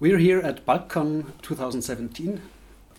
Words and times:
We're 0.00 0.16
here 0.16 0.38
at 0.38 0.64
BalCCon 0.64 1.26
2017. 1.42 2.40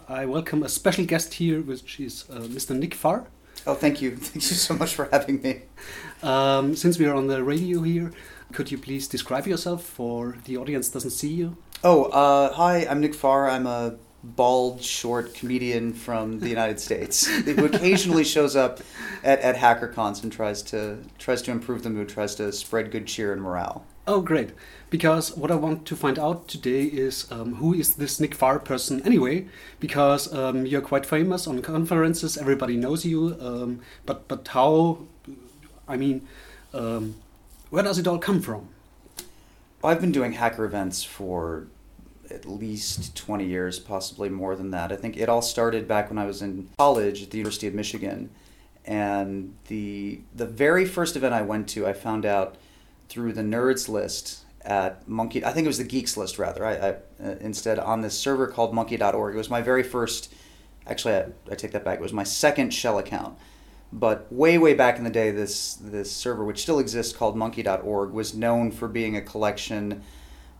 I 0.07 0.27
welcome 0.27 0.61
a 0.61 0.69
special 0.69 1.03
guest 1.03 1.33
here, 1.33 1.59
which 1.59 1.99
is 1.99 2.25
uh, 2.29 2.41
Mr. 2.41 2.77
Nick 2.77 2.93
Farr. 2.93 3.25
Oh, 3.65 3.73
thank 3.73 4.03
you. 4.03 4.15
Thank 4.17 4.35
you 4.35 4.41
so 4.41 4.75
much 4.75 4.93
for 4.93 5.09
having 5.11 5.41
me. 5.41 5.63
Um, 6.21 6.75
since 6.75 6.99
we 6.99 7.07
are 7.07 7.15
on 7.15 7.25
the 7.25 7.43
radio 7.43 7.81
here, 7.81 8.11
could 8.53 8.71
you 8.71 8.77
please 8.77 9.07
describe 9.07 9.47
yourself 9.47 9.83
for 9.83 10.37
the 10.45 10.57
audience 10.57 10.89
doesn't 10.89 11.09
see 11.09 11.33
you? 11.33 11.57
Oh, 11.83 12.03
uh, 12.03 12.53
hi, 12.53 12.85
I'm 12.87 12.99
Nick 12.99 13.15
Farr. 13.15 13.49
I'm 13.49 13.65
a 13.65 13.95
bald, 14.23 14.83
short 14.83 15.33
comedian 15.33 15.93
from 15.93 16.39
the 16.39 16.49
United 16.57 16.79
States 16.79 17.25
who 17.25 17.65
occasionally 17.65 18.23
shows 18.23 18.55
up 18.55 18.79
at, 19.23 19.39
at 19.39 19.55
hacker 19.55 19.87
cons 19.87 20.21
and 20.21 20.31
tries 20.31 20.61
to 20.63 20.99
tries 21.17 21.41
to 21.41 21.49
improve 21.49 21.81
the 21.81 21.89
mood, 21.89 22.09
tries 22.09 22.35
to 22.35 22.51
spread 22.51 22.91
good 22.91 23.07
cheer 23.07 23.33
and 23.33 23.41
morale. 23.41 23.87
Oh, 24.07 24.21
great. 24.21 24.51
Because 24.91 25.35
what 25.37 25.49
I 25.49 25.55
want 25.55 25.85
to 25.87 25.95
find 25.95 26.19
out 26.19 26.49
today 26.49 26.83
is 26.83 27.31
um, 27.31 27.55
who 27.55 27.73
is 27.73 27.95
this 27.95 28.19
Nick 28.19 28.35
Farr 28.35 28.59
person 28.59 29.01
anyway? 29.03 29.47
Because 29.79 30.31
um, 30.33 30.65
you're 30.65 30.81
quite 30.81 31.05
famous 31.05 31.47
on 31.47 31.61
conferences, 31.61 32.37
everybody 32.37 32.75
knows 32.75 33.05
you, 33.05 33.37
um, 33.39 33.79
but, 34.05 34.27
but 34.27 34.49
how, 34.49 34.99
I 35.87 35.95
mean, 35.95 36.27
um, 36.73 37.15
where 37.69 37.83
does 37.83 37.99
it 37.99 38.05
all 38.05 38.19
come 38.19 38.41
from? 38.41 38.67
I've 39.81 40.01
been 40.01 40.11
doing 40.11 40.33
hacker 40.33 40.65
events 40.65 41.05
for 41.05 41.67
at 42.29 42.45
least 42.45 43.15
20 43.15 43.45
years, 43.45 43.79
possibly 43.79 44.27
more 44.27 44.57
than 44.57 44.71
that. 44.71 44.91
I 44.91 44.97
think 44.97 45.15
it 45.15 45.29
all 45.29 45.41
started 45.41 45.87
back 45.87 46.09
when 46.09 46.17
I 46.17 46.25
was 46.25 46.41
in 46.41 46.67
college 46.77 47.23
at 47.23 47.31
the 47.31 47.37
University 47.37 47.67
of 47.67 47.73
Michigan. 47.73 48.29
And 48.85 49.55
the, 49.69 50.19
the 50.35 50.45
very 50.45 50.85
first 50.85 51.15
event 51.15 51.33
I 51.33 51.43
went 51.43 51.69
to, 51.69 51.87
I 51.87 51.93
found 51.93 52.25
out 52.25 52.57
through 53.07 53.31
the 53.31 53.41
nerds 53.41 53.87
list 53.87 54.43
at 54.63 55.07
monkey 55.07 55.43
i 55.43 55.51
think 55.51 55.65
it 55.65 55.67
was 55.67 55.77
the 55.77 55.83
geeks 55.83 56.17
list 56.17 56.37
rather. 56.37 56.65
I, 56.65 56.73
I 56.73 56.89
uh, 57.23 57.35
instead 57.39 57.79
on 57.79 58.01
this 58.01 58.17
server 58.17 58.47
called 58.47 58.73
monkey.org 58.73 59.35
it 59.35 59.37
was 59.37 59.49
my 59.49 59.61
very 59.61 59.83
first 59.83 60.33
actually 60.87 61.15
I, 61.15 61.25
I 61.49 61.55
take 61.55 61.71
that 61.71 61.85
back. 61.85 61.99
It 61.99 62.01
was 62.01 62.13
my 62.13 62.23
second 62.23 62.73
shell 62.73 62.99
account. 62.99 63.37
But 63.93 64.31
way 64.31 64.57
way 64.57 64.73
back 64.73 64.97
in 64.97 65.03
the 65.03 65.09
day 65.09 65.31
this 65.31 65.75
this 65.75 66.11
server 66.11 66.45
which 66.45 66.61
still 66.61 66.79
exists 66.79 67.15
called 67.15 67.35
monkey.org 67.35 68.11
was 68.11 68.33
known 68.33 68.71
for 68.71 68.87
being 68.87 69.17
a 69.17 69.21
collection 69.21 70.01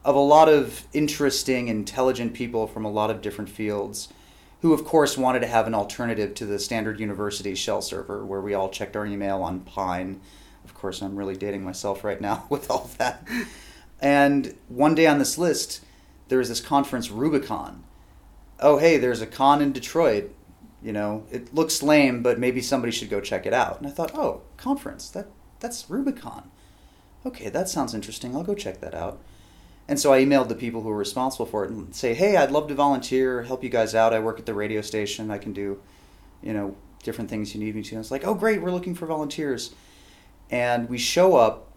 of 0.03 0.15
a 0.15 0.19
lot 0.19 0.49
of 0.49 0.85
interesting 0.91 1.67
intelligent 1.69 2.33
people 2.33 2.67
from 2.67 2.83
a 2.83 2.91
lot 2.91 3.09
of 3.09 3.21
different 3.21 3.49
fields 3.49 4.09
who 4.61 4.73
of 4.73 4.83
course 4.83 5.17
wanted 5.17 5.39
to 5.39 5.47
have 5.47 5.65
an 5.65 5.73
alternative 5.73 6.33
to 6.35 6.45
the 6.45 6.59
standard 6.59 6.99
university 6.99 7.55
shell 7.55 7.81
server 7.81 8.25
where 8.25 8.41
we 8.41 8.53
all 8.53 8.69
checked 8.69 8.97
our 8.97 9.05
email 9.05 9.41
on 9.41 9.61
pine. 9.61 10.19
Of 10.65 10.73
course, 10.73 11.01
I'm 11.01 11.15
really 11.15 11.37
dating 11.37 11.63
myself 11.63 12.03
right 12.03 12.19
now 12.19 12.45
with 12.49 12.69
all 12.69 12.89
that. 12.97 13.25
And 14.01 14.55
one 14.67 14.95
day 14.95 15.05
on 15.07 15.19
this 15.19 15.37
list, 15.37 15.81
there 16.27 16.39
was 16.39 16.49
this 16.49 16.59
conference, 16.59 17.11
Rubicon. 17.11 17.83
Oh, 18.59 18.77
hey, 18.77 18.97
there's 18.97 19.21
a 19.21 19.27
con 19.27 19.61
in 19.61 19.71
Detroit. 19.71 20.33
You 20.81 20.91
know, 20.91 21.25
it 21.29 21.53
looks 21.53 21.83
lame, 21.83 22.23
but 22.23 22.39
maybe 22.39 22.61
somebody 22.61 22.91
should 22.91 23.09
go 23.09 23.21
check 23.21 23.45
it 23.45 23.53
out. 23.53 23.79
And 23.79 23.87
I 23.87 23.91
thought, 23.91 24.15
oh, 24.15 24.41
conference, 24.57 25.09
that 25.11 25.27
that's 25.59 25.89
Rubicon. 25.89 26.49
Okay, 27.23 27.49
that 27.49 27.69
sounds 27.69 27.93
interesting. 27.93 28.35
I'll 28.35 28.43
go 28.43 28.55
check 28.55 28.81
that 28.81 28.95
out. 28.95 29.19
And 29.87 29.99
so 29.99 30.11
I 30.11 30.23
emailed 30.23 30.47
the 30.47 30.55
people 30.55 30.81
who 30.81 30.89
were 30.89 30.97
responsible 30.97 31.45
for 31.45 31.65
it 31.65 31.69
and 31.69 31.93
say, 31.93 32.15
hey, 32.15 32.37
I'd 32.37 32.51
love 32.51 32.67
to 32.69 32.73
volunteer, 32.73 33.43
help 33.43 33.63
you 33.63 33.69
guys 33.69 33.93
out. 33.93 34.13
I 34.13 34.19
work 34.19 34.39
at 34.39 34.47
the 34.47 34.53
radio 34.55 34.81
station. 34.81 35.29
I 35.29 35.37
can 35.37 35.53
do, 35.53 35.79
you 36.41 36.53
know, 36.53 36.75
different 37.03 37.29
things 37.29 37.53
you 37.53 37.63
need 37.63 37.75
me 37.75 37.83
to. 37.83 37.89
And 37.89 37.97
I 37.97 37.99
was 37.99 38.11
like, 38.11 38.25
oh, 38.25 38.33
great, 38.33 38.61
we're 38.61 38.71
looking 38.71 38.95
for 38.95 39.05
volunteers 39.05 39.75
and 40.51 40.89
we 40.89 40.97
show 40.97 41.35
up 41.35 41.70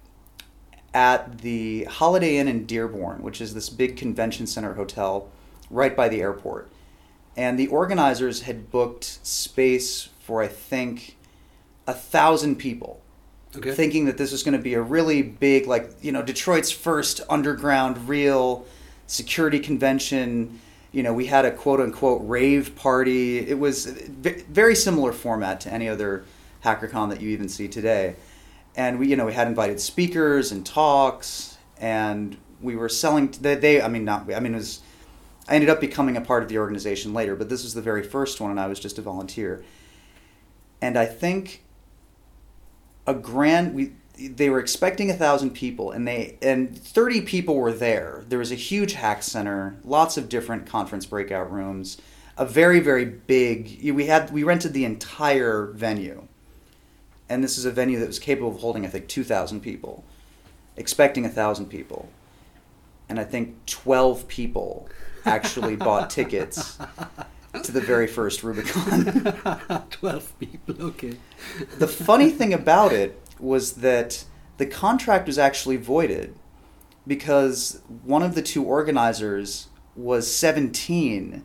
at 0.95 1.39
the 1.39 1.85
Holiday 1.85 2.37
Inn 2.37 2.47
in 2.47 2.65
Dearborn, 2.65 3.21
which 3.23 3.41
is 3.41 3.53
this 3.53 3.69
big 3.69 3.97
convention 3.97 4.47
center 4.47 4.75
hotel 4.75 5.29
right 5.69 5.95
by 5.95 6.09
the 6.09 6.21
airport. 6.21 6.71
And 7.37 7.59
the 7.59 7.67
organizers 7.67 8.43
had 8.43 8.71
booked 8.71 9.05
space 9.27 10.09
for, 10.21 10.41
I 10.41 10.47
think, 10.47 11.17
a 11.87 11.93
thousand 11.93 12.57
people. 12.57 13.03
Okay. 13.57 13.73
Thinking 13.73 14.05
that 14.07 14.19
this 14.19 14.33
was 14.33 14.43
going 14.43 14.57
to 14.57 14.63
be 14.63 14.75
a 14.75 14.83
really 14.83 15.23
big, 15.23 15.67
like, 15.67 15.91
you 16.01 16.13
know, 16.13 16.23
Detroit's 16.23 16.71
first 16.71 17.21
underground, 17.29 18.09
real 18.09 18.65
security 19.07 19.61
convention. 19.61 20.61
You 20.93 21.03
know, 21.03 21.13
we 21.13 21.27
had 21.27 21.45
a 21.45 21.51
quote 21.53 21.81
unquote 21.81 22.23
rave 22.25 22.75
party. 22.77 23.39
It 23.39 23.59
was 23.59 23.87
very 23.87 24.75
similar 24.75 25.13
format 25.13 25.61
to 25.63 25.73
any 25.73 25.89
other 25.89 26.25
HackerCon 26.65 27.11
that 27.11 27.21
you 27.21 27.31
even 27.31 27.49
see 27.49 27.69
today 27.69 28.17
and 28.77 28.99
we 28.99 29.09
you 29.09 29.17
know 29.17 29.27
we 29.27 29.33
had 29.33 29.47
invited 29.47 29.81
speakers 29.81 30.53
and 30.53 30.65
talks 30.65 31.59
and 31.79 32.37
we 32.61 32.77
were 32.77 32.89
selling 32.89 33.29
they, 33.41 33.55
they 33.55 33.83
i 33.83 33.89
mean 33.89 34.05
not 34.05 34.33
i 34.33 34.41
mean 34.41 34.55
it 34.55 34.59
was 34.59 34.81
i 35.49 35.55
ended 35.55 35.71
up 35.71 35.81
becoming 35.81 36.17
a 36.17 36.21
part 36.21 36.43
of 36.43 36.49
the 36.49 36.59
organization 36.59 37.13
later 37.13 37.37
but 37.37 37.49
this 37.49 37.63
was 37.63 37.75
the 37.75 37.83
very 37.83 38.03
first 38.03 38.41
one 38.41 38.51
and 38.51 38.61
i 38.61 38.67
was 38.67 38.81
just 38.81 38.99
a 38.99 39.03
volunteer. 39.03 39.65
And 40.83 40.99
i 40.99 41.07
think 41.07 41.65
a 43.07 43.15
grand 43.15 43.75
we 43.75 43.93
they 44.17 44.49
were 44.49 44.61
expecting 44.61 45.11
a 45.11 45.15
thousand 45.15 45.51
people 45.51 45.91
and 45.91 46.07
they 46.07 46.39
and 46.41 46.79
30 46.79 47.23
people 47.23 47.57
were 47.57 47.73
there. 47.73 48.25
There 48.29 48.39
was 48.39 48.53
a 48.53 48.57
huge 48.57 48.93
hack 48.93 49.23
center 49.23 49.77
lots 49.83 50.17
of 50.17 50.29
different 50.29 50.67
conference 50.67 51.07
breakout 51.07 51.51
rooms 51.51 51.99
a 52.37 52.47
very 52.47 52.81
very 52.81 53.05
big 53.05 53.93
we 53.93 54.07
had 54.07 54.31
we 54.33 54.43
rented 54.43 54.73
the 54.73 54.85
entire 54.85 55.67
venue 55.75 56.27
and 57.29 57.43
this 57.43 57.59
is 57.59 57.65
a 57.65 57.71
venue 57.71 57.99
that 58.01 58.07
was 58.07 58.19
capable 58.19 58.51
of 58.51 58.61
holding, 58.61 58.85
I 58.85 58.89
think, 58.89 59.09
2,000 59.09 59.61
people, 59.61 60.05
expecting 60.77 61.25
1,000 61.25 61.67
people. 61.67 62.09
And 63.09 63.19
I 63.19 63.25
think 63.25 63.67
12 63.67 64.29
people 64.29 64.89
actually 65.25 65.77
bought 65.77 66.11
tickets 66.19 66.79
to 67.63 67.73
the 67.73 67.81
very 67.81 68.07
first 68.07 68.43
Rubicon. 68.43 69.85
12 69.91 70.39
people, 70.39 70.83
okay. 70.87 71.15
the 71.79 71.89
funny 71.89 72.31
thing 72.31 72.53
about 72.53 72.93
it 72.93 73.21
was 73.39 73.75
that 73.75 74.25
the 74.59 74.67
contract 74.67 75.27
was 75.27 75.39
actually 75.39 75.77
voided 75.77 76.35
because 77.07 77.81
one 78.05 78.23
of 78.23 78.35
the 78.35 78.43
two 78.43 78.65
organizers 78.65 79.69
was 79.97 80.31
17 80.31 81.45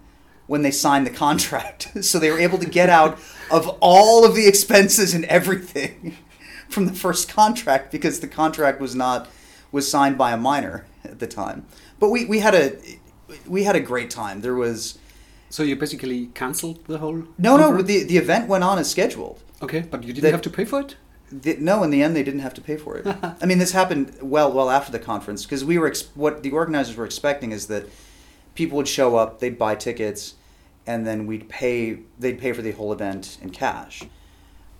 when 0.49 0.63
they 0.63 0.71
signed 0.71 1.05
the 1.05 1.11
contract. 1.11 1.89
so 2.03 2.17
they 2.17 2.31
were 2.31 2.39
able 2.39 2.57
to 2.57 2.65
get 2.65 2.89
out 2.89 3.19
of 3.51 3.67
all 3.81 4.25
of 4.25 4.33
the 4.33 4.47
expenses 4.47 5.13
and 5.13 5.23
everything 5.25 6.17
from 6.69 6.87
the 6.87 6.93
first 6.93 7.29
contract 7.29 7.91
because 7.91 8.19
the 8.19 8.27
contract 8.27 8.81
was 8.81 8.95
not 8.95 9.27
was 9.71 9.89
signed 9.89 10.17
by 10.17 10.31
a 10.31 10.37
minor 10.37 10.87
at 11.05 11.19
the 11.19 11.27
time. 11.27 11.67
But 11.99 12.09
we, 12.09 12.25
we 12.25 12.39
had 12.39 12.55
a 12.55 12.77
we 13.47 13.63
had 13.63 13.75
a 13.75 13.79
great 13.79 14.09
time. 14.09 14.41
There 14.41 14.55
was 14.55 14.97
So 15.51 15.61
you 15.61 15.75
basically 15.75 16.27
canceled 16.33 16.83
the 16.87 16.97
whole 16.97 17.17
No, 17.37 17.57
conference? 17.57 17.81
no, 17.81 17.81
the 17.83 18.03
the 18.05 18.17
event 18.17 18.49
went 18.49 18.63
on 18.63 18.79
as 18.79 18.89
scheduled. 18.89 19.37
Okay, 19.61 19.81
but 19.81 20.03
you 20.03 20.13
didn't 20.13 20.23
the, 20.23 20.31
have 20.31 20.41
to 20.41 20.49
pay 20.49 20.65
for 20.65 20.79
it? 20.81 20.95
The, 21.31 21.57
no, 21.59 21.83
in 21.83 21.91
the 21.91 22.01
end, 22.01 22.15
they 22.15 22.23
didn't 22.23 22.39
have 22.39 22.55
to 22.55 22.61
pay 22.61 22.77
for 22.77 22.97
it. 22.97 23.05
I 23.41 23.45
mean, 23.45 23.59
this 23.59 23.73
happened 23.73 24.17
well, 24.19 24.51
well 24.51 24.71
after 24.71 24.91
the 24.91 25.03
conference 25.11 25.45
because 25.45 25.63
we 25.63 25.77
were 25.77 25.87
ex- 25.87 26.09
what 26.15 26.41
the 26.41 26.49
organizers 26.49 26.95
were 26.97 27.05
expecting 27.05 27.51
is 27.51 27.67
that 27.67 27.83
people 28.55 28.77
would 28.77 28.87
show 28.87 29.15
up, 29.15 29.39
they'd 29.39 29.59
buy 29.59 29.75
tickets, 29.75 30.33
and 30.89 31.05
then 31.05 31.27
we'd 31.27 31.47
pay 31.47 31.99
they'd 32.17 32.39
pay 32.39 32.51
for 32.51 32.63
the 32.63 32.71
whole 32.71 32.91
event 32.91 33.37
in 33.43 33.51
cash. 33.51 34.03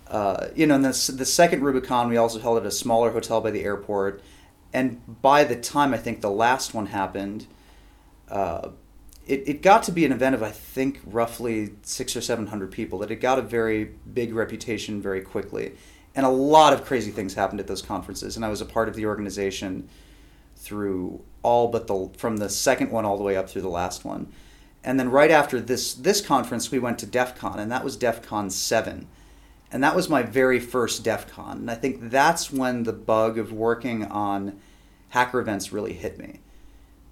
Uh, 0.08 0.48
you 0.56 0.66
know, 0.66 0.74
and 0.74 0.84
the, 0.84 1.12
the 1.12 1.24
second 1.24 1.62
Rubicon 1.62 2.08
we 2.08 2.16
also 2.16 2.40
held 2.40 2.58
at 2.58 2.66
a 2.66 2.70
smaller 2.72 3.12
hotel 3.12 3.40
by 3.40 3.52
the 3.52 3.62
airport, 3.62 4.20
and 4.72 5.00
by 5.22 5.44
the 5.44 5.54
time 5.54 5.94
I 5.94 5.98
think 5.98 6.20
the 6.20 6.30
last 6.30 6.74
one 6.74 6.86
happened, 6.86 7.46
uh, 8.28 8.70
it, 9.24 9.48
it 9.48 9.62
got 9.62 9.84
to 9.84 9.92
be 9.92 10.04
an 10.04 10.10
event 10.10 10.34
of 10.34 10.42
I 10.42 10.50
think 10.50 11.00
roughly 11.06 11.74
six 11.82 12.16
or 12.16 12.20
seven 12.20 12.48
hundred 12.48 12.72
people. 12.72 12.98
That 12.98 13.12
it 13.12 13.20
got 13.20 13.38
a 13.38 13.42
very 13.42 13.84
big 14.12 14.34
reputation 14.34 15.00
very 15.00 15.20
quickly, 15.20 15.74
and 16.16 16.26
a 16.26 16.30
lot 16.30 16.72
of 16.72 16.84
crazy 16.84 17.12
things 17.12 17.34
happened 17.34 17.60
at 17.60 17.68
those 17.68 17.82
conferences. 17.82 18.34
And 18.34 18.44
I 18.44 18.48
was 18.48 18.60
a 18.60 18.66
part 18.66 18.88
of 18.88 18.96
the 18.96 19.06
organization 19.06 19.88
through 20.56 21.22
all 21.44 21.68
but 21.68 21.86
the 21.86 22.10
from 22.16 22.38
the 22.38 22.48
second 22.48 22.90
one 22.90 23.04
all 23.04 23.16
the 23.16 23.22
way 23.22 23.36
up 23.36 23.48
through 23.48 23.62
the 23.62 23.68
last 23.68 24.04
one 24.04 24.26
and 24.82 24.98
then 24.98 25.10
right 25.10 25.30
after 25.30 25.60
this 25.60 25.94
this 25.94 26.20
conference 26.20 26.70
we 26.70 26.78
went 26.78 26.98
to 26.98 27.06
DEF 27.06 27.36
CON 27.36 27.58
and 27.58 27.70
that 27.70 27.84
was 27.84 27.96
DEF 27.96 28.22
CON 28.22 28.50
7 28.50 29.06
and 29.72 29.84
that 29.84 29.94
was 29.94 30.08
my 30.08 30.22
very 30.22 30.58
first 30.58 31.04
DEF 31.04 31.30
CON 31.30 31.58
and 31.58 31.70
I 31.70 31.74
think 31.74 32.10
that's 32.10 32.52
when 32.52 32.84
the 32.84 32.92
bug 32.92 33.38
of 33.38 33.52
working 33.52 34.04
on 34.04 34.58
hacker 35.10 35.40
events 35.40 35.72
really 35.72 35.92
hit 35.92 36.18
me 36.18 36.40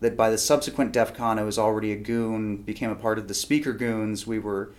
that 0.01 0.17
by 0.17 0.31
the 0.31 0.39
subsequent 0.39 0.93
DEF 0.93 1.15
CON, 1.15 1.39
I 1.39 1.43
was 1.43 1.59
already 1.59 1.93
a 1.93 1.97
goon, 1.97 2.59
became 2.59 2.91
a 2.91 2.95
part 2.95 3.19
of 3.19 3.29
the 3.29 3.35
speaker 3.35 3.73
goons. 3.73 4.27
We 4.27 4.39
were 4.39 4.71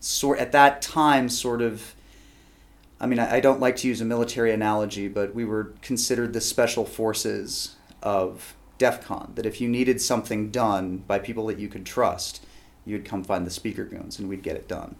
sort 0.00 0.38
at 0.38 0.52
that 0.52 0.82
time 0.82 1.28
sort 1.28 1.62
of. 1.62 1.94
I 3.00 3.06
mean, 3.06 3.18
I, 3.18 3.36
I 3.36 3.40
don't 3.40 3.58
like 3.58 3.76
to 3.76 3.88
use 3.88 4.00
a 4.00 4.04
military 4.04 4.52
analogy, 4.52 5.08
but 5.08 5.34
we 5.34 5.44
were 5.44 5.72
considered 5.82 6.32
the 6.32 6.40
special 6.40 6.84
forces 6.84 7.74
of 8.00 8.54
DEF 8.82 9.04
CON. 9.06 9.32
That 9.36 9.46
if 9.46 9.60
you 9.60 9.68
needed 9.68 10.00
something 10.00 10.50
done 10.50 11.04
by 11.06 11.18
people 11.28 11.46
that 11.46 11.58
you 11.58 11.68
could 11.68 11.86
trust, 11.86 12.44
you'd 12.84 13.04
come 13.10 13.22
find 13.24 13.46
the 13.46 13.50
speaker 13.60 13.84
goons, 13.84 14.18
and 14.18 14.28
we'd 14.28 14.42
get 14.42 14.56
it 14.56 14.66
done. 14.68 14.96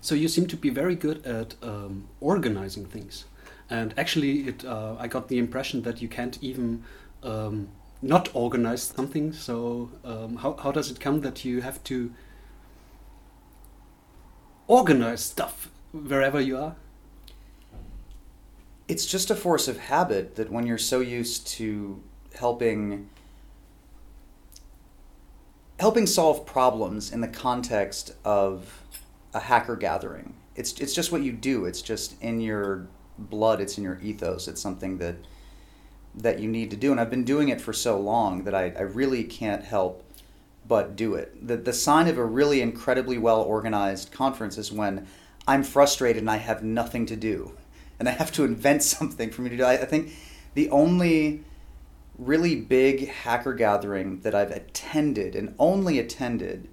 So 0.00 0.14
you 0.14 0.28
seem 0.28 0.46
to 0.46 0.56
be 0.56 0.70
very 0.70 0.94
good 0.94 1.26
at 1.26 1.56
um, 1.62 2.08
organizing 2.20 2.86
things, 2.94 3.24
and 3.68 3.94
actually, 3.96 4.34
it 4.50 4.64
uh, 4.64 4.94
I 5.04 5.08
got 5.08 5.28
the 5.28 5.38
impression 5.38 5.82
that 5.82 6.02
you 6.02 6.08
can't 6.08 6.38
even 6.40 6.84
um, 7.22 7.68
not 8.00 8.28
organize 8.34 8.82
something. 8.82 9.32
So 9.32 9.90
um, 10.04 10.36
how 10.42 10.50
how 10.62 10.72
does 10.72 10.90
it 10.90 11.00
come 11.00 11.22
that 11.22 11.44
you 11.44 11.62
have 11.62 11.82
to 11.84 12.12
organize 14.66 15.22
stuff 15.34 15.70
wherever 15.92 16.40
you 16.40 16.58
are? 16.58 16.74
It's 18.88 19.06
just 19.06 19.30
a 19.30 19.34
force 19.34 19.70
of 19.72 19.76
habit 19.78 20.36
that 20.36 20.48
when 20.52 20.66
you're 20.66 20.86
so 20.94 21.00
used 21.00 21.46
to 21.58 22.02
helping 22.38 23.08
helping 25.82 26.06
solve 26.06 26.46
problems 26.46 27.12
in 27.12 27.20
the 27.20 27.26
context 27.28 28.14
of 28.24 28.84
a 29.34 29.40
hacker 29.40 29.74
gathering. 29.74 30.34
It's 30.54 30.72
it's 30.80 30.94
just 30.94 31.10
what 31.10 31.22
you 31.22 31.32
do. 31.32 31.64
It's 31.64 31.82
just 31.82 32.20
in 32.22 32.40
your 32.40 32.86
blood. 33.18 33.60
It's 33.60 33.78
in 33.78 33.84
your 33.84 33.98
ethos. 34.00 34.48
It's 34.48 34.60
something 34.60 34.98
that 34.98 35.16
that 36.14 36.38
you 36.38 36.48
need 36.48 36.70
to 36.70 36.76
do. 36.76 36.92
And 36.92 37.00
I've 37.00 37.10
been 37.10 37.24
doing 37.24 37.48
it 37.48 37.60
for 37.60 37.72
so 37.72 37.98
long 37.98 38.44
that 38.44 38.54
I, 38.54 38.72
I 38.76 38.82
really 38.82 39.24
can't 39.24 39.64
help 39.64 40.04
but 40.68 40.94
do 40.94 41.14
it. 41.14 41.46
The 41.46 41.56
the 41.56 41.72
sign 41.72 42.06
of 42.06 42.18
a 42.18 42.24
really 42.24 42.60
incredibly 42.60 43.18
well 43.18 43.42
organized 43.42 44.12
conference 44.12 44.58
is 44.58 44.70
when 44.70 45.06
I'm 45.48 45.64
frustrated 45.64 46.22
and 46.22 46.30
I 46.30 46.36
have 46.36 46.62
nothing 46.62 47.06
to 47.06 47.16
do. 47.16 47.56
And 47.98 48.08
I 48.08 48.12
have 48.12 48.30
to 48.32 48.44
invent 48.44 48.82
something 48.96 49.30
for 49.30 49.42
me 49.42 49.50
to 49.50 49.56
do. 49.56 49.64
I, 49.64 49.72
I 49.72 49.84
think 49.84 50.12
the 50.54 50.70
only 50.70 51.42
really 52.18 52.56
big 52.56 53.08
hacker 53.08 53.54
gathering 53.54 54.20
that 54.20 54.34
I've 54.34 54.50
attended 54.50 55.34
and 55.34 55.54
only 55.58 55.98
attended 55.98 56.68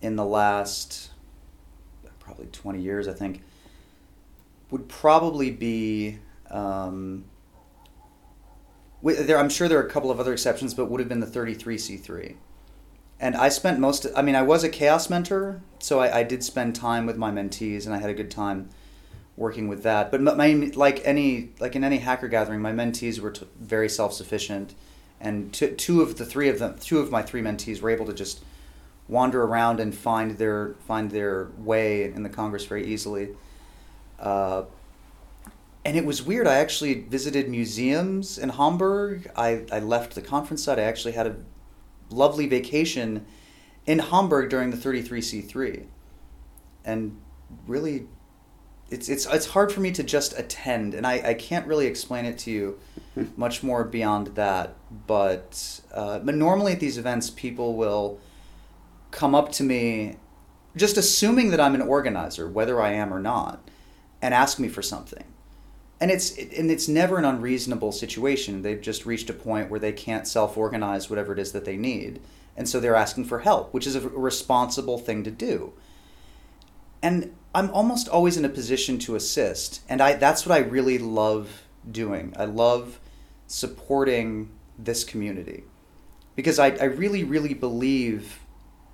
in 0.00 0.16
the 0.16 0.24
last 0.24 1.10
probably 2.22 2.46
20 2.46 2.80
years, 2.80 3.08
I 3.08 3.12
think, 3.12 3.42
would 4.70 4.88
probably 4.88 5.50
be. 5.50 6.18
Um, 6.50 7.24
there, 9.02 9.38
I'm 9.38 9.48
sure 9.48 9.68
there 9.68 9.78
are 9.78 9.86
a 9.86 9.90
couple 9.90 10.10
of 10.10 10.20
other 10.20 10.32
exceptions, 10.32 10.74
but 10.74 10.88
would 10.88 11.00
have 11.00 11.08
been 11.08 11.20
the 11.20 11.26
33C3. 11.26 12.36
And 13.18 13.36
I 13.36 13.48
spent 13.48 13.80
most, 13.80 14.06
I 14.16 14.22
mean, 14.22 14.36
I 14.36 14.42
was 14.42 14.62
a 14.62 14.68
chaos 14.68 15.10
mentor, 15.10 15.60
so 15.80 16.00
I, 16.00 16.20
I 16.20 16.22
did 16.22 16.44
spend 16.44 16.76
time 16.76 17.06
with 17.06 17.16
my 17.16 17.30
mentees, 17.30 17.86
and 17.86 17.94
I 17.94 17.98
had 17.98 18.10
a 18.10 18.14
good 18.14 18.30
time 18.30 18.70
working 19.36 19.68
with 19.68 19.82
that. 19.82 20.10
But 20.10 20.20
my, 20.22 20.70
like 20.74 21.00
any, 21.04 21.50
like 21.58 21.74
in 21.74 21.84
any 21.84 21.98
hacker 21.98 22.28
gathering, 22.28 22.60
my 22.60 22.72
mentees 22.72 23.18
were 23.18 23.30
t- 23.30 23.46
very 23.58 23.88
self-sufficient, 23.88 24.74
and 25.20 25.52
t- 25.52 25.70
two 25.70 26.02
of 26.02 26.18
the 26.18 26.24
three 26.24 26.48
of 26.48 26.58
them, 26.58 26.76
two 26.78 26.98
of 26.98 27.10
my 27.10 27.22
three 27.22 27.42
mentees 27.42 27.80
were 27.80 27.90
able 27.90 28.06
to 28.06 28.12
just 28.12 28.42
wander 29.08 29.42
around 29.44 29.80
and 29.80 29.94
find 29.94 30.38
their 30.38 30.74
find 30.86 31.10
their 31.10 31.48
way 31.58 32.04
in 32.04 32.22
the 32.22 32.28
Congress 32.28 32.64
very 32.64 32.86
easily. 32.86 33.30
Uh, 34.18 34.64
and 35.84 35.96
it 35.96 36.04
was 36.04 36.22
weird. 36.22 36.46
I 36.46 36.54
actually 36.54 36.94
visited 36.94 37.48
museums 37.48 38.38
in 38.38 38.50
Hamburg. 38.50 39.30
I, 39.34 39.64
I 39.72 39.80
left 39.80 40.14
the 40.14 40.22
conference 40.22 40.62
site. 40.64 40.78
I 40.78 40.82
actually 40.82 41.12
had 41.12 41.26
a 41.26 41.36
lovely 42.08 42.46
vacation 42.46 43.26
in 43.84 43.98
Hamburg 43.98 44.48
during 44.48 44.70
the 44.70 44.76
33C3. 44.76 45.86
And 46.84 47.20
really, 47.66 48.06
it's, 48.92 49.08
it's, 49.08 49.26
it's 49.26 49.46
hard 49.46 49.72
for 49.72 49.80
me 49.80 49.90
to 49.92 50.02
just 50.02 50.38
attend, 50.38 50.94
and 50.94 51.06
I, 51.06 51.30
I 51.30 51.34
can't 51.34 51.66
really 51.66 51.86
explain 51.86 52.24
it 52.24 52.38
to 52.40 52.50
you 52.50 52.78
much 53.36 53.62
more 53.62 53.84
beyond 53.84 54.28
that. 54.34 54.76
But, 55.06 55.80
uh, 55.92 56.18
but 56.20 56.34
normally 56.34 56.72
at 56.72 56.80
these 56.80 56.98
events, 56.98 57.30
people 57.30 57.76
will 57.76 58.20
come 59.10 59.34
up 59.34 59.52
to 59.52 59.62
me 59.62 60.16
just 60.76 60.96
assuming 60.96 61.50
that 61.50 61.60
I'm 61.60 61.74
an 61.74 61.82
organizer, 61.82 62.48
whether 62.48 62.80
I 62.80 62.92
am 62.92 63.12
or 63.12 63.20
not, 63.20 63.68
and 64.20 64.32
ask 64.34 64.58
me 64.58 64.68
for 64.68 64.82
something. 64.82 65.24
And 66.00 66.10
it's 66.10 66.36
and 66.36 66.68
it's 66.70 66.88
never 66.88 67.16
an 67.16 67.24
unreasonable 67.24 67.92
situation. 67.92 68.62
They've 68.62 68.80
just 68.80 69.06
reached 69.06 69.30
a 69.30 69.34
point 69.34 69.70
where 69.70 69.78
they 69.78 69.92
can't 69.92 70.26
self-organize 70.26 71.08
whatever 71.08 71.32
it 71.32 71.38
is 71.38 71.52
that 71.52 71.64
they 71.64 71.76
need, 71.76 72.20
and 72.56 72.68
so 72.68 72.80
they're 72.80 72.96
asking 72.96 73.26
for 73.26 73.40
help, 73.40 73.72
which 73.72 73.86
is 73.86 73.94
a 73.94 74.00
responsible 74.08 74.98
thing 74.98 75.22
to 75.22 75.30
do. 75.30 75.72
And 77.02 77.34
I'm 77.54 77.70
almost 77.70 78.08
always 78.08 78.36
in 78.36 78.44
a 78.44 78.48
position 78.48 78.98
to 79.00 79.16
assist, 79.16 79.82
and 79.88 80.00
I 80.00 80.14
that's 80.14 80.46
what 80.46 80.56
I 80.56 80.60
really 80.60 80.98
love 80.98 81.62
doing. 81.90 82.34
I 82.38 82.44
love 82.44 83.00
supporting 83.46 84.50
this 84.78 85.04
community 85.04 85.64
because 86.34 86.58
I, 86.58 86.68
I 86.68 86.84
really, 86.84 87.24
really 87.24 87.54
believe 87.54 88.40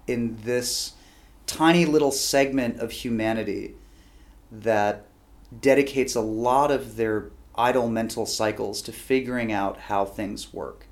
in 0.06 0.38
this 0.42 0.94
tiny 1.46 1.86
little 1.86 2.10
segment 2.10 2.80
of 2.80 2.90
humanity 2.90 3.74
that 4.50 5.06
dedicates 5.60 6.14
a 6.14 6.20
lot 6.20 6.70
of 6.70 6.96
their 6.96 7.30
idle 7.54 7.88
mental 7.88 8.26
cycles 8.26 8.82
to 8.82 8.92
figuring 8.92 9.52
out 9.52 9.78
how 9.78 10.04
things 10.04 10.52
work. 10.52 10.87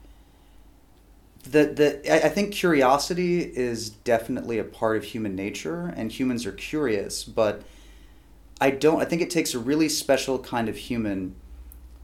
The, 1.50 1.66
the, 1.66 2.24
I 2.26 2.28
think 2.28 2.52
curiosity 2.52 3.40
is 3.40 3.90
definitely 3.90 4.58
a 4.58 4.64
part 4.64 4.96
of 4.96 5.04
human 5.04 5.34
nature, 5.34 5.92
and 5.96 6.10
humans 6.10 6.44
are 6.44 6.52
curious, 6.52 7.24
but 7.24 7.62
I 8.60 8.70
don't. 8.70 9.00
I 9.00 9.04
think 9.04 9.22
it 9.22 9.30
takes 9.30 9.54
a 9.54 9.58
really 9.58 9.88
special 9.88 10.38
kind 10.38 10.68
of 10.68 10.76
human 10.76 11.36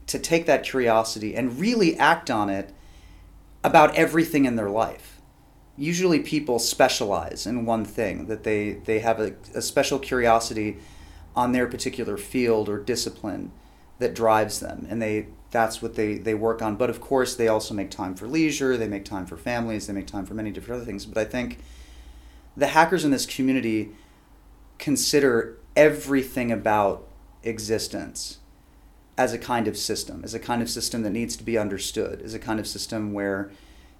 to 0.07 0.19
take 0.19 0.45
that 0.45 0.63
curiosity 0.63 1.35
and 1.35 1.59
really 1.59 1.97
act 1.97 2.29
on 2.29 2.49
it 2.49 2.73
about 3.63 3.95
everything 3.95 4.45
in 4.45 4.55
their 4.55 4.69
life 4.69 5.13
usually 5.77 6.19
people 6.19 6.59
specialize 6.59 7.47
in 7.47 7.65
one 7.65 7.83
thing 7.85 8.27
that 8.27 8.43
they 8.43 8.73
they 8.85 8.99
have 8.99 9.19
a, 9.19 9.33
a 9.55 9.61
special 9.61 9.97
curiosity 9.97 10.77
on 11.35 11.51
their 11.51 11.67
particular 11.67 12.17
field 12.17 12.69
or 12.69 12.77
discipline 12.77 13.51
that 13.99 14.13
drives 14.13 14.59
them 14.59 14.85
and 14.89 15.01
they 15.01 15.27
that's 15.53 15.81
what 15.81 15.95
they 15.95 16.17
they 16.17 16.33
work 16.33 16.61
on 16.61 16.75
but 16.75 16.89
of 16.89 16.99
course 16.99 17.35
they 17.35 17.47
also 17.47 17.73
make 17.73 17.89
time 17.89 18.15
for 18.15 18.27
leisure 18.27 18.75
they 18.75 18.87
make 18.87 19.05
time 19.05 19.25
for 19.25 19.37
families 19.37 19.87
they 19.87 19.93
make 19.93 20.07
time 20.07 20.25
for 20.25 20.33
many 20.33 20.51
different 20.51 20.81
other 20.81 20.85
things 20.85 21.05
but 21.05 21.17
i 21.17 21.23
think 21.23 21.59
the 22.57 22.67
hackers 22.67 23.05
in 23.05 23.11
this 23.11 23.25
community 23.25 23.91
consider 24.79 25.57
everything 25.75 26.51
about 26.51 27.07
existence 27.43 28.39
as 29.17 29.31
a 29.31 29.37
kind 29.37 29.67
of 29.67 29.77
system 29.77 30.21
as 30.23 30.33
a 30.33 30.39
kind 30.39 30.61
of 30.61 30.69
system 30.69 31.03
that 31.03 31.11
needs 31.11 31.37
to 31.37 31.43
be 31.43 31.57
understood 31.57 32.21
as 32.21 32.33
a 32.33 32.39
kind 32.39 32.59
of 32.59 32.67
system 32.67 33.13
where 33.13 33.51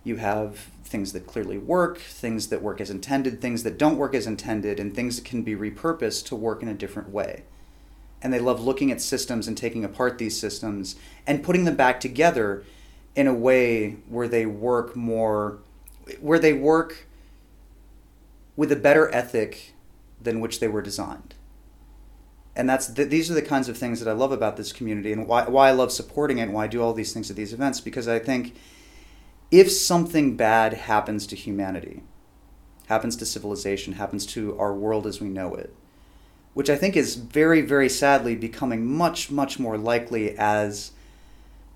you 0.04 0.18
have 0.18 0.70
things 0.84 1.14
that 1.14 1.26
clearly 1.26 1.58
work, 1.58 1.98
things 1.98 2.50
that 2.50 2.62
work 2.62 2.82
as 2.82 2.90
intended, 2.90 3.42
things 3.42 3.64
that 3.64 3.78
don't 3.78 3.98
work 3.98 4.14
as 4.14 4.28
intended, 4.28 4.80
and 4.80 4.94
things 4.94 5.16
that 5.16 5.26
can 5.26 5.42
be 5.42 5.56
repurposed 5.56 6.26
to 6.26 6.36
work 6.36 6.62
in 6.62 6.68
a 6.68 6.74
different 6.74 7.10
way. 7.10 7.44
And 8.24 8.34
they 8.34 8.40
love 8.40 8.64
looking 8.64 8.92
at 8.92 9.02
systems 9.02 9.48
and 9.48 9.56
taking 9.58 9.84
apart 9.84 10.18
these 10.18 10.40
systems 10.40 10.96
and 11.28 11.44
putting 11.44 11.66
them 11.66 11.76
back 11.76 12.00
together 12.00 12.64
in 13.16 13.28
a 13.28 13.34
way 13.34 13.98
where 14.08 14.28
they 14.28 14.46
work 14.46 14.96
more, 14.96 15.60
where 16.20 16.40
they 16.40 16.54
work 16.54 17.08
with 18.56 18.72
a 18.72 18.76
better 18.76 19.14
ethic 19.14 19.74
than 20.22 20.40
which 20.40 20.60
they 20.60 20.68
were 20.68 20.82
designed. 20.82 21.36
And 22.56 22.70
that's 22.70 22.88
the, 22.88 23.06
these 23.06 23.32
are 23.32 23.34
the 23.34 23.42
kinds 23.42 23.68
of 23.68 23.78
things 23.78 24.00
that 24.00 24.10
I 24.10 24.14
love 24.14 24.32
about 24.32 24.58
this 24.58 24.72
community 24.72 25.12
and 25.12 25.28
why, 25.28 25.48
why 25.48 25.70
I 25.70 25.72
love 25.72 25.92
supporting 25.92 26.38
it 26.38 26.44
and 26.44 26.54
why 26.54 26.66
I 26.66 26.68
do 26.68 26.82
all 26.82 26.94
these 26.94 27.14
things 27.14 27.30
at 27.30 27.36
these 27.36 27.54
events 27.54 27.82
because 27.82 28.08
I 28.08 28.20
think 28.20 28.56
if 29.50 29.72
something 29.72 30.36
bad 30.38 30.74
happens 30.74 31.28
to 31.28 31.36
humanity, 31.36 32.04
happens 32.88 33.16
to 33.18 33.26
civilization, 33.26 33.94
happens 33.94 34.26
to 34.28 34.58
our 34.60 34.74
world 34.74 35.08
as 35.08 35.20
we 35.20 35.30
know 35.30 35.56
it, 35.56 35.76
which 36.54 36.70
I 36.70 36.76
think 36.76 36.96
is 36.96 37.16
very, 37.16 37.62
very 37.62 37.90
sadly 37.90 38.36
becoming 38.36 38.86
much, 38.86 39.32
much 39.32 39.60
more 39.60 39.78
likely 39.78 40.38
as 40.38 40.92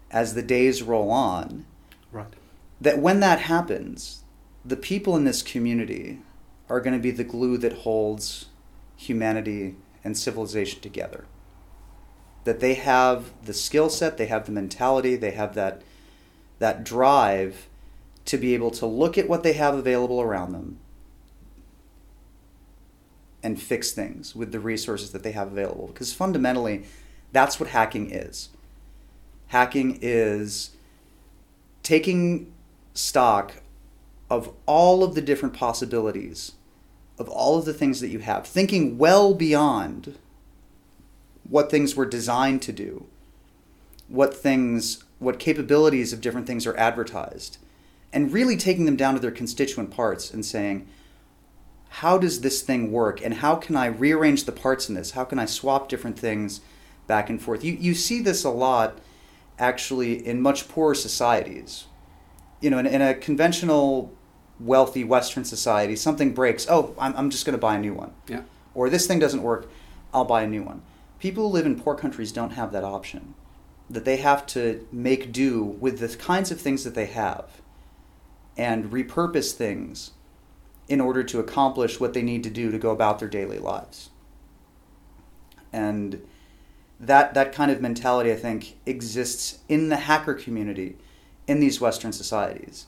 as 0.10 0.34
the 0.34 0.44
days 0.44 0.82
roll 0.82 1.12
on. 1.12 1.66
Right. 2.12 2.34
That 2.80 3.00
when 3.00 3.20
that 3.20 3.42
happens, 3.42 4.24
the 4.64 4.78
people 4.78 5.18
in 5.18 5.26
this 5.26 5.42
community 5.42 6.22
are 6.70 6.80
going 6.80 6.96
to 6.96 7.02
be 7.02 7.12
the 7.12 7.24
glue 7.24 7.58
that 7.58 7.74
holds 7.74 8.46
humanity 8.96 9.76
and 10.04 10.18
civilization 10.18 10.80
together. 10.82 11.26
That 12.46 12.62
they 12.62 12.76
have 12.76 13.32
the 13.44 13.54
skill 13.54 13.90
set, 13.90 14.18
they 14.18 14.28
have 14.28 14.46
the 14.46 14.52
mentality, 14.52 15.16
they 15.16 15.32
have 15.32 15.56
that 15.56 15.82
that 16.60 16.84
drive 16.84 17.68
to 18.26 18.38
be 18.38 18.54
able 18.54 18.72
to 18.72 18.86
look 18.86 19.18
at 19.18 19.30
what 19.30 19.44
they 19.44 19.54
have 19.54 19.76
available 19.76 20.22
around 20.22 20.52
them 20.52 20.80
and 23.48 23.62
fix 23.62 23.94
things 23.94 24.36
with 24.36 24.52
the 24.52 24.60
resources 24.60 25.12
that 25.12 25.24
they 25.24 25.32
have 25.32 25.48
available. 25.48 25.88
Because 25.88 26.14
fundamentally, 26.14 26.84
that's 27.32 27.62
what 27.62 27.70
hacking 27.70 28.12
is. 28.12 28.50
Hacking 29.48 30.00
is 30.02 30.72
taking 31.82 32.52
stock 32.94 33.54
of 34.30 34.54
all 34.66 35.02
of 35.02 35.16
the 35.16 35.22
different 35.22 35.54
possibilities 35.54 36.52
of 37.18 37.30
all 37.30 37.58
of 37.58 37.64
the 37.64 37.74
things 37.74 38.02
that 38.02 38.10
you 38.10 38.20
have, 38.20 38.46
thinking 38.46 38.98
well 38.98 39.34
beyond 39.34 40.18
what 41.50 41.72
things 41.72 41.96
were 41.96 42.06
designed 42.06 42.62
to 42.62 42.74
do, 42.74 43.08
what 44.10 44.36
things, 44.36 45.06
what 45.20 45.40
capabilities 45.40 46.12
of 46.12 46.20
different 46.20 46.46
things 46.46 46.68
are 46.68 46.78
advertised, 46.78 47.58
and 48.12 48.34
really 48.34 48.58
taking 48.58 48.86
them 48.86 48.98
down 48.98 49.14
to 49.14 49.22
their 49.22 49.32
constituent 49.32 49.90
parts 49.90 50.32
and 50.32 50.46
saying, 50.46 50.86
how 51.90 52.18
does 52.18 52.42
this 52.42 52.62
thing 52.62 52.92
work 52.92 53.22
and 53.24 53.36
how 53.36 53.56
can 53.56 53.76
I 53.76 53.88
rearrange 53.88 54.44
the 54.44 54.52
parts 54.52 54.90
in 54.90 54.96
this? 54.96 55.12
How 55.12 55.24
can 55.24 55.40
I 55.40 55.46
swap 55.46 55.90
different 55.90 56.20
things 56.20 56.62
back 57.08 57.30
and 57.30 57.42
forth? 57.42 57.64
You, 57.64 57.74
you 57.74 57.94
see 57.94 58.22
this 58.22 58.44
a 58.44 58.50
lot 58.50 59.00
actually 59.58 60.26
in 60.26 60.42
much 60.42 60.68
poorer 60.68 60.96
societies. 60.96 61.86
You 62.62 62.70
know, 62.70 62.78
in, 62.78 62.86
in 62.86 63.02
a 63.02 63.14
conventional 63.14 64.14
wealthy 64.60 65.04
Western 65.04 65.46
society, 65.46 65.96
something 65.96 66.34
breaks, 66.34 66.68
oh, 66.70 66.96
I'm, 67.00 67.16
I'm 67.16 67.30
just 67.30 67.46
going 67.46 67.58
to 67.58 67.62
buy 67.62 67.76
a 67.76 67.80
new 67.80 67.94
one. 67.94 68.14
Yeah. 68.28 68.44
Or 68.74 68.90
this 68.90 69.08
thing 69.08 69.20
doesn't 69.20 69.44
work, 69.44 69.70
I'll 70.14 70.26
buy 70.26 70.44
a 70.44 70.48
new 70.48 70.64
one. 70.64 70.82
People 71.20 71.48
who 71.48 71.54
live 71.54 71.66
in 71.66 71.80
poor 71.80 71.96
countries 71.96 72.32
don't 72.32 72.52
have 72.52 72.72
that 72.74 72.84
option. 72.84 73.34
That 73.90 74.06
they 74.06 74.18
have 74.18 74.46
to 74.48 74.86
make 74.92 75.32
do 75.32 75.64
with 75.64 76.00
the 76.00 76.16
kinds 76.16 76.52
of 76.52 76.60
things 76.60 76.84
that 76.84 76.94
they 76.94 77.06
have 77.06 77.62
and 78.58 78.92
repurpose 78.92 79.54
things 79.54 80.12
in 80.88 81.02
order 81.02 81.24
to 81.24 81.40
accomplish 81.40 82.00
what 82.00 82.14
they 82.14 82.22
need 82.22 82.44
to 82.44 82.50
do 82.50 82.72
to 82.72 82.78
go 82.78 82.92
about 82.92 83.20
their 83.20 83.28
daily 83.28 83.60
lives. 83.60 84.10
And 85.74 86.26
that 87.00 87.34
that 87.34 87.54
kind 87.54 87.70
of 87.70 87.82
mentality, 87.82 88.32
I 88.32 88.36
think, 88.36 88.78
exists 88.86 89.60
in 89.68 89.90
the 89.90 89.98
hacker 89.98 90.34
community 90.34 90.98
in 91.48 91.60
these 91.60 91.80
Western 91.80 92.12
societies. 92.12 92.86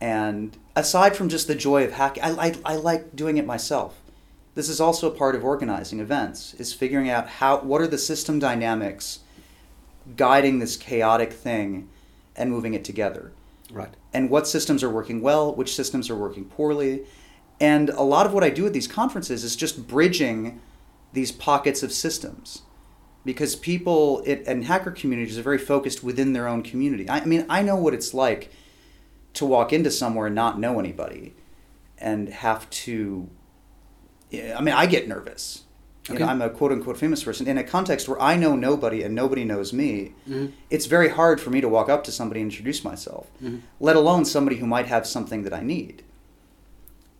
And 0.00 0.56
aside 0.76 1.16
from 1.16 1.28
just 1.28 1.46
the 1.46 1.54
joy 1.54 1.84
of 1.84 1.92
hacking, 1.92 2.22
I, 2.22 2.48
I, 2.48 2.54
I 2.64 2.76
like 2.76 3.16
doing 3.16 3.38
it 3.38 3.46
myself. 3.46 4.00
This 4.54 4.68
is 4.68 4.80
also 4.80 5.10
a 5.10 5.16
part 5.16 5.34
of 5.34 5.44
organizing 5.44 5.98
events, 5.98 6.54
is 6.54 6.72
figuring 6.72 7.08
out 7.08 7.28
how 7.28 7.58
what 7.58 7.80
are 7.80 7.86
the 7.86 7.98
system 7.98 8.38
dynamics 8.38 9.20
guiding 10.16 10.58
this 10.58 10.76
chaotic 10.76 11.32
thing 11.32 11.88
and 12.36 12.50
moving 12.50 12.74
it 12.74 12.84
together. 12.84 13.32
Right. 13.70 13.94
And 14.12 14.30
what 14.30 14.46
systems 14.46 14.82
are 14.82 14.90
working 14.90 15.20
well, 15.20 15.54
which 15.54 15.74
systems 15.74 16.10
are 16.10 16.16
working 16.16 16.44
poorly. 16.44 17.04
And 17.60 17.90
a 17.90 18.02
lot 18.02 18.26
of 18.26 18.32
what 18.32 18.44
I 18.44 18.50
do 18.50 18.66
at 18.66 18.72
these 18.72 18.88
conferences 18.88 19.44
is 19.44 19.56
just 19.56 19.86
bridging 19.86 20.60
these 21.12 21.32
pockets 21.32 21.82
of 21.82 21.92
systems 21.92 22.62
because 23.24 23.56
people 23.56 24.22
it, 24.26 24.44
and 24.46 24.64
hacker 24.64 24.90
communities 24.90 25.38
are 25.38 25.42
very 25.42 25.58
focused 25.58 26.02
within 26.02 26.32
their 26.32 26.46
own 26.46 26.62
community. 26.62 27.08
I, 27.08 27.20
I 27.20 27.24
mean, 27.24 27.46
I 27.48 27.62
know 27.62 27.76
what 27.76 27.94
it's 27.94 28.12
like 28.12 28.50
to 29.34 29.46
walk 29.46 29.72
into 29.72 29.90
somewhere 29.90 30.26
and 30.26 30.34
not 30.34 30.58
know 30.58 30.78
anybody 30.78 31.34
and 31.98 32.28
have 32.28 32.68
to 32.70 33.30
I 34.32 34.60
mean, 34.60 34.74
I 34.74 34.86
get 34.86 35.06
nervous. 35.08 35.63
You 36.08 36.18
know, 36.18 36.26
I'm 36.26 36.42
a 36.42 36.50
quote 36.50 36.70
unquote 36.70 36.98
famous 36.98 37.24
person 37.24 37.46
in 37.46 37.56
a 37.56 37.64
context 37.64 38.08
where 38.08 38.20
I 38.20 38.36
know 38.36 38.54
nobody 38.56 39.02
and 39.02 39.14
nobody 39.14 39.42
knows 39.44 39.72
me. 39.72 40.12
Mhm. 40.28 40.52
It's 40.68 40.84
very 40.86 41.08
hard 41.08 41.40
for 41.40 41.48
me 41.50 41.60
to 41.62 41.68
walk 41.68 41.88
up 41.88 42.04
to 42.04 42.12
somebody 42.12 42.40
and 42.42 42.50
introduce 42.50 42.84
myself, 42.84 43.26
Mhm. 43.42 43.60
let 43.80 43.96
alone 43.96 44.24
somebody 44.26 44.56
who 44.56 44.66
might 44.66 44.86
have 44.86 45.06
something 45.06 45.44
that 45.44 45.54
I 45.54 45.62
need. 45.62 46.02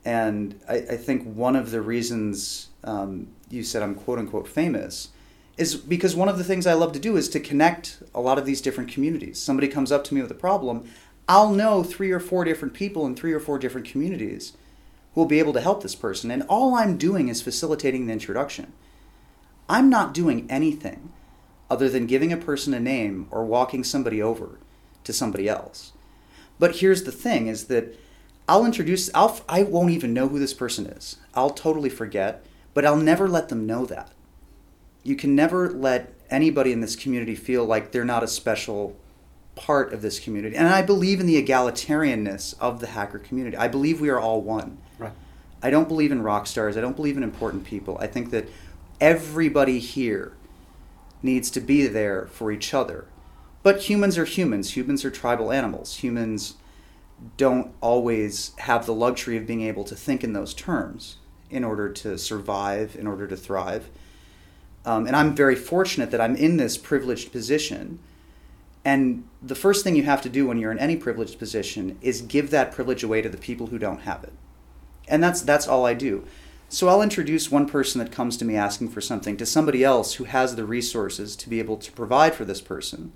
And 0.04 0.60
I, 0.68 0.74
I 0.76 0.96
think 0.96 1.24
one 1.34 1.56
of 1.56 1.70
the 1.70 1.80
reasons 1.80 2.68
um, 2.84 3.28
you 3.50 3.62
said 3.62 3.82
I'm 3.82 3.94
quote 3.94 4.18
unquote 4.18 4.46
famous 4.46 5.08
is 5.56 5.76
because 5.76 6.14
one 6.14 6.28
of 6.28 6.36
the 6.36 6.44
things 6.44 6.66
I 6.66 6.74
love 6.74 6.92
to 6.92 6.98
do 6.98 7.16
is 7.16 7.28
to 7.30 7.40
connect 7.40 8.02
a 8.14 8.20
lot 8.20 8.38
of 8.38 8.44
these 8.44 8.60
different 8.60 8.90
communities. 8.92 9.38
Somebody 9.38 9.68
comes 9.68 9.90
up 9.92 10.04
to 10.04 10.14
me 10.14 10.20
with 10.20 10.30
a 10.30 10.34
problem, 10.34 10.84
I'll 11.26 11.50
know 11.52 11.82
three 11.82 12.10
or 12.10 12.20
four 12.20 12.44
different 12.44 12.74
people 12.74 13.06
in 13.06 13.14
three 13.14 13.32
or 13.32 13.40
four 13.40 13.58
different 13.58 13.86
communities 13.86 14.52
who 15.14 15.20
will 15.20 15.26
be 15.26 15.38
able 15.38 15.52
to 15.52 15.60
help 15.60 15.82
this 15.82 15.94
person. 15.94 16.30
And 16.30 16.42
all 16.48 16.74
I'm 16.74 16.96
doing 16.96 17.28
is 17.28 17.42
facilitating 17.42 18.06
the 18.06 18.12
introduction. 18.12 18.72
I'm 19.68 19.88
not 19.88 20.12
doing 20.12 20.46
anything 20.50 21.12
other 21.70 21.88
than 21.88 22.06
giving 22.06 22.32
a 22.32 22.36
person 22.36 22.74
a 22.74 22.80
name 22.80 23.26
or 23.30 23.44
walking 23.44 23.84
somebody 23.84 24.20
over 24.20 24.58
to 25.04 25.12
somebody 25.12 25.48
else. 25.48 25.92
But 26.58 26.76
here's 26.76 27.04
the 27.04 27.12
thing 27.12 27.46
is 27.46 27.66
that 27.66 27.98
I'll 28.48 28.66
introduce 28.66 29.10
I'll 29.14 29.40
I 29.48 29.62
won't 29.62 29.90
even 29.90 30.12
know 30.12 30.28
who 30.28 30.38
this 30.38 30.54
person 30.54 30.86
is. 30.86 31.16
I'll 31.34 31.50
totally 31.50 31.88
forget, 31.88 32.44
but 32.74 32.84
I'll 32.84 32.96
never 32.96 33.28
let 33.28 33.48
them 33.48 33.66
know 33.66 33.86
that. 33.86 34.12
You 35.02 35.16
can 35.16 35.34
never 35.34 35.70
let 35.70 36.12
anybody 36.30 36.72
in 36.72 36.80
this 36.80 36.96
community 36.96 37.34
feel 37.34 37.64
like 37.64 37.92
they're 37.92 38.04
not 38.04 38.22
a 38.22 38.28
special 38.28 38.96
part 39.54 39.92
of 39.92 40.02
this 40.02 40.18
community. 40.18 40.56
And 40.56 40.68
I 40.68 40.82
believe 40.82 41.20
in 41.20 41.26
the 41.26 41.42
egalitarianness 41.42 42.54
of 42.60 42.80
the 42.80 42.88
hacker 42.88 43.18
community. 43.18 43.56
I 43.56 43.68
believe 43.68 44.00
we 44.00 44.08
are 44.08 44.18
all 44.18 44.40
one. 44.42 44.78
I 45.64 45.70
don't 45.70 45.88
believe 45.88 46.12
in 46.12 46.22
rock 46.22 46.46
stars. 46.46 46.76
I 46.76 46.82
don't 46.82 46.94
believe 46.94 47.16
in 47.16 47.22
important 47.22 47.64
people. 47.64 47.96
I 47.98 48.06
think 48.06 48.30
that 48.32 48.50
everybody 49.00 49.78
here 49.78 50.34
needs 51.22 51.50
to 51.52 51.60
be 51.60 51.86
there 51.86 52.26
for 52.26 52.52
each 52.52 52.74
other. 52.74 53.06
But 53.62 53.88
humans 53.88 54.18
are 54.18 54.26
humans. 54.26 54.76
Humans 54.76 55.06
are 55.06 55.10
tribal 55.10 55.50
animals. 55.50 55.96
Humans 55.96 56.56
don't 57.38 57.72
always 57.80 58.52
have 58.58 58.84
the 58.84 58.92
luxury 58.92 59.38
of 59.38 59.46
being 59.46 59.62
able 59.62 59.84
to 59.84 59.96
think 59.96 60.22
in 60.22 60.34
those 60.34 60.52
terms 60.52 61.16
in 61.48 61.64
order 61.64 61.88
to 61.88 62.18
survive, 62.18 62.94
in 62.94 63.06
order 63.06 63.26
to 63.26 63.36
thrive. 63.36 63.88
Um, 64.84 65.06
and 65.06 65.16
I'm 65.16 65.34
very 65.34 65.56
fortunate 65.56 66.10
that 66.10 66.20
I'm 66.20 66.36
in 66.36 66.58
this 66.58 66.76
privileged 66.76 67.32
position. 67.32 68.00
And 68.84 69.26
the 69.40 69.54
first 69.54 69.82
thing 69.82 69.96
you 69.96 70.02
have 70.02 70.20
to 70.22 70.28
do 70.28 70.46
when 70.46 70.58
you're 70.58 70.72
in 70.72 70.78
any 70.78 70.96
privileged 70.96 71.38
position 71.38 71.96
is 72.02 72.20
give 72.20 72.50
that 72.50 72.70
privilege 72.70 73.02
away 73.02 73.22
to 73.22 73.30
the 73.30 73.38
people 73.38 73.68
who 73.68 73.78
don't 73.78 74.00
have 74.00 74.24
it. 74.24 74.34
And 75.08 75.22
that's 75.22 75.42
that's 75.42 75.68
all 75.68 75.86
I 75.86 75.94
do. 75.94 76.26
So 76.68 76.88
I'll 76.88 77.02
introduce 77.02 77.50
one 77.50 77.66
person 77.66 78.00
that 78.00 78.10
comes 78.10 78.36
to 78.38 78.44
me 78.44 78.56
asking 78.56 78.88
for 78.88 79.00
something 79.00 79.36
to 79.36 79.46
somebody 79.46 79.84
else 79.84 80.14
who 80.14 80.24
has 80.24 80.56
the 80.56 80.64
resources 80.64 81.36
to 81.36 81.48
be 81.48 81.60
able 81.60 81.76
to 81.76 81.92
provide 81.92 82.34
for 82.34 82.44
this 82.44 82.60
person. 82.60 83.12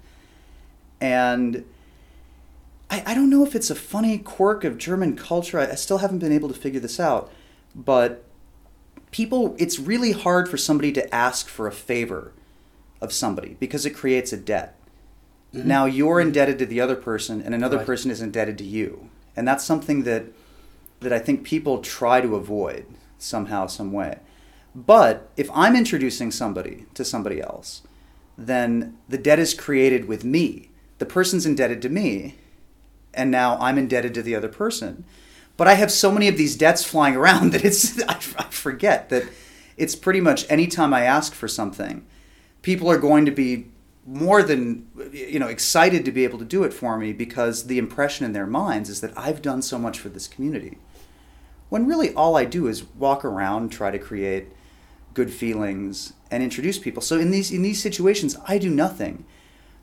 And 1.00 1.64
I, 2.90 3.02
I 3.06 3.14
don't 3.14 3.30
know 3.30 3.44
if 3.44 3.54
it's 3.54 3.70
a 3.70 3.74
funny 3.74 4.18
quirk 4.18 4.64
of 4.64 4.78
German 4.78 5.16
culture. 5.16 5.58
I, 5.58 5.72
I 5.72 5.74
still 5.74 5.98
haven't 5.98 6.20
been 6.20 6.32
able 6.32 6.48
to 6.48 6.54
figure 6.54 6.80
this 6.80 7.00
out. 7.00 7.32
But 7.74 8.24
people, 9.10 9.56
it's 9.58 9.78
really 9.78 10.12
hard 10.12 10.48
for 10.48 10.56
somebody 10.56 10.92
to 10.92 11.14
ask 11.14 11.48
for 11.48 11.66
a 11.66 11.72
favor 11.72 12.32
of 13.00 13.12
somebody 13.12 13.56
because 13.58 13.86
it 13.86 13.90
creates 13.90 14.32
a 14.32 14.36
debt. 14.36 14.76
Mm-hmm. 15.54 15.66
Now 15.66 15.86
you're 15.86 16.18
mm-hmm. 16.18 16.28
indebted 16.28 16.58
to 16.58 16.66
the 16.66 16.80
other 16.80 16.96
person, 16.96 17.40
and 17.40 17.54
another 17.54 17.78
Right. 17.78 17.86
person 17.86 18.10
is 18.10 18.20
indebted 18.20 18.58
to 18.58 18.64
you. 18.64 19.08
And 19.36 19.46
that's 19.48 19.64
something 19.64 20.02
that 20.02 20.26
that 21.00 21.12
I 21.12 21.18
think 21.18 21.44
people 21.44 21.78
try 21.80 22.20
to 22.20 22.34
avoid 22.34 22.86
somehow, 23.18 23.66
some 23.66 23.92
way. 23.92 24.18
But 24.74 25.30
if 25.36 25.50
I'm 25.52 25.76
introducing 25.76 26.30
somebody 26.30 26.86
to 26.94 27.04
somebody 27.04 27.40
else, 27.40 27.82
then 28.36 28.96
the 29.08 29.18
debt 29.18 29.38
is 29.38 29.54
created 29.54 30.06
with 30.06 30.24
me. 30.24 30.70
The 30.98 31.06
person's 31.06 31.46
indebted 31.46 31.82
to 31.82 31.88
me, 31.88 32.36
and 33.14 33.30
now 33.30 33.56
I'm 33.58 33.78
indebted 33.78 34.14
to 34.14 34.22
the 34.22 34.36
other 34.36 34.48
person. 34.48 35.04
But 35.56 35.66
I 35.66 35.74
have 35.74 35.90
so 35.90 36.12
many 36.12 36.28
of 36.28 36.36
these 36.36 36.56
debts 36.56 36.84
flying 36.84 37.16
around 37.16 37.52
that 37.52 37.64
it's 37.64 38.00
I, 38.04 38.14
forget 38.14 39.08
that 39.10 39.24
it's 39.76 39.96
pretty 39.96 40.20
much 40.20 40.48
anytime 40.50 40.94
I 40.94 41.02
ask 41.02 41.34
for 41.34 41.48
something, 41.48 42.06
people 42.62 42.90
are 42.90 42.98
going 42.98 43.24
to 43.26 43.32
be 43.32 43.66
more 44.06 44.42
than 44.42 44.88
you 45.12 45.38
know 45.38 45.48
excited 45.48 46.04
to 46.04 46.12
be 46.12 46.24
able 46.24 46.38
to 46.38 46.44
do 46.44 46.64
it 46.64 46.72
for 46.72 46.96
me 46.96 47.12
because 47.12 47.66
the 47.66 47.78
impression 47.78 48.24
in 48.24 48.32
their 48.32 48.46
minds 48.46 48.88
is 48.88 49.00
that 49.02 49.16
I've 49.18 49.42
done 49.42 49.60
so 49.60 49.78
much 49.78 49.98
for 49.98 50.08
this 50.08 50.28
community. 50.28 50.78
When 51.68 51.86
really 51.86 52.14
all 52.14 52.36
I 52.36 52.44
do 52.44 52.66
is 52.66 52.84
walk 52.96 53.24
around, 53.24 53.70
try 53.70 53.90
to 53.90 53.98
create 53.98 54.48
good 55.14 55.32
feelings 55.32 56.12
and 56.30 56.42
introduce 56.42 56.78
people. 56.78 57.02
So 57.02 57.18
in 57.18 57.30
these 57.30 57.50
in 57.50 57.62
these 57.62 57.82
situations, 57.82 58.36
I 58.46 58.58
do 58.58 58.70
nothing, 58.70 59.24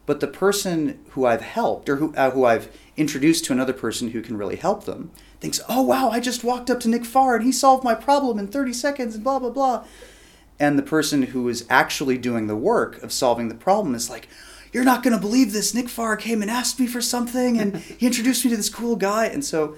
but 0.06 0.20
the 0.20 0.28
person 0.28 1.00
who 1.12 1.26
I've 1.26 1.42
helped 1.42 1.90
or 1.90 1.98
who 1.98 2.14
uh, 2.16 2.32
who 2.32 2.46
I've 2.46 2.76
introduced 2.98 3.46
to 3.46 3.54
another 3.54 3.74
person 3.74 4.12
who 4.12 4.22
can 4.22 4.38
really 4.38 4.56
help 4.56 4.86
them 4.86 5.12
thinks, 5.40 5.62
"Oh 5.70 5.82
wow, 5.82 6.10
I 6.10 6.20
just 6.20 6.44
walked 6.44 6.70
up 6.70 6.80
to 6.82 6.90
Nick 6.90 7.06
Farr 7.06 7.36
and 7.36 7.46
he 7.46 7.52
solved 7.52 7.84
my 7.84 7.96
problem 7.96 8.40
in 8.40 8.48
30 8.48 8.74
seconds 8.74 9.16
and 9.16 9.24
blah 9.24 9.40
blah 9.40 9.50
blah." 9.50 9.86
And 10.60 10.80
the 10.80 10.84
person 10.84 11.24
who 11.24 11.50
is 11.50 11.66
actually 11.70 12.18
doing 12.18 12.48
the 12.48 12.56
work 12.56 13.04
of 13.04 13.12
solving 13.12 13.50
the 13.50 13.56
problem 13.56 13.94
is 13.94 14.10
like, 14.10 14.28
"You're 14.72 14.86
not 14.86 15.04
going 15.04 15.16
to 15.16 15.22
believe 15.22 15.52
this. 15.52 15.74
Nick 15.74 15.90
Farr 15.90 16.16
came 16.16 16.42
and 16.42 16.50
asked 16.50 16.80
me 16.80 16.88
for 16.88 17.02
something 17.02 17.60
and 17.60 17.76
he 17.78 18.08
introduced 18.08 18.46
me 18.46 18.52
to 18.52 18.58
this 18.58 18.70
cool 18.70 18.96
guy." 18.96 19.26
And 19.26 19.44
so 19.44 19.76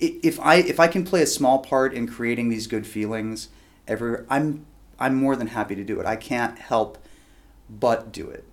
if 0.00 0.38
I 0.40 0.56
if 0.56 0.78
I 0.78 0.86
can 0.86 1.04
play 1.04 1.22
a 1.22 1.26
small 1.26 1.58
part 1.58 1.92
in 1.92 2.06
creating 2.06 2.48
these 2.48 2.66
good 2.66 2.86
feelings 2.86 3.48
everywhere, 3.86 4.26
I'm 4.30 4.66
I'm 4.98 5.14
more 5.14 5.36
than 5.36 5.48
happy 5.48 5.74
to 5.74 5.84
do 5.84 6.00
it. 6.00 6.06
I 6.06 6.16
can't 6.16 6.58
help 6.58 6.98
but 7.68 8.12
do 8.12 8.28
it. 8.28 8.44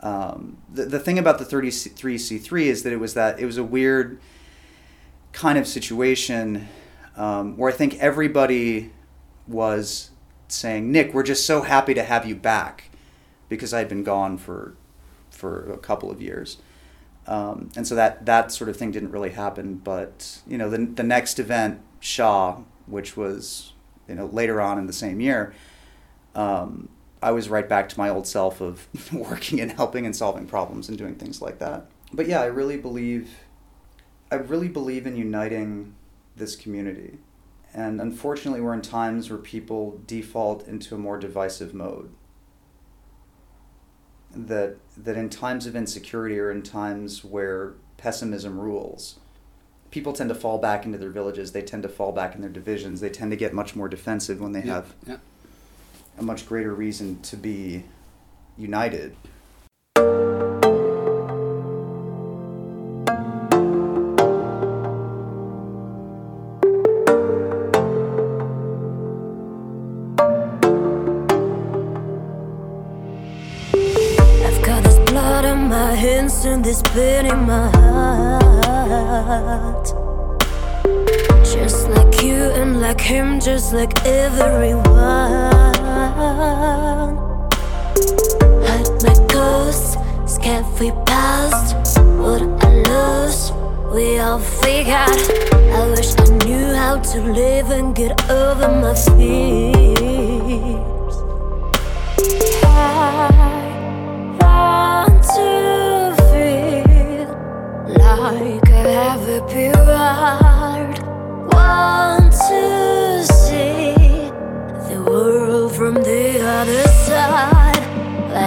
Um, 0.00 0.58
the 0.72 0.84
the 0.84 0.98
thing 0.98 1.18
about 1.18 1.38
the 1.38 1.44
33C3 1.44 2.62
is 2.66 2.82
that 2.82 2.92
it 2.92 2.98
was 2.98 3.14
that 3.14 3.38
it 3.38 3.46
was 3.46 3.56
a 3.56 3.64
weird 3.64 4.20
kind 5.32 5.58
of 5.58 5.66
situation 5.66 6.68
um, 7.16 7.56
where 7.56 7.72
I 7.72 7.74
think 7.74 7.98
everybody 8.00 8.90
was 9.46 10.10
saying, 10.48 10.90
"Nick, 10.90 11.14
we're 11.14 11.22
just 11.22 11.46
so 11.46 11.62
happy 11.62 11.94
to 11.94 12.02
have 12.02 12.26
you 12.26 12.34
back," 12.34 12.90
because 13.48 13.72
I'd 13.72 13.88
been 13.88 14.02
gone 14.02 14.38
for 14.38 14.74
for 15.30 15.72
a 15.72 15.78
couple 15.78 16.10
of 16.10 16.20
years. 16.20 16.58
Um, 17.26 17.70
and 17.76 17.86
so 17.86 17.94
that 17.94 18.26
that 18.26 18.52
sort 18.52 18.68
of 18.68 18.76
thing 18.76 18.90
didn't 18.90 19.10
really 19.10 19.30
happen. 19.30 19.76
But 19.76 20.40
you 20.46 20.58
know, 20.58 20.68
the 20.68 20.78
the 20.78 21.02
next 21.02 21.38
event, 21.38 21.80
SHA, 22.00 22.62
which 22.86 23.16
was 23.16 23.72
you 24.08 24.14
know 24.14 24.26
later 24.26 24.60
on 24.60 24.78
in 24.78 24.86
the 24.86 24.92
same 24.92 25.20
year, 25.20 25.54
um, 26.34 26.88
I 27.22 27.30
was 27.30 27.48
right 27.48 27.68
back 27.68 27.88
to 27.90 27.98
my 27.98 28.08
old 28.08 28.26
self 28.26 28.60
of 28.60 28.88
working 29.12 29.60
and 29.60 29.70
helping 29.72 30.04
and 30.04 30.14
solving 30.14 30.46
problems 30.46 30.88
and 30.88 30.98
doing 30.98 31.14
things 31.14 31.40
like 31.40 31.58
that. 31.60 31.86
But 32.12 32.26
yeah, 32.26 32.40
I 32.40 32.46
really 32.46 32.76
believe, 32.76 33.30
I 34.30 34.34
really 34.34 34.68
believe 34.68 35.06
in 35.06 35.16
uniting 35.16 35.94
this 36.36 36.56
community. 36.56 37.18
And 37.74 38.00
unfortunately, 38.00 38.60
we're 38.60 38.74
in 38.74 38.82
times 38.82 39.30
where 39.30 39.38
people 39.38 40.00
default 40.06 40.66
into 40.66 40.94
a 40.94 40.98
more 40.98 41.18
divisive 41.18 41.72
mode. 41.72 42.10
That 44.34 44.76
that 44.96 45.16
in 45.16 45.28
times 45.28 45.66
of 45.66 45.76
insecurity 45.76 46.38
or 46.38 46.50
in 46.50 46.62
times 46.62 47.22
where 47.24 47.74
pessimism 47.98 48.58
rules, 48.58 49.18
people 49.90 50.12
tend 50.12 50.28
to 50.30 50.34
fall 50.34 50.58
back 50.58 50.84
into 50.86 50.98
their 50.98 51.10
villages. 51.10 51.52
They 51.52 51.62
tend 51.62 51.82
to 51.82 51.88
fall 51.88 52.12
back 52.12 52.34
in 52.34 52.40
their 52.40 52.50
divisions. 52.50 53.00
They 53.00 53.10
tend 53.10 53.30
to 53.30 53.36
get 53.36 53.52
much 53.52 53.76
more 53.76 53.88
defensive 53.88 54.40
when 54.40 54.52
they 54.52 54.62
Yeah, 54.62 54.74
have 54.74 54.94
yeah. 55.06 55.16
a 56.18 56.22
much 56.22 56.46
greater 56.46 56.74
reason 56.74 57.20
to 57.22 57.36
be 57.36 57.84
united. 58.56 59.14
This 76.72 76.82
pain 76.94 77.26
in 77.26 77.40
my 77.46 77.68
heart. 77.76 78.72
Just 81.44 81.90
like 81.90 82.22
you 82.22 82.40
and 82.60 82.80
like 82.80 83.00
him, 83.00 83.40
just 83.40 83.74
like 83.74 83.92
everyone. 84.06 84.86
Hurt 88.66 89.02
my 89.04 89.16
ghost, 89.28 89.98
scared 90.24 90.64
we 90.80 90.90
passed. 91.04 91.98
What 92.22 92.42
I 92.64 92.70
lose, 92.90 93.52
we 93.92 94.18
all 94.18 94.38
figured. 94.38 95.20
I 95.78 95.82
wish 95.94 96.10
I 96.24 96.26
knew 96.46 96.74
how 96.74 96.96
to 97.12 97.20
live 97.20 97.68
and 97.70 97.94
get 97.94 98.12
over 98.30 98.68
my 98.80 98.94
fears. 98.94 100.91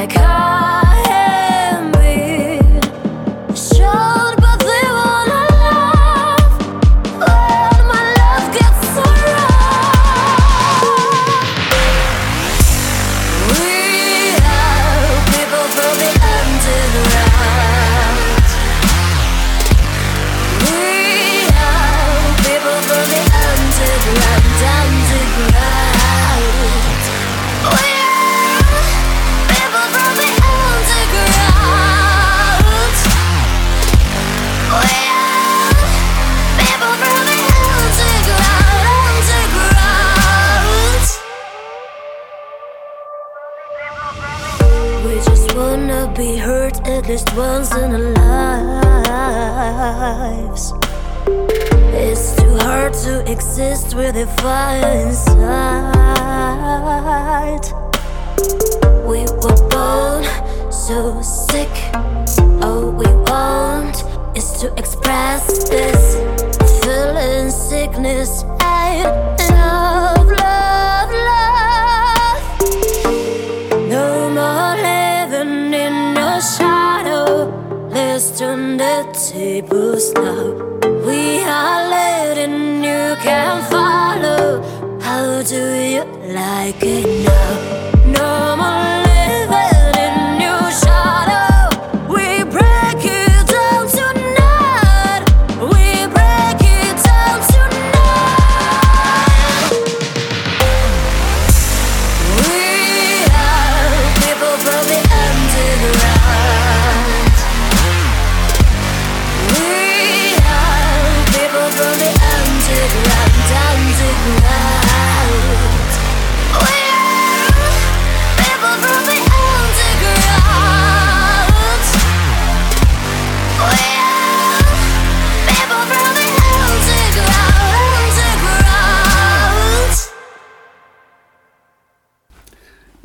Like 0.06 0.18
I 0.18 0.65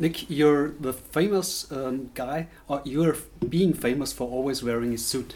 Nick, 0.01 0.31
you're 0.31 0.69
the 0.79 0.93
famous 0.93 1.71
um, 1.71 2.09
guy, 2.15 2.47
or 2.67 2.81
you're 2.83 3.17
being 3.47 3.71
famous 3.71 4.11
for 4.11 4.27
always 4.27 4.63
wearing 4.63 4.95
a 4.95 4.97
suit. 4.97 5.35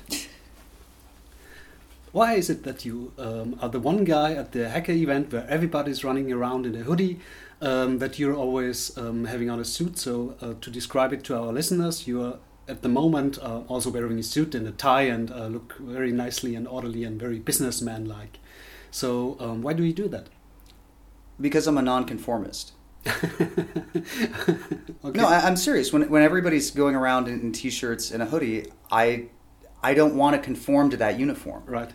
Why 2.12 2.34
is 2.34 2.50
it 2.50 2.64
that 2.64 2.84
you 2.84 3.14
um, 3.20 3.60
are 3.62 3.70
the 3.70 3.80
one 3.80 4.06
guy 4.06 4.34
at 4.34 4.54
the 4.54 4.68
hacker 4.68 4.92
event 4.92 5.32
where 5.32 5.46
everybody's 5.48 6.04
running 6.04 6.34
around 6.34 6.66
in 6.66 6.74
a 6.74 6.80
hoodie, 6.80 7.20
um, 7.62 8.00
that 8.00 8.18
you're 8.18 8.34
always 8.34 8.98
um, 8.98 9.26
having 9.26 9.52
on 9.52 9.60
a 9.60 9.66
suit? 9.66 10.00
So, 10.00 10.36
uh, 10.42 10.56
to 10.60 10.72
describe 10.72 11.14
it 11.14 11.24
to 11.26 11.38
our 11.38 11.54
listeners, 11.54 12.08
you 12.08 12.24
are 12.24 12.40
at 12.68 12.82
the 12.82 12.90
moment 12.90 13.38
uh, 13.44 13.60
also 13.68 13.92
wearing 13.92 14.18
a 14.18 14.24
suit 14.24 14.56
and 14.56 14.68
a 14.68 14.72
tie 14.72 15.04
and 15.04 15.30
uh, 15.30 15.46
look 15.46 15.76
very 15.78 16.12
nicely 16.12 16.56
and 16.56 16.68
orderly 16.68 17.04
and 17.04 17.20
very 17.20 17.38
businessman 17.38 18.06
like. 18.06 18.40
So, 18.90 19.38
um, 19.40 19.62
why 19.62 19.74
do 19.74 19.84
you 19.84 19.94
do 19.94 20.08
that? 20.08 20.26
Because 21.40 21.68
I'm 21.68 21.78
a 21.78 21.84
nonconformist. 21.84 22.72
Okay. 23.06 23.22
No, 25.22 25.28
I, 25.28 25.46
I'm 25.46 25.56
serious. 25.56 25.94
When 25.94 26.10
when 26.10 26.24
everybody's 26.24 26.72
going 26.72 26.96
around 26.96 27.28
in, 27.28 27.40
in 27.40 27.52
t-shirts 27.52 28.12
and 28.12 28.24
a 28.24 28.26
hoodie, 28.26 28.66
I 28.92 29.28
I 29.84 29.94
don't 29.94 30.16
want 30.16 30.36
to 30.36 30.42
conform 30.42 30.90
to 30.90 30.98
that 30.98 31.20
uniform. 31.20 31.64
Right. 31.66 31.92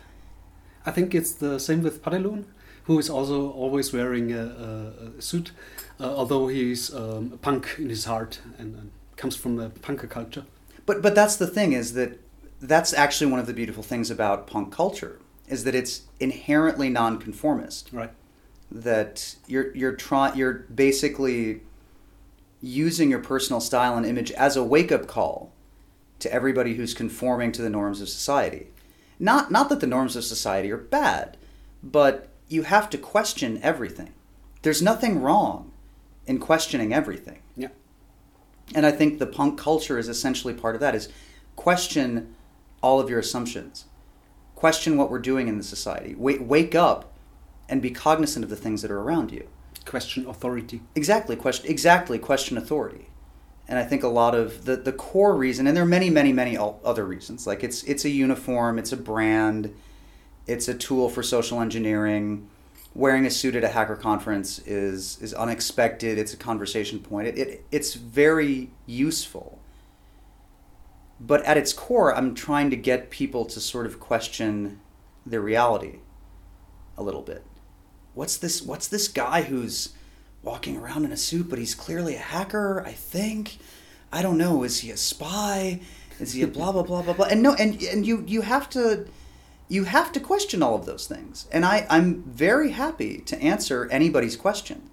I 0.85 0.91
think 0.91 1.13
it's 1.13 1.33
the 1.33 1.59
same 1.59 1.83
with 1.83 2.01
padeluun, 2.01 2.45
who 2.85 2.97
is 2.97 3.09
also 3.09 3.51
always 3.51 3.93
wearing 3.93 4.31
a, 4.31 4.43
a, 4.43 5.17
a 5.17 5.21
suit, 5.21 5.51
uh, 5.99 6.15
although 6.15 6.47
he's 6.47 6.93
um, 6.93 7.31
a 7.33 7.37
punk 7.37 7.75
in 7.77 7.89
his 7.89 8.05
heart 8.05 8.39
and, 8.57 8.75
and 8.75 8.91
comes 9.17 9.35
from 9.35 9.57
the 9.57 9.69
punker 9.69 10.09
culture. 10.09 10.45
But 10.85 11.01
but 11.01 11.13
that's 11.13 11.35
the 11.35 11.47
thing 11.47 11.73
is 11.73 11.93
that 11.93 12.19
that's 12.61 12.93
actually 12.93 13.29
one 13.31 13.39
of 13.39 13.47
the 13.47 13.53
beautiful 13.53 13.83
things 13.83 14.09
about 14.09 14.47
punk 14.47 14.71
culture 14.71 15.19
is 15.47 15.63
that 15.65 15.75
it's 15.75 16.03
inherently 16.19 16.89
nonconformist. 16.89 17.89
Right. 17.91 18.11
That 18.71 19.35
you're 19.47 19.75
you're 19.75 19.95
trying 19.95 20.37
you're 20.37 20.65
basically 20.73 21.61
using 22.61 23.09
your 23.09 23.19
personal 23.19 23.59
style 23.59 23.97
and 23.97 24.05
image 24.05 24.31
as 24.31 24.55
a 24.55 24.63
wake 24.63 24.91
up 24.91 25.07
call 25.07 25.51
to 26.19 26.31
everybody 26.31 26.75
who's 26.75 26.93
conforming 26.93 27.51
to 27.51 27.61
the 27.61 27.69
norms 27.69 27.99
of 28.01 28.07
society. 28.07 28.67
Not 29.19 29.51
not 29.51 29.69
that 29.69 29.81
the 29.81 29.87
norms 29.87 30.15
of 30.15 30.23
society 30.23 30.71
are 30.71 30.77
bad, 30.77 31.37
but 31.83 32.29
you 32.47 32.63
have 32.63 32.89
to 32.91 32.97
question 32.97 33.59
everything. 33.61 34.13
There's 34.61 34.81
nothing 34.81 35.21
wrong 35.21 35.71
in 36.27 36.39
questioning 36.39 36.93
everything. 36.93 37.39
Yeah. 37.55 37.69
And 38.73 38.85
I 38.85 38.91
think 38.91 39.19
the 39.19 39.25
punk 39.25 39.59
culture 39.59 39.97
is 39.97 40.07
essentially 40.07 40.53
part 40.53 40.75
of 40.75 40.81
that 40.81 40.95
is 40.95 41.09
question 41.55 42.35
all 42.81 42.99
of 42.99 43.09
your 43.09 43.19
assumptions. 43.19 43.85
Question 44.55 44.97
what 44.97 45.09
we're 45.09 45.19
doing 45.19 45.47
in 45.47 45.57
the 45.57 45.63
society. 45.63 46.15
Wake, 46.15 46.39
wake 46.41 46.75
up 46.75 47.10
and 47.71 47.81
be 47.81 47.89
cognizant 47.89 48.43
of 48.43 48.49
the 48.49 48.55
things 48.55 48.83
that 48.83 48.91
are 48.91 48.99
around 48.99 49.31
you. 49.31 49.47
Question 49.85 50.27
authority. 50.27 50.81
Exactly, 50.93 51.35
question 51.35 51.71
exactly 51.71 52.19
question 52.19 52.57
authority. 52.57 53.07
And 53.67 53.79
I 53.79 53.83
think 53.83 54.03
a 54.03 54.09
lot 54.09 54.35
of 54.35 54.65
the, 54.65 54.75
the 54.75 54.91
core 54.91 55.35
reason, 55.35 55.65
and 55.65 55.75
there 55.75 55.83
are 55.83 55.87
many, 55.87 56.09
many, 56.09 56.33
many 56.33 56.57
other 56.57 57.05
reasons. 57.05 57.47
Like 57.47 57.63
it's 57.63 57.81
it's 57.83 58.05
a 58.05 58.09
uniform, 58.09 58.77
it's 58.77 58.91
a 58.91 58.97
brand, 58.97 59.73
it's 60.45 60.67
a 60.67 60.73
tool 60.75 61.09
for 61.09 61.23
social 61.23 61.61
engineering. 61.61 62.49
Wearing 62.93 63.25
a 63.25 63.29
suit 63.29 63.55
at 63.55 63.63
a 63.63 63.69
hacker 63.69 63.95
conference 63.95 64.59
is 64.59 65.17
is 65.21 65.33
unexpected. 65.33 66.17
It's 66.17 66.33
a 66.33 66.37
conversation 66.37 66.99
point. 66.99 67.29
It, 67.29 67.37
it 67.37 67.65
it's 67.71 67.93
very 67.93 68.71
useful. 68.85 69.59
But 71.21 71.43
at 71.45 71.55
its 71.55 71.71
core, 71.71 72.13
I'm 72.13 72.35
trying 72.35 72.69
to 72.71 72.75
get 72.75 73.09
people 73.09 73.45
to 73.45 73.59
sort 73.61 73.85
of 73.85 73.99
question 73.99 74.81
their 75.25 75.39
reality 75.39 75.99
a 76.97 77.03
little 77.03 77.21
bit. 77.21 77.45
What's 78.13 78.37
this? 78.37 78.61
What's 78.61 78.87
this 78.87 79.07
guy 79.07 79.43
who's 79.43 79.93
walking 80.43 80.77
around 80.77 81.05
in 81.05 81.11
a 81.11 81.17
suit, 81.17 81.49
but 81.49 81.59
he's 81.59 81.75
clearly 81.75 82.15
a 82.15 82.19
hacker? 82.19 82.83
I 82.85 82.91
think. 82.91 83.57
I 84.11 84.21
don't 84.21 84.37
know. 84.37 84.63
Is 84.63 84.79
he 84.79 84.91
a 84.91 84.97
spy? 84.97 85.79
Is 86.19 86.33
he 86.33 86.41
a 86.41 86.47
blah 86.47 86.71
blah 86.71 86.83
blah 86.83 87.01
blah 87.01 87.13
blah? 87.13 87.27
And 87.27 87.41
no, 87.41 87.53
and 87.53 87.81
and 87.83 88.05
you 88.05 88.23
you 88.27 88.41
have 88.41 88.69
to 88.71 89.07
you 89.71 89.85
have 89.85 90.11
to 90.11 90.19
question 90.19 90.61
all 90.61 90.75
of 90.75 90.85
those 90.85 91.07
things. 91.07 91.47
And 91.49 91.63
I, 91.63 91.87
I'm 91.89 92.23
very 92.23 92.71
happy 92.71 93.19
to 93.19 93.41
answer 93.41 93.87
anybody's 93.89 94.35
question. 94.35 94.89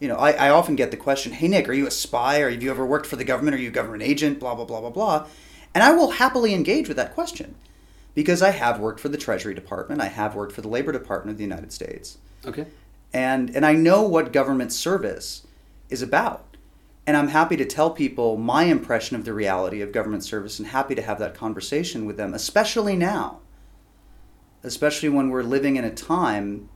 You 0.00 0.08
know, 0.08 0.16
I, 0.16 0.30
I 0.30 0.48
often 0.48 0.76
get 0.76 0.90
the 0.90 0.96
question, 0.96 1.32
hey, 1.32 1.46
Nick, 1.46 1.68
are 1.68 1.74
you 1.74 1.86
a 1.86 1.90
spy? 1.90 2.40
Or 2.40 2.48
have 2.48 2.62
you 2.62 2.70
ever 2.70 2.86
worked 2.86 3.04
for 3.04 3.16
the 3.16 3.24
government? 3.24 3.54
Are 3.56 3.60
you 3.60 3.68
a 3.68 3.72
government 3.72 4.02
agent? 4.02 4.40
Blah, 4.40 4.54
blah, 4.54 4.64
blah, 4.64 4.80
blah, 4.80 4.88
blah. 4.88 5.26
And 5.74 5.84
I 5.84 5.92
will 5.92 6.12
happily 6.12 6.54
engage 6.54 6.88
with 6.88 6.96
that 6.96 7.12
question 7.12 7.54
because 8.14 8.40
I 8.40 8.52
have 8.52 8.80
worked 8.80 8.98
for 8.98 9.10
the 9.10 9.18
Treasury 9.18 9.52
Department. 9.54 10.00
I 10.00 10.06
have 10.06 10.34
worked 10.34 10.52
for 10.52 10.62
the 10.62 10.68
Labor 10.68 10.90
Department 10.92 11.34
of 11.34 11.36
the 11.36 11.44
United 11.44 11.70
States. 11.70 12.16
Okay. 12.46 12.66
And, 13.12 13.54
and 13.54 13.64
I 13.64 13.74
know 13.74 14.02
what 14.02 14.32
government 14.32 14.72
service 14.72 15.46
is 15.88 16.02
about. 16.02 16.44
And 17.06 17.16
I'm 17.16 17.28
happy 17.28 17.56
to 17.56 17.64
tell 17.64 17.90
people 17.90 18.36
my 18.36 18.64
impression 18.64 19.16
of 19.16 19.24
the 19.24 19.32
reality 19.32 19.80
of 19.80 19.92
government 19.92 20.24
service 20.24 20.58
and 20.58 20.68
happy 20.68 20.94
to 20.94 21.02
have 21.02 21.18
that 21.20 21.34
conversation 21.34 22.04
with 22.04 22.18
them, 22.18 22.34
especially 22.34 22.96
now 22.96 23.40
especially 24.62 25.08
when 25.08 25.30
we're 25.30 25.42
living 25.42 25.76
in 25.76 25.84
a 25.84 25.94
time 25.94 26.68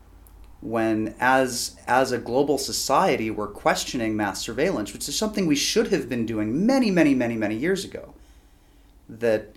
when 0.61 1.15
as 1.19 1.77
as 1.87 2.13
a 2.13 2.19
global 2.19 2.57
society 2.57 3.31
we're 3.31 3.49
questioning 3.49 4.17
mass 4.17 4.41
surveillance 4.41 4.93
which 4.93 5.09
is 5.09 5.19
something 5.19 5.47
we 5.47 5.57
should 5.57 5.89
have 5.89 6.09
been 6.09 6.25
doing 6.25 6.65
many 6.65 6.91
many 6.91 7.15
many 7.15 7.37
many 7.37 7.57
years 7.57 7.85
ago 7.85 8.15
that 9.09 9.57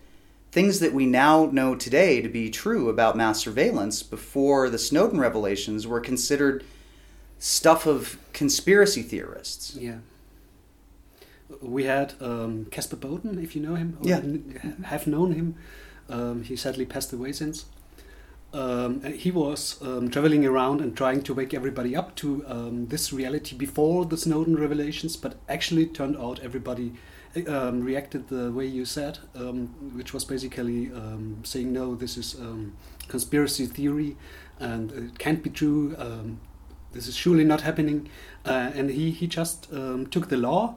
things 0.56 0.80
that 0.80 0.94
we 0.94 1.06
now 1.06 1.50
know 1.52 1.76
today 1.76 2.22
to 2.22 2.30
be 2.30 2.50
true 2.50 2.88
about 2.88 3.18
mass 3.18 3.39
surveillance 3.41 4.02
before 4.02 4.70
the 4.70 4.78
Snowden 4.78 5.20
revelations 5.20 5.86
were 5.86 6.00
considered 6.00 6.63
stuff 7.39 7.86
of 7.86 8.18
conspiracy 8.32 9.02
theorists 9.02 9.76
Yeah. 9.76 9.98
We 11.62 11.84
had 11.84 12.13
um, 12.22 12.65
Caspar 12.72 12.96
Bowden, 12.96 13.38
if 13.44 13.54
you 13.56 13.62
know 13.62 13.76
him, 13.76 13.98
or 14.00 14.08
Yeah. 14.10 14.22
have 14.94 15.06
known 15.08 15.34
him. 15.34 15.56
Um, 16.10 16.44
he 16.44 16.56
sadly 16.56 16.86
passed 16.86 17.12
away 17.13 17.34
since. 17.34 17.65
Um, 18.54 19.02
he 19.26 19.32
was 19.32 19.78
um, 19.82 20.10
traveling 20.10 20.46
around 20.46 20.80
and 20.82 20.96
trying 20.96 21.22
to 21.24 21.34
wake 21.34 21.54
everybody 21.54 21.96
up 21.96 22.15
to 22.22 22.28
um, 22.48 22.88
this 22.88 23.12
reality 23.12 23.56
before 23.58 24.06
the 24.06 24.18
Snowden 24.18 24.56
revelations, 24.58 25.18
but 25.18 25.36
actually 25.50 25.86
turned 25.86 26.15
out 26.18 26.39
everybody 26.39 26.94
um, 27.48 27.82
reacted 27.82 28.28
the 28.30 28.52
way 28.52 28.65
you 28.65 28.86
said, 28.86 29.19
um, 29.36 29.67
which 29.95 30.13
was 30.13 30.26
basically 30.26 30.91
um, 30.93 31.41
saying, 31.43 31.71
no, 31.74 31.95
this 31.95 32.17
is 32.17 32.36
um, 32.36 32.76
conspiracy 33.08 33.65
theory 33.65 34.15
and 34.60 34.91
it 34.91 35.19
can't 35.19 35.43
be 35.43 35.50
true. 35.50 35.95
Um, 35.98 36.39
this 36.93 37.08
is 37.08 37.15
surely 37.15 37.43
not 37.43 37.62
happening. 37.62 38.10
Uh, 38.45 38.71
and 38.74 38.89
he, 38.89 39.12
he 39.12 39.28
just 39.28 39.71
um, 39.74 40.08
took 40.08 40.30
the 40.30 40.38
law 40.38 40.76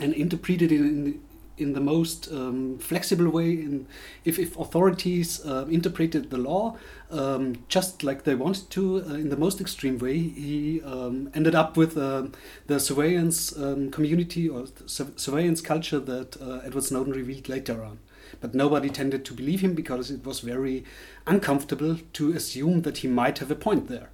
and 0.00 0.12
interpreted 0.14 0.72
it 0.72 0.80
in 0.80 1.22
in 1.56 1.72
the 1.72 1.80
most 1.80 2.30
um, 2.32 2.78
flexible 2.78 3.28
way. 3.28 3.52
In, 3.52 3.86
if, 4.24 4.38
if 4.38 4.58
authorities 4.58 5.44
uh, 5.44 5.66
interpreted 5.68 6.30
the 6.30 6.38
law 6.38 6.76
um, 7.10 7.64
just 7.68 8.02
like 8.02 8.24
they 8.24 8.34
wanted 8.34 8.70
to, 8.70 9.04
uh, 9.08 9.14
in 9.14 9.28
the 9.28 9.36
most 9.36 9.60
extreme 9.60 9.98
way, 9.98 10.18
he 10.18 10.82
um, 10.82 11.30
ended 11.34 11.54
up 11.54 11.76
with 11.76 11.96
uh, 11.96 12.24
the 12.66 12.80
surveillance 12.80 13.56
um, 13.56 13.90
community 13.90 14.48
or 14.48 14.66
su- 14.86 15.12
surveillance 15.16 15.60
culture 15.60 16.00
that 16.00 16.40
uh, 16.40 16.60
Edward 16.64 16.84
Snowden 16.84 17.12
revealed 17.12 17.48
later 17.48 17.84
on. 17.84 17.98
But 18.40 18.54
nobody 18.54 18.90
tended 18.90 19.24
to 19.26 19.34
believe 19.34 19.60
him 19.60 19.74
because 19.74 20.10
it 20.10 20.24
was 20.26 20.40
very 20.40 20.84
uncomfortable 21.26 21.98
to 22.14 22.32
assume 22.32 22.82
that 22.82 22.98
he 22.98 23.08
might 23.08 23.38
have 23.38 23.50
a 23.50 23.54
point 23.54 23.88
there. 23.88 24.10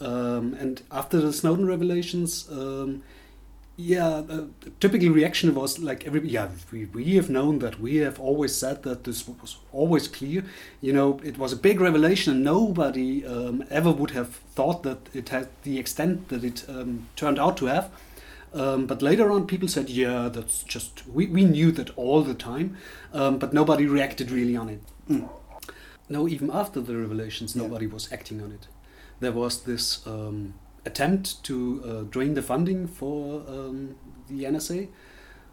Um, 0.00 0.54
and 0.54 0.82
after 0.90 1.20
the 1.20 1.32
Snowden 1.32 1.66
revelations, 1.66 2.50
yeah, 3.76 4.22
the 4.26 4.48
typical 4.80 5.10
reaction 5.10 5.54
was 5.54 5.78
like 5.78 6.06
every 6.06 6.28
yeah 6.28 6.48
we, 6.70 6.84
we 6.86 7.14
have 7.16 7.30
known 7.30 7.58
that 7.60 7.80
we 7.80 7.96
have 7.96 8.20
always 8.20 8.54
said 8.54 8.82
that 8.82 9.04
this 9.04 9.26
was 9.26 9.56
always 9.72 10.08
clear. 10.08 10.44
You 10.80 10.92
know, 10.92 11.20
it 11.24 11.38
was 11.38 11.52
a 11.52 11.56
big 11.56 11.80
revelation, 11.80 12.32
and 12.34 12.44
nobody 12.44 13.24
um, 13.26 13.64
ever 13.70 13.90
would 13.90 14.10
have 14.10 14.36
thought 14.54 14.82
that 14.82 14.98
it 15.14 15.30
had 15.30 15.48
the 15.62 15.78
extent 15.78 16.28
that 16.28 16.44
it 16.44 16.64
um, 16.68 17.08
turned 17.16 17.38
out 17.38 17.56
to 17.58 17.66
have. 17.66 17.90
Um, 18.54 18.86
but 18.86 19.00
later 19.00 19.30
on, 19.32 19.46
people 19.46 19.66
said, 19.68 19.88
yeah, 19.88 20.28
that's 20.28 20.62
just 20.62 21.06
we, 21.08 21.26
we 21.26 21.42
knew 21.44 21.72
that 21.72 21.88
all 21.96 22.22
the 22.22 22.34
time, 22.34 22.76
um, 23.14 23.38
but 23.38 23.54
nobody 23.54 23.86
reacted 23.86 24.30
really 24.30 24.54
on 24.56 24.68
it. 24.68 24.82
No, 26.08 26.28
even 26.28 26.50
after 26.50 26.80
the 26.82 26.96
revelations, 26.96 27.56
Yeah. 27.56 27.62
nobody 27.62 27.86
was 27.86 28.12
acting 28.12 28.42
on 28.42 28.52
it. 28.52 28.68
There 29.20 29.32
was 29.32 29.62
this 29.62 30.06
um, 30.06 30.54
attempt 30.84 31.42
to 31.44 31.82
uh, 31.84 32.02
drain 32.10 32.34
the 32.34 32.42
funding 32.42 32.86
for 32.86 33.42
um, 33.48 33.96
the 34.28 34.44
NSA, 34.44 34.88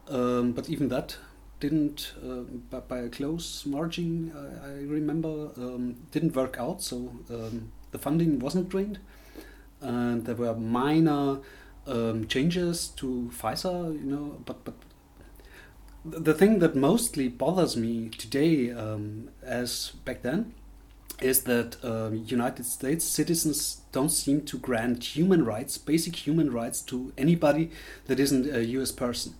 um, 0.09 0.53
but 0.53 0.69
even 0.69 0.89
that 0.89 1.17
didn't, 1.59 2.13
uh, 2.23 2.79
by, 2.79 2.99
a 2.99 3.09
close 3.09 3.65
margin, 3.65 4.31
I, 4.63 4.85
remember, 4.85 5.51
um, 5.57 5.97
didn't 6.11 6.35
work 6.35 6.57
out. 6.57 6.81
So 6.81 7.11
um, 7.29 7.71
the 7.91 7.97
funding 7.97 8.39
wasn't 8.39 8.69
drained, 8.69 8.99
and 9.81 10.25
there 10.25 10.35
were 10.35 10.55
minor 10.55 11.39
um, 11.85 12.27
changes 12.27 12.87
to 12.97 13.29
FISA, 13.33 13.93
you 13.93 14.09
know, 14.09 14.41
but 14.45 14.63
but 14.63 14.75
the 16.05 16.19
the 16.19 16.33
thing 16.33 16.59
that 16.59 16.75
mostly 16.75 17.27
bothers 17.27 17.75
me 17.75 18.09
today, 18.09 18.71
um, 18.71 19.29
as 19.43 19.91
back 20.05 20.21
then, 20.21 20.53
is 21.21 21.43
that 21.43 21.84
um, 21.84 22.23
United 22.25 22.65
States 22.65 23.05
citizens 23.05 23.82
don't 23.91 24.10
seem 24.10 24.41
to 24.45 24.58
grant 24.58 25.03
human 25.15 25.43
rights, 25.43 25.77
basic 25.77 26.15
human 26.27 26.51
rights, 26.51 26.82
to 26.82 27.13
anybody 27.17 27.71
that 28.05 28.19
isn't 28.19 28.53
a 28.53 28.65
U.S. 28.65 28.91
person. 28.91 29.36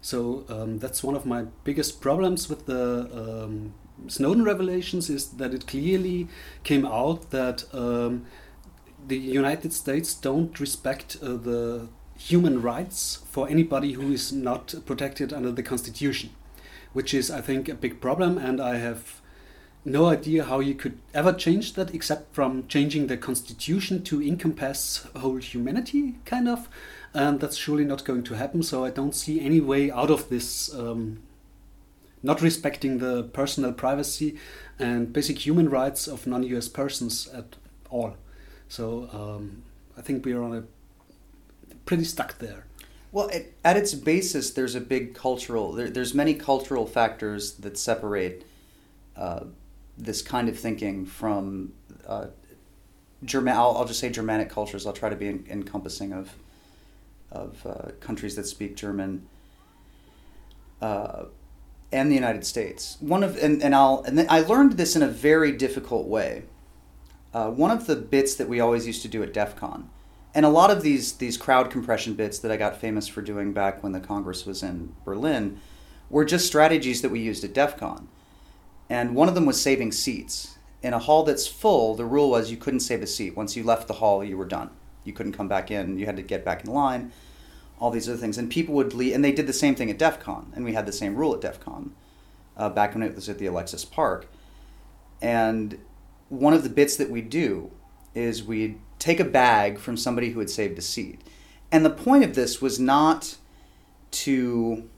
So 0.00 0.44
um, 0.48 0.78
that's 0.78 1.02
one 1.04 1.14
of 1.14 1.24
my 1.24 1.44
biggest 1.64 2.00
problems 2.00 2.48
with 2.48 2.66
the 2.66 3.44
um, 3.44 3.74
Snowden 4.08 4.44
revelations 4.44 5.08
is 5.08 5.28
that 5.30 5.54
it 5.54 5.66
clearly 5.66 6.28
came 6.64 6.84
out 6.84 7.30
that 7.30 7.64
um, 7.72 8.26
the 9.06 9.18
United 9.18 9.72
States 9.72 10.14
don't 10.14 10.58
respect 10.58 11.16
uh, 11.22 11.36
the 11.36 11.88
human 12.18 12.60
rights 12.60 13.22
for 13.30 13.48
anybody 13.48 13.92
who 13.92 14.12
is 14.12 14.32
not 14.32 14.74
protected 14.86 15.32
under 15.32 15.52
the 15.52 15.62
Constitution, 15.62 16.30
which 16.92 17.14
is, 17.14 17.30
I 17.30 17.40
think, 17.40 17.68
a 17.68 17.74
big 17.74 18.00
problem. 18.00 18.38
And 18.38 18.60
I 18.60 18.76
have 18.76 19.21
no 19.84 20.06
idea 20.06 20.44
how 20.44 20.60
you 20.60 20.74
could 20.74 20.98
ever 21.12 21.32
change 21.32 21.74
that 21.74 21.94
except 21.94 22.34
from 22.34 22.66
changing 22.68 23.08
the 23.08 23.16
Constitution 23.16 24.02
to 24.04 24.22
encompass 24.22 25.06
whole 25.16 25.36
humanity, 25.36 26.16
kind 26.24 26.48
of. 26.48 26.68
And 27.14 27.40
that's 27.40 27.56
surely 27.56 27.84
not 27.84 28.04
going 28.04 28.22
to 28.24 28.34
happen. 28.34 28.62
So 28.62 28.84
I 28.84 28.90
don't 28.90 29.14
see 29.14 29.40
any 29.40 29.60
way 29.60 29.90
out 29.90 30.10
of 30.10 30.28
this. 30.28 30.72
Um, 30.74 31.20
not 32.22 32.40
respecting 32.40 32.98
the 32.98 33.24
personal 33.24 33.72
privacy 33.72 34.38
and 34.78 35.12
basic 35.12 35.44
human 35.44 35.68
rights 35.68 36.06
of 36.06 36.26
non-US 36.26 36.68
persons 36.68 37.28
at 37.34 37.56
all. 37.90 38.16
So 38.68 39.08
um, 39.12 39.64
I 39.98 40.02
think 40.02 40.24
we 40.24 40.32
are 40.32 40.42
on 40.42 40.56
a 40.56 40.64
pretty 41.84 42.04
stuck 42.04 42.38
there. 42.38 42.66
Well, 43.10 43.28
it, 43.28 43.54
at 43.64 43.76
its 43.76 43.92
basis, 43.94 44.52
there's 44.52 44.74
a 44.74 44.80
big 44.80 45.14
cultural. 45.14 45.72
There, 45.72 45.90
there's 45.90 46.14
many 46.14 46.34
cultural 46.34 46.86
factors 46.86 47.54
that 47.54 47.76
separate 47.76 48.46
uh, 49.16 49.44
this 49.98 50.22
kind 50.22 50.48
of 50.48 50.58
thinking 50.58 51.06
from 51.06 51.72
uh, 52.06 52.26
German. 53.24 53.54
I'll, 53.54 53.76
I'll 53.76 53.84
just 53.84 54.00
say 54.00 54.10
Germanic 54.10 54.50
cultures. 54.50 54.86
I'll 54.86 54.92
try 54.92 55.08
to 55.08 55.16
be 55.16 55.28
en- 55.28 55.46
encompassing 55.48 56.12
of 56.12 56.34
of 57.30 57.66
uh, 57.66 57.90
countries 58.00 58.36
that 58.36 58.46
speak 58.46 58.76
German. 58.76 59.26
Uh, 60.80 61.24
and 61.92 62.10
the 62.10 62.14
United 62.14 62.44
States. 62.44 62.96
One 63.00 63.22
of 63.22 63.36
and, 63.36 63.62
and 63.62 63.74
I'll 63.74 64.02
and 64.06 64.26
I 64.28 64.40
learned 64.40 64.72
this 64.72 64.96
in 64.96 65.02
a 65.02 65.08
very 65.08 65.52
difficult 65.52 66.08
way. 66.08 66.44
Uh, 67.34 67.50
one 67.50 67.70
of 67.70 67.86
the 67.86 67.96
bits 67.96 68.34
that 68.34 68.48
we 68.48 68.60
always 68.60 68.86
used 68.86 69.02
to 69.02 69.08
do 69.08 69.22
at 69.22 69.32
DEF 69.32 69.56
CON, 69.56 69.90
and 70.34 70.44
a 70.44 70.50
lot 70.50 70.70
of 70.70 70.82
these 70.82 71.14
these 71.14 71.36
crowd 71.36 71.70
compression 71.70 72.14
bits 72.14 72.38
that 72.38 72.50
I 72.50 72.56
got 72.56 72.80
famous 72.80 73.06
for 73.06 73.20
doing 73.20 73.52
back 73.52 73.82
when 73.82 73.92
the 73.92 74.00
Congress 74.00 74.46
was 74.46 74.62
in 74.62 74.94
Berlin, 75.04 75.60
were 76.10 76.24
just 76.24 76.46
strategies 76.46 77.02
that 77.02 77.10
we 77.10 77.20
used 77.20 77.44
at 77.44 77.52
DEF 77.52 77.76
CON. 77.76 78.08
And 78.88 79.14
one 79.14 79.28
of 79.28 79.34
them 79.34 79.46
was 79.46 79.60
saving 79.60 79.92
seats. 79.92 80.58
In 80.82 80.92
a 80.92 80.98
hall 80.98 81.22
that's 81.22 81.46
full, 81.46 81.94
the 81.94 82.04
rule 82.04 82.30
was 82.30 82.50
you 82.50 82.56
couldn't 82.56 82.80
save 82.80 83.02
a 83.02 83.06
seat. 83.06 83.36
Once 83.36 83.56
you 83.56 83.62
left 83.62 83.88
the 83.88 83.94
hall, 83.94 84.24
you 84.24 84.36
were 84.36 84.44
done. 84.44 84.70
You 85.04 85.12
couldn't 85.12 85.32
come 85.32 85.48
back 85.48 85.70
in. 85.70 85.98
You 85.98 86.06
had 86.06 86.16
to 86.16 86.22
get 86.22 86.44
back 86.44 86.64
in 86.64 86.72
line 86.72 87.12
all 87.82 87.90
these 87.90 88.08
other 88.08 88.18
things. 88.18 88.38
And 88.38 88.48
people 88.48 88.76
would 88.76 88.94
leave, 88.94 89.12
and 89.12 89.24
they 89.24 89.32
did 89.32 89.48
the 89.48 89.52
same 89.52 89.74
thing 89.74 89.90
at 89.90 89.98
DEF 89.98 90.20
CON, 90.20 90.52
and 90.54 90.64
we 90.64 90.72
had 90.72 90.86
the 90.86 90.92
same 90.92 91.16
rule 91.16 91.34
at 91.34 91.40
DEF 91.40 91.58
CON 91.58 91.92
uh, 92.56 92.68
back 92.68 92.94
when 92.94 93.02
it 93.02 93.16
was 93.16 93.28
at 93.28 93.38
the 93.38 93.46
Alexis 93.46 93.84
Park. 93.84 94.28
And 95.20 95.78
one 96.28 96.54
of 96.54 96.62
the 96.62 96.68
bits 96.68 96.96
that 96.96 97.10
we 97.10 97.20
do 97.22 97.72
is 98.14 98.44
we'd 98.44 98.78
take 99.00 99.18
a 99.18 99.24
bag 99.24 99.78
from 99.78 99.96
somebody 99.96 100.30
who 100.30 100.38
had 100.38 100.48
saved 100.48 100.78
a 100.78 100.82
seat. 100.82 101.20
And 101.72 101.84
the 101.84 101.90
point 101.90 102.22
of 102.22 102.36
this 102.36 102.62
was 102.62 102.78
not 102.78 103.36
to 104.12 104.88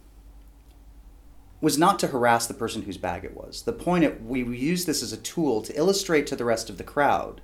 was 1.65 1.79
not 1.79 1.99
to 1.99 2.09
harass 2.09 2.47
the 2.47 2.55
person 2.55 2.83
whose 2.83 2.99
bag 2.99 3.25
it 3.25 3.37
was. 3.37 3.63
The 3.63 3.73
point 3.73 4.05
of, 4.05 4.25
we 4.25 4.45
used 4.45 4.87
this 4.87 5.03
as 5.03 5.13
a 5.13 5.17
tool 5.17 5.63
to 5.63 5.77
illustrate 5.77 6.27
to 6.29 6.37
the 6.37 6.45
rest 6.45 6.71
of 6.71 6.79
the 6.79 6.85
crowd 6.85 7.41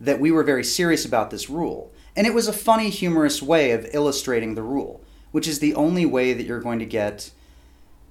that 0.00 0.20
we 0.20 0.30
were 0.30 0.42
very 0.42 0.64
serious 0.64 1.04
about 1.04 1.30
this 1.30 1.50
rule 1.50 1.92
and 2.16 2.26
it 2.26 2.34
was 2.34 2.48
a 2.48 2.52
funny, 2.52 2.88
humorous 2.88 3.42
way 3.42 3.72
of 3.72 3.86
illustrating 3.92 4.54
the 4.54 4.62
rule, 4.62 5.04
which 5.32 5.46
is 5.46 5.58
the 5.58 5.74
only 5.74 6.06
way 6.06 6.32
that 6.32 6.46
you're 6.46 6.60
going 6.60 6.78
to 6.78 6.86
get 6.86 7.30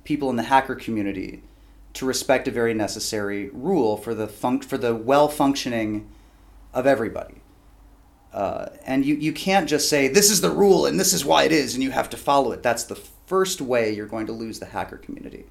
people 0.04 0.30
in 0.30 0.36
the 0.36 0.44
hacker 0.44 0.76
community 0.76 1.42
to 1.94 2.06
respect 2.06 2.48
a 2.48 2.52
very 2.52 2.74
necessary 2.74 3.50
rule 3.50 3.98
for 3.98 4.14
the 4.14 4.28
func- 4.28 4.64
for 4.64 4.78
the 4.78 4.94
well 4.94 5.28
functioning 5.28 6.08
of 6.72 6.86
everybody. 6.86 7.42
Uh, 8.32 8.68
and 8.86 9.06
you, 9.06 9.16
you 9.16 9.34
can't 9.34 9.68
just 9.68 9.90
say 9.90 10.08
this 10.08 10.30
is 10.30 10.42
the 10.42 10.52
rule 10.52 10.86
and 10.86 11.00
this 11.00 11.14
is 11.14 11.26
why 11.26 11.44
it 11.44 11.52
is 11.52 11.74
and 11.74 11.82
you 11.82 11.90
have 11.90 12.10
to 12.10 12.18
follow 12.18 12.52
it. 12.52 12.62
That's 12.62 12.84
the 12.84 13.00
first 13.26 13.62
way 13.62 13.94
you're 13.94 14.08
going 14.08 14.28
to 14.28 14.34
lose 14.34 14.60
the 14.60 14.68
hacker 14.68 14.98
community. 14.98 15.46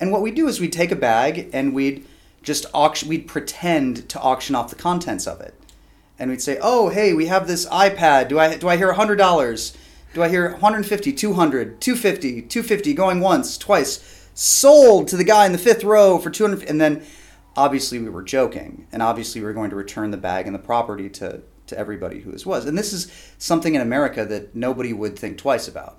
And 0.00 0.10
what 0.10 0.22
we 0.22 0.30
do 0.30 0.48
is 0.48 0.60
we 0.60 0.68
take 0.68 0.90
a 0.90 0.96
bag 0.96 1.50
and 1.52 1.74
we'd 1.74 2.06
just 2.42 2.66
auction 2.74 3.08
we'd 3.08 3.28
pretend 3.28 4.08
to 4.08 4.20
auction 4.20 4.54
off 4.56 4.68
the 4.70 4.76
contents 4.76 5.26
of 5.26 5.40
it 5.40 5.54
and 6.18 6.30
we'd 6.30 6.42
say, 6.42 6.58
"Oh, 6.60 6.88
hey, 6.88 7.12
we 7.12 7.26
have 7.26 7.46
this 7.46 7.66
iPad. 7.66 8.28
Do 8.28 8.38
I 8.38 8.56
do 8.56 8.68
I 8.68 8.76
hear 8.76 8.92
hundred 8.92 9.16
dollars? 9.16 9.76
Do 10.14 10.22
I 10.22 10.28
hear 10.28 10.50
150, 10.52 11.12
200, 11.12 11.80
250, 11.80 12.42
250 12.42 12.94
going 12.94 13.20
once, 13.20 13.56
twice, 13.56 14.28
sold 14.34 15.08
to 15.08 15.16
the 15.16 15.24
guy 15.24 15.46
in 15.46 15.52
the 15.52 15.58
fifth 15.58 15.84
row 15.84 16.18
for 16.18 16.30
200?" 16.30 16.68
And 16.68 16.80
then, 16.80 17.02
obviously, 17.56 17.98
we 17.98 18.08
were 18.08 18.22
joking, 18.22 18.86
and 18.92 19.02
obviously, 19.02 19.40
we 19.40 19.46
were 19.46 19.52
going 19.52 19.70
to 19.70 19.76
return 19.76 20.10
the 20.10 20.16
bag 20.16 20.46
and 20.46 20.54
the 20.54 20.60
property 20.60 21.08
to 21.10 21.42
to 21.66 21.78
everybody 21.78 22.20
who 22.20 22.30
this 22.30 22.46
was. 22.46 22.66
And 22.66 22.76
this 22.76 22.92
is 22.92 23.10
something 23.38 23.74
in 23.74 23.80
America 23.80 24.24
that 24.24 24.54
nobody 24.54 24.92
would 24.92 25.18
think 25.18 25.38
twice 25.38 25.66
about. 25.66 25.98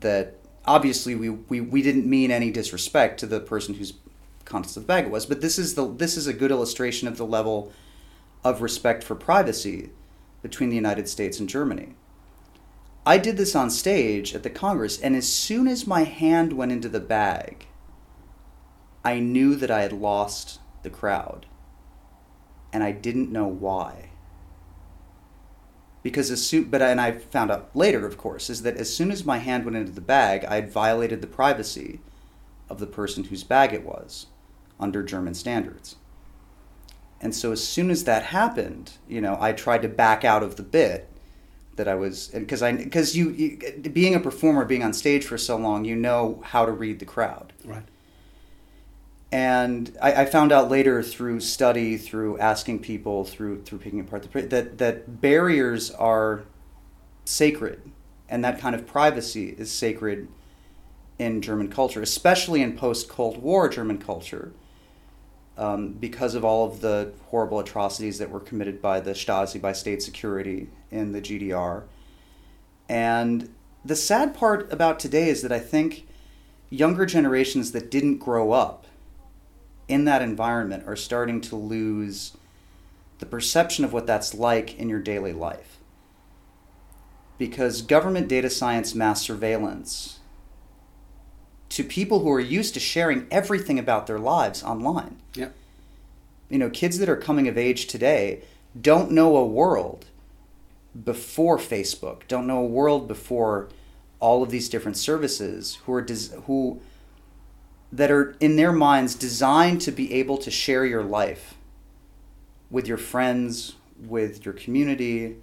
That 0.00 0.36
obviously 0.64 1.14
we, 1.14 1.30
we, 1.30 1.60
we 1.60 1.82
didn't 1.82 2.08
mean 2.08 2.30
any 2.30 2.50
disrespect 2.50 3.20
to 3.20 3.26
the 3.26 3.40
person 3.40 3.74
whose 3.74 3.94
contents 4.44 4.76
of 4.76 4.84
the 4.84 4.86
bag 4.86 5.04
it 5.04 5.10
was, 5.10 5.26
but 5.26 5.40
this 5.40 5.58
is 5.58 5.74
the 5.74 5.86
this 5.86 6.16
is 6.16 6.26
a 6.26 6.32
good 6.32 6.50
illustration 6.50 7.08
of 7.08 7.16
the 7.16 7.26
level 7.26 7.72
of 8.44 8.62
respect 8.62 9.04
for 9.04 9.14
privacy 9.14 9.90
between 10.42 10.68
the 10.68 10.76
United 10.76 11.08
States 11.08 11.38
and 11.38 11.48
Germany. 11.48 11.94
I 13.04 13.18
did 13.18 13.36
this 13.36 13.56
on 13.56 13.70
stage 13.70 14.34
at 14.34 14.42
the 14.42 14.50
Congress, 14.50 15.00
and 15.00 15.16
as 15.16 15.28
soon 15.28 15.66
as 15.66 15.86
my 15.86 16.04
hand 16.04 16.52
went 16.52 16.72
into 16.72 16.88
the 16.88 17.00
bag, 17.00 17.66
I 19.04 19.18
knew 19.18 19.56
that 19.56 19.70
I 19.70 19.82
had 19.82 19.92
lost 19.92 20.60
the 20.82 20.90
crowd. 20.90 21.46
And 22.72 22.82
I 22.82 22.92
didn't 22.92 23.32
know 23.32 23.46
why. 23.46 24.10
Because 26.02 26.30
as 26.30 26.44
soon, 26.44 26.64
but 26.64 26.82
and 26.82 27.00
I 27.00 27.12
found 27.12 27.50
out 27.50 27.70
later, 27.74 28.06
of 28.06 28.18
course, 28.18 28.50
is 28.50 28.62
that 28.62 28.76
as 28.76 28.94
soon 28.94 29.10
as 29.10 29.24
my 29.24 29.38
hand 29.38 29.64
went 29.64 29.76
into 29.76 29.92
the 29.92 30.00
bag, 30.00 30.44
I 30.44 30.56
had 30.56 30.70
violated 30.70 31.20
the 31.20 31.28
privacy 31.28 32.00
of 32.68 32.80
the 32.80 32.86
person 32.86 33.24
whose 33.24 33.44
bag 33.44 33.72
it 33.72 33.84
was 33.84 34.26
under 34.80 35.02
German 35.02 35.34
standards. 35.34 35.96
And 37.20 37.34
so 37.34 37.52
as 37.52 37.66
soon 37.66 37.90
as 37.90 38.02
that 38.04 38.24
happened, 38.24 38.92
you 39.08 39.20
know, 39.20 39.38
I 39.40 39.52
tried 39.52 39.82
to 39.82 39.88
back 39.88 40.24
out 40.24 40.42
of 40.42 40.56
the 40.56 40.64
bit 40.64 41.08
that 41.76 41.86
I 41.86 41.94
was 41.94 42.28
because 42.28 42.62
I 42.62 42.72
because 42.72 43.16
you, 43.16 43.30
you, 43.30 43.56
being 43.92 44.14
a 44.14 44.20
performer, 44.20 44.64
being 44.64 44.82
on 44.82 44.92
stage 44.92 45.24
for 45.24 45.38
so 45.38 45.56
long, 45.56 45.84
you 45.84 45.94
know 45.94 46.42
how 46.44 46.66
to 46.66 46.72
read 46.72 46.98
the 46.98 47.04
crowd. 47.04 47.51
And 49.32 49.96
I, 50.00 50.12
I 50.12 50.24
found 50.26 50.52
out 50.52 50.70
later 50.70 51.02
through 51.02 51.40
study, 51.40 51.96
through 51.96 52.38
asking 52.38 52.80
people, 52.80 53.24
through 53.24 53.62
through 53.62 53.78
picking 53.78 53.98
apart 53.98 54.30
the 54.30 54.42
that 54.42 54.76
that 54.76 55.22
barriers 55.22 55.90
are 55.90 56.44
sacred, 57.24 57.90
and 58.28 58.44
that 58.44 58.60
kind 58.60 58.74
of 58.74 58.86
privacy 58.86 59.54
is 59.56 59.70
sacred 59.72 60.28
in 61.18 61.40
German 61.40 61.68
culture, 61.68 62.02
especially 62.02 62.60
in 62.60 62.76
post 62.76 63.08
Cold 63.08 63.42
War 63.42 63.70
German 63.70 63.96
culture 63.96 64.52
um, 65.56 65.92
because 65.92 66.34
of 66.34 66.44
all 66.44 66.66
of 66.66 66.82
the 66.82 67.14
horrible 67.30 67.58
atrocities 67.58 68.18
that 68.18 68.28
were 68.28 68.40
committed 68.40 68.82
by 68.82 69.00
the 69.00 69.12
Stasi, 69.12 69.60
by 69.60 69.72
state 69.72 70.02
security 70.02 70.68
in 70.90 71.12
the 71.12 71.22
GDR. 71.22 71.84
And 72.86 73.54
the 73.82 73.96
sad 73.96 74.34
part 74.34 74.70
about 74.70 75.00
today 75.00 75.30
is 75.30 75.40
that 75.40 75.52
I 75.52 75.58
think 75.58 76.06
younger 76.68 77.06
generations 77.06 77.72
that 77.72 77.90
didn't 77.90 78.18
grow 78.18 78.52
up 78.52 78.86
in 79.92 80.04
that 80.06 80.22
environment 80.22 80.84
are 80.86 80.96
starting 80.96 81.40
to 81.42 81.56
lose 81.56 82.36
the 83.18 83.26
perception 83.26 83.84
of 83.84 83.92
what 83.92 84.06
that's 84.06 84.34
like 84.34 84.76
in 84.78 84.88
your 84.88 85.00
daily 85.00 85.32
life. 85.32 85.78
Because 87.38 87.82
government 87.82 88.28
data 88.28 88.50
science 88.50 88.94
mass 88.94 89.22
surveillance 89.22 90.18
to 91.68 91.84
people 91.84 92.20
who 92.20 92.30
are 92.30 92.40
used 92.40 92.74
to 92.74 92.80
sharing 92.80 93.26
everything 93.30 93.78
about 93.78 94.06
their 94.06 94.18
lives 94.18 94.62
online. 94.62 95.16
Yeah. 95.34 95.48
You 96.50 96.58
know, 96.58 96.68
kids 96.68 96.98
that 96.98 97.08
are 97.08 97.16
coming 97.16 97.48
of 97.48 97.56
age 97.56 97.86
today 97.86 98.42
don't 98.78 99.10
know 99.10 99.36
a 99.36 99.46
world 99.46 100.06
before 101.04 101.58
Facebook, 101.58 102.28
don't 102.28 102.46
know 102.46 102.58
a 102.58 102.66
world 102.66 103.08
before 103.08 103.68
all 104.20 104.42
of 104.42 104.50
these 104.50 104.68
different 104.68 104.96
services 104.96 105.78
who 105.84 105.94
are 105.94 106.06
who 106.46 106.80
that 107.92 108.10
are 108.10 108.34
in 108.40 108.56
their 108.56 108.72
minds 108.72 109.14
designed 109.14 109.80
to 109.82 109.92
be 109.92 110.12
able 110.14 110.38
to 110.38 110.50
share 110.50 110.84
your 110.84 111.02
life 111.02 111.54
with 112.70 112.88
your 112.88 112.96
friends, 112.96 113.74
with 114.08 114.44
your 114.44 114.54
community 114.54 115.36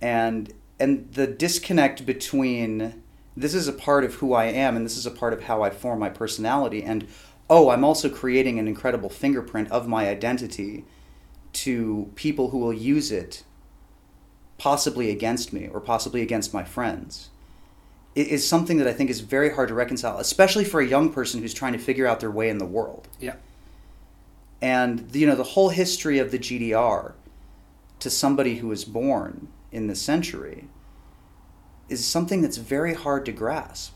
and 0.00 0.52
and 0.80 1.12
the 1.12 1.26
disconnect 1.26 2.06
between 2.06 3.02
this 3.36 3.54
is 3.54 3.68
a 3.68 3.72
part 3.72 4.04
of 4.04 4.14
who 4.14 4.32
I 4.32 4.46
am 4.46 4.76
and 4.76 4.84
this 4.84 4.96
is 4.96 5.06
a 5.06 5.10
part 5.10 5.32
of 5.32 5.44
how 5.44 5.62
I 5.62 5.70
form 5.70 5.98
my 5.98 6.08
personality. 6.08 6.82
And 6.82 7.06
oh, 7.50 7.70
I'm 7.70 7.84
also 7.84 8.08
creating 8.08 8.58
an 8.58 8.68
incredible 8.68 9.08
fingerprint 9.08 9.70
of 9.70 9.88
my 9.88 10.08
identity 10.08 10.84
to 11.54 12.10
people 12.14 12.50
who 12.50 12.58
will 12.58 12.72
use 12.72 13.10
it 13.10 13.44
possibly 14.56 15.10
against 15.10 15.52
me 15.52 15.68
or 15.68 15.80
possibly 15.80 16.20
against 16.20 16.52
my 16.52 16.64
friends. 16.64 17.30
Is 18.18 18.48
something 18.48 18.78
that 18.78 18.88
I 18.88 18.92
think 18.92 19.10
is 19.10 19.20
very 19.20 19.54
hard 19.54 19.68
to 19.68 19.74
reconcile, 19.74 20.18
especially 20.18 20.64
for 20.64 20.80
a 20.80 20.86
young 20.86 21.12
person 21.12 21.40
who's 21.40 21.54
trying 21.54 21.72
to 21.74 21.78
figure 21.78 22.06
out 22.06 22.18
their 22.18 22.30
way 22.30 22.48
in 22.48 22.58
the 22.58 22.66
world. 22.66 23.06
Yeah. 23.20 23.36
And 24.60 25.14
you 25.14 25.26
know, 25.26 25.36
the 25.36 25.44
whole 25.44 25.68
history 25.68 26.18
of 26.18 26.32
the 26.32 26.38
GDR 26.38 27.12
to 28.00 28.10
somebody 28.10 28.56
who 28.56 28.68
was 28.68 28.84
born 28.84 29.48
in 29.70 29.86
this 29.86 30.02
century 30.02 30.68
is 31.88 32.04
something 32.04 32.42
that's 32.42 32.56
very 32.56 32.94
hard 32.94 33.24
to 33.26 33.32
grasp. 33.32 33.94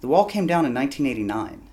The 0.00 0.08
wall 0.08 0.24
came 0.24 0.46
down 0.46 0.66
in 0.66 0.74
1989. 0.74 1.68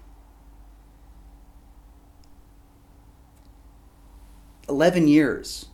11 4.69 5.08
years 5.08 5.65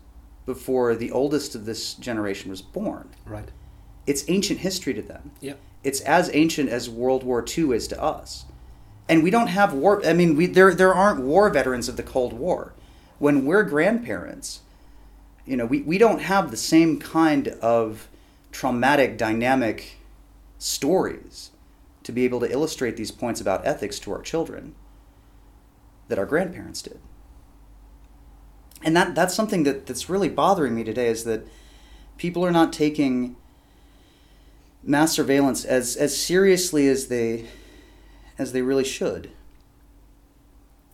before 0.45 0.95
the 0.95 1.12
oldest 1.12 1.53
of 1.56 1.65
this 1.65 1.93
generation 1.93 2.49
was 2.49 2.62
born. 2.62 3.10
Right. 3.25 3.49
It's 4.07 4.25
ancient 4.27 4.59
history 4.59 4.93
to 4.93 5.01
them. 5.01 5.31
Yeah. 5.41 5.53
It's 5.83 6.01
as 6.01 6.31
ancient 6.33 6.69
as 6.69 6.89
World 6.89 7.23
War 7.23 7.45
II 7.45 7.75
is 7.75 7.87
to 7.89 8.01
us. 8.01 8.45
And 9.07 9.21
we 9.23 9.29
don't 9.29 9.47
have 9.47 9.73
war 9.73 10.05
I 10.05 10.13
mean 10.13 10.35
we 10.35 10.47
there 10.47 10.73
there 10.73 10.93
aren't 10.93 11.21
war 11.21 11.49
veterans 11.49 11.87
of 11.87 11.97
the 11.97 12.03
Cold 12.03 12.33
War. 12.33 12.73
When 13.19 13.45
we're 13.45 13.63
grandparents, 13.63 14.61
you 15.45 15.55
know, 15.55 15.65
we, 15.65 15.81
we 15.81 15.97
don't 15.97 16.19
have 16.21 16.51
the 16.51 16.57
same 16.57 16.99
kind 16.99 17.47
of 17.61 18.09
traumatic, 18.51 19.17
dynamic 19.17 19.97
stories 20.59 21.51
to 22.03 22.11
be 22.11 22.25
able 22.25 22.39
to 22.41 22.51
illustrate 22.51 22.97
these 22.97 23.11
points 23.11 23.41
about 23.41 23.65
ethics 23.65 23.99
to 23.99 24.11
our 24.11 24.21
children 24.21 24.75
that 26.07 26.19
our 26.19 26.25
grandparents 26.25 26.81
did. 26.81 26.99
And 28.83 28.95
that, 28.95 29.15
that's 29.15 29.33
something 29.33 29.63
that, 29.63 29.85
that's 29.85 30.09
really 30.09 30.29
bothering 30.29 30.75
me 30.75 30.83
today 30.83 31.07
is 31.07 31.23
that 31.23 31.47
people 32.17 32.45
are 32.45 32.51
not 32.51 32.71
taking 32.71 33.35
mass 34.88 35.12
surveillance 35.12 35.65
as 35.65 35.95
as 35.95 36.17
seriously 36.17 36.88
as 36.88 37.08
they 37.08 37.45
as 38.39 38.54
they 38.54 38.62
really 38.62 38.84
should. 38.84 39.30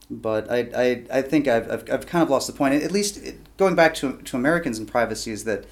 But 0.10 0.52
I, 0.52 0.70
I, 0.76 1.04
I 1.20 1.22
think 1.22 1.48
I've, 1.48 1.72
I've, 1.72 1.92
I've 1.92 2.06
kind 2.06 2.22
of 2.22 2.30
lost 2.30 2.48
the 2.48 2.54
point. 2.54 2.84
At 2.84 2.92
least 2.92 3.20
going 3.58 3.76
back 3.76 3.94
to, 3.96 4.18
to 4.18 4.38
Americans 4.38 4.78
and 4.78 4.88
privacy 4.88 5.32
is 5.32 5.44
that 5.46 5.66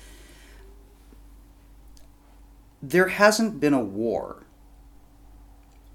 there 2.81 3.09
hasn't 3.09 3.59
been 3.59 3.73
a 3.73 3.83
war 3.83 4.43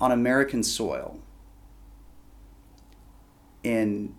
on 0.00 0.12
American 0.12 0.62
soil 0.62 1.20
in 3.64 4.14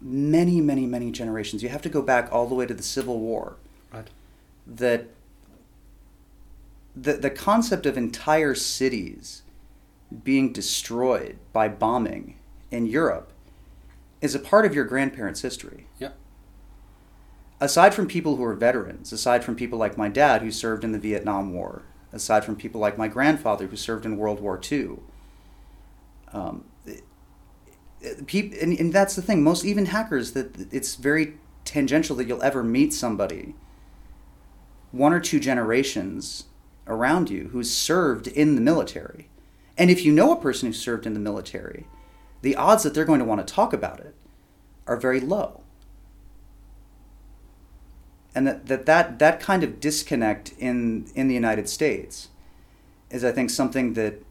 many, 0.00 0.60
many, 0.60 0.86
many 0.86 1.10
generations. 1.10 1.62
You 1.62 1.68
have 1.68 1.82
to 1.82 1.90
go 1.90 2.00
back 2.00 2.32
all 2.32 2.46
the 2.46 2.54
way 2.54 2.64
to 2.66 2.72
the 2.72 2.82
Civil 2.82 3.20
War. 3.20 3.56
Right. 3.92 4.08
That 4.66 5.08
the, 6.94 7.14
the 7.14 7.30
concept 7.30 7.86
of 7.86 7.96
entire 7.96 8.54
cities 8.54 9.42
being 10.24 10.52
destroyed 10.52 11.38
by 11.52 11.68
bombing 11.68 12.36
in 12.70 12.86
Europe 12.86 13.32
is 14.20 14.34
a 14.34 14.38
part 14.38 14.66
of 14.66 14.74
your 14.74 14.84
grandparents' 14.84 15.42
history. 15.42 15.86
Yeah. 15.98 16.10
Aside 17.60 17.94
from 17.94 18.06
people 18.06 18.36
who 18.36 18.44
are 18.44 18.54
veterans, 18.54 19.12
aside 19.12 19.44
from 19.44 19.54
people 19.54 19.78
like 19.78 19.96
my 19.96 20.08
dad 20.08 20.42
who 20.42 20.50
served 20.50 20.82
in 20.82 20.92
the 20.92 20.98
Vietnam 20.98 21.52
War, 21.52 21.82
aside 22.12 22.44
from 22.44 22.56
people 22.56 22.80
like 22.80 22.98
my 22.98 23.08
grandfather 23.08 23.66
who 23.66 23.76
served 23.76 24.04
in 24.04 24.16
World 24.16 24.40
War 24.40 24.60
II, 24.70 24.96
um, 26.32 26.64
people, 28.26 28.58
and, 28.60 28.78
and 28.78 28.92
that's 28.92 29.14
the 29.14 29.22
thing. 29.22 29.42
Most 29.42 29.64
even 29.64 29.86
hackers 29.86 30.32
that 30.32 30.72
it's 30.72 30.96
very 30.96 31.34
tangential 31.64 32.16
that 32.16 32.26
you'll 32.26 32.42
ever 32.42 32.64
meet 32.64 32.92
somebody 32.92 33.54
one 34.92 35.12
or 35.12 35.20
two 35.20 35.38
generations 35.38 36.44
around 36.86 37.30
you 37.30 37.48
who's 37.52 37.70
served 37.70 38.26
in 38.26 38.54
the 38.54 38.60
military. 38.60 39.28
And 39.78 39.90
if 39.90 40.04
you 40.04 40.12
know 40.12 40.32
a 40.32 40.40
person 40.40 40.68
who 40.68 40.72
served 40.72 41.06
in 41.06 41.14
the 41.14 41.20
military, 41.20 41.86
the 42.42 42.56
odds 42.56 42.82
that 42.82 42.94
they're 42.94 43.04
going 43.04 43.20
to 43.20 43.24
want 43.24 43.46
to 43.46 43.54
talk 43.54 43.72
about 43.72 44.00
it 44.00 44.14
are 44.86 44.96
very 44.96 45.20
low. 45.20 45.62
And 48.34 48.46
that, 48.46 48.66
that, 48.66 48.86
that, 48.86 49.18
that 49.18 49.40
kind 49.40 49.64
of 49.64 49.80
disconnect 49.80 50.52
in, 50.58 51.06
in 51.14 51.28
the 51.28 51.34
United 51.34 51.68
States 51.68 52.28
is, 53.10 53.24
I 53.24 53.32
think, 53.32 53.50
something 53.50 53.94
that, 53.94 54.22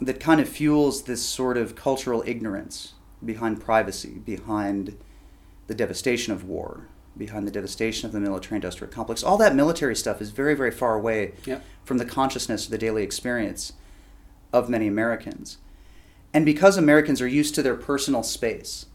that 0.00 0.20
kind 0.20 0.40
of 0.40 0.48
fuels 0.48 1.04
this 1.04 1.22
sort 1.22 1.56
of 1.56 1.74
cultural 1.74 2.22
ignorance 2.26 2.94
behind 3.24 3.60
privacy, 3.60 4.18
behind 4.24 4.96
the 5.68 5.74
devastation 5.74 6.32
of 6.32 6.44
war, 6.44 6.88
behind 7.16 7.46
the 7.46 7.50
devastation 7.50 8.06
of 8.06 8.12
the 8.12 8.20
military 8.20 8.56
industrial 8.56 8.92
complex. 8.92 9.22
All 9.22 9.36
that 9.38 9.54
military 9.54 9.96
stuff 9.96 10.22
is 10.22 10.30
very, 10.30 10.54
very 10.54 10.70
far 10.70 10.94
away 10.94 11.32
Yeah. 11.44 11.60
from 11.84 11.98
the 11.98 12.04
consciousness 12.04 12.64
of 12.66 12.70
the 12.70 12.78
daily 12.78 13.02
experience 13.02 13.72
of 14.52 14.68
many 14.68 14.86
Americans. 14.86 15.58
And 16.32 16.44
because 16.44 16.76
Americans 16.76 17.20
are 17.20 17.26
used 17.28 17.54
to 17.56 17.62
their 17.62 17.74
personal 17.74 18.22
space, 18.22 18.86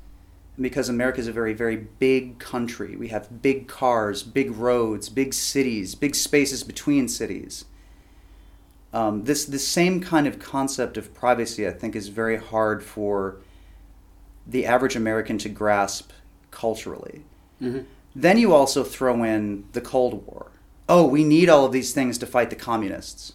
and 0.56 0.64
because 0.64 0.88
America 0.88 1.20
is 1.20 1.28
a 1.28 1.34
very, 1.34 1.54
very 1.54 1.76
big 1.76 2.40
country, 2.40 2.96
we 2.96 3.10
have 3.10 3.42
big 3.42 3.68
cars, 3.68 4.24
big 4.24 4.52
roads, 4.52 5.10
big 5.10 5.34
cities, 5.34 5.96
big 5.96 6.16
spaces 6.16 6.64
between 6.64 7.10
cities. 7.10 7.66
Um, 8.94 9.26
this 9.26 9.44
this 9.44 9.68
same 9.68 10.00
kind 10.00 10.26
of 10.26 10.40
concept 10.40 10.96
of 10.96 11.14
privacy, 11.14 11.68
I 11.68 11.72
think, 11.72 11.94
is 11.98 12.08
very 12.08 12.38
hard 12.38 12.82
for 12.82 13.36
the 14.48 14.66
average 14.66 14.96
American 14.96 15.38
to 15.40 15.50
grasp 15.50 16.12
culturally. 16.52 17.24
Then 18.16 18.38
you 18.38 18.54
also 18.54 18.84
throw 18.84 19.24
in 19.24 19.66
the 19.74 19.82
Cold 19.82 20.26
War. 20.26 20.52
Oh, 20.88 21.06
we 21.06 21.24
need 21.24 21.50
all 21.50 21.66
of 21.66 21.72
these 21.72 21.94
things 21.94 22.18
to 22.20 22.26
fight 22.26 22.50
the 22.50 22.56
communists. 22.56 23.34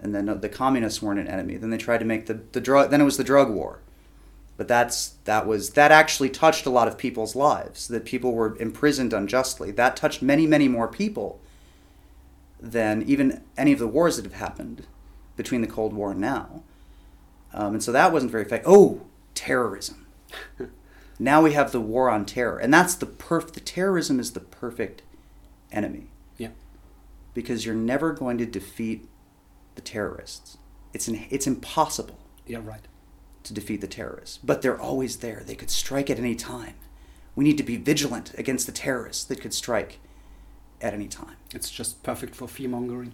And 0.00 0.14
then 0.14 0.40
the 0.40 0.48
communists 0.48 1.02
weren't 1.02 1.20
an 1.20 1.28
enemy. 1.28 1.56
Then 1.56 1.70
they 1.70 1.76
tried 1.76 1.98
to 1.98 2.04
make 2.04 2.26
the, 2.26 2.40
the 2.52 2.60
drug 2.60 2.90
then 2.90 3.00
it 3.00 3.04
was 3.04 3.16
the 3.16 3.24
drug 3.24 3.50
war. 3.50 3.80
But 4.56 4.68
that's 4.68 5.10
that 5.24 5.46
was 5.46 5.70
that 5.70 5.92
actually 5.92 6.30
touched 6.30 6.66
a 6.66 6.70
lot 6.70 6.88
of 6.88 6.96
people's 6.96 7.36
lives. 7.36 7.88
That 7.88 8.04
people 8.04 8.32
were 8.32 8.56
imprisoned 8.58 9.12
unjustly. 9.12 9.72
That 9.72 9.96
touched 9.96 10.22
many, 10.22 10.46
many 10.46 10.68
more 10.68 10.88
people 10.88 11.40
than 12.60 13.02
even 13.02 13.42
any 13.56 13.72
of 13.72 13.78
the 13.78 13.88
wars 13.88 14.16
that 14.16 14.24
have 14.24 14.34
happened 14.34 14.86
between 15.36 15.60
the 15.60 15.66
Cold 15.66 15.92
War 15.92 16.12
and 16.12 16.20
now. 16.20 16.62
Um, 17.52 17.74
and 17.74 17.82
so 17.82 17.92
that 17.92 18.12
wasn't 18.12 18.32
very 18.32 18.44
effective. 18.44 18.70
Oh, 18.70 19.02
terrorism. 19.34 20.06
now 21.18 21.42
we 21.42 21.52
have 21.52 21.72
the 21.72 21.80
war 21.80 22.08
on 22.10 22.24
terror, 22.24 22.58
and 22.58 22.72
that's 22.72 22.94
the 22.94 23.06
perf. 23.06 23.52
The 23.52 23.60
terrorism 23.60 24.20
is 24.20 24.32
the 24.32 24.40
perfect 24.40 25.02
enemy 25.72 26.08
Yeah. 26.36 26.50
because 27.34 27.66
you're 27.66 27.74
never 27.74 28.12
going 28.12 28.38
to 28.38 28.46
defeat 28.46 29.08
the 29.74 29.80
terrorists. 29.82 30.58
It's 30.94 31.08
an, 31.08 31.26
it's 31.30 31.46
impossible 31.46 32.18
Yeah. 32.46 32.60
Right. 32.64 32.86
to 33.44 33.52
defeat 33.54 33.80
the 33.80 33.86
terrorists, 33.86 34.38
but 34.42 34.62
they're 34.62 34.80
always 34.80 35.18
there. 35.18 35.42
They 35.44 35.54
could 35.54 35.70
strike 35.70 36.08
at 36.10 36.18
any 36.18 36.34
time. 36.34 36.74
We 37.34 37.44
need 37.44 37.58
to 37.58 37.62
be 37.64 37.76
vigilant 37.76 38.32
against 38.36 38.66
the 38.66 38.72
terrorists 38.72 39.24
that 39.24 39.40
could 39.40 39.54
strike 39.54 39.98
at 40.80 40.92
any 40.94 41.06
time. 41.08 41.36
It's 41.54 41.70
just 41.70 42.02
perfect 42.02 42.34
for 42.34 42.48
fear 42.48 42.68
mongering. 42.68 43.12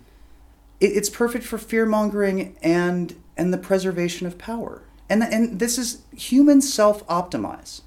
it, 0.81 0.93
it's 0.97 1.11
perfect 1.11 1.45
for 1.45 1.59
fear 1.59 1.87
mongering 1.87 2.57
and 2.63 3.15
and 3.37 3.53
the 3.53 3.59
preservation 3.59 4.27
of 4.27 4.39
power. 4.39 4.83
And 5.11 5.23
and 5.23 5.59
this 5.59 5.77
is 5.79 6.03
humans 6.17 6.73
self 6.73 7.07
optimize. 7.07 7.83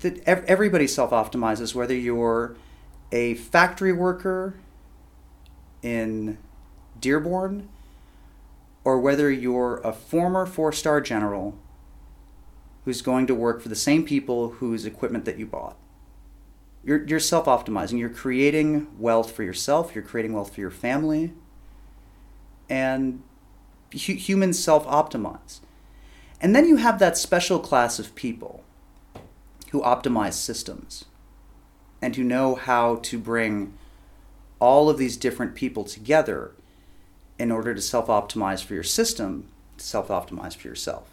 That 0.00 0.22
ev- 0.26 0.44
everybody 0.46 0.86
self 0.86 1.10
optimizes, 1.10 1.74
whether 1.74 1.94
you're 1.94 2.56
a 3.12 3.34
factory 3.34 3.92
worker 3.92 4.54
in 5.82 6.38
Dearborn, 7.00 7.68
or 8.84 8.98
whether 9.00 9.30
you're 9.30 9.78
a 9.78 9.92
former 9.92 10.46
four 10.46 10.72
star 10.72 11.00
general 11.00 11.58
who's 12.84 13.02
going 13.02 13.26
to 13.26 13.34
work 13.34 13.62
for 13.62 13.68
the 13.68 13.76
same 13.76 14.04
people 14.04 14.50
whose 14.50 14.84
equipment 14.84 15.24
that 15.24 15.38
you 15.38 15.46
bought. 15.46 15.76
You're, 16.84 17.04
you're 17.06 17.20
self 17.20 17.46
optimizing. 17.46 17.98
You're 17.98 18.10
creating 18.10 18.88
wealth 18.98 19.32
for 19.32 19.42
yourself, 19.42 19.94
you're 19.94 20.04
creating 20.04 20.34
wealth 20.34 20.54
for 20.54 20.60
your 20.60 20.70
family, 20.70 21.32
and 22.68 23.22
hu- 23.92 24.14
humans 24.14 24.62
self 24.62 24.86
optimize. 24.86 25.60
And 26.40 26.54
then 26.54 26.68
you 26.68 26.76
have 26.76 26.98
that 26.98 27.16
special 27.16 27.58
class 27.58 27.98
of 27.98 28.14
people 28.14 28.64
who 29.74 29.82
optimize 29.82 30.34
systems 30.34 31.04
and 32.00 32.14
who 32.14 32.22
know 32.22 32.54
how 32.54 32.94
to 32.94 33.18
bring 33.18 33.76
all 34.60 34.88
of 34.88 34.98
these 34.98 35.16
different 35.16 35.56
people 35.56 35.82
together 35.82 36.52
in 37.40 37.50
order 37.50 37.74
to 37.74 37.80
self 37.80 38.06
optimize 38.06 38.62
for 38.62 38.74
your 38.74 38.84
system, 38.84 39.48
self 39.76 40.06
optimize 40.06 40.54
for 40.56 40.68
yourself. 40.68 41.08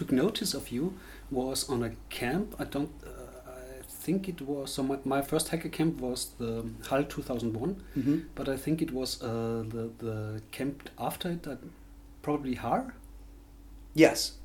Took 0.00 0.12
notice 0.12 0.54
of 0.54 0.70
you 0.70 0.94
was 1.30 1.68
on 1.68 1.82
a 1.82 1.90
camp. 2.08 2.54
I 2.58 2.64
don't. 2.64 2.90
Uh, 3.04 3.50
I 3.50 3.82
think 3.86 4.28
it 4.30 4.40
was. 4.40 4.72
So 4.72 4.82
my, 4.82 4.96
my 5.04 5.20
first 5.20 5.48
hacker 5.48 5.68
camp 5.68 6.00
was 6.00 6.30
the 6.38 6.64
HAL 6.88 7.04
2001, 7.04 7.82
Mhm. 7.98 8.24
but 8.34 8.48
I 8.48 8.56
think 8.56 8.80
it 8.80 8.92
was 8.92 9.22
uh, 9.22 9.62
the 9.74 9.90
the 9.98 10.40
camp 10.52 10.88
after 10.98 11.30
it. 11.32 11.46
Uh, 11.46 11.56
probably 12.22 12.54
HAR. 12.54 12.94
Yes. 13.94 14.38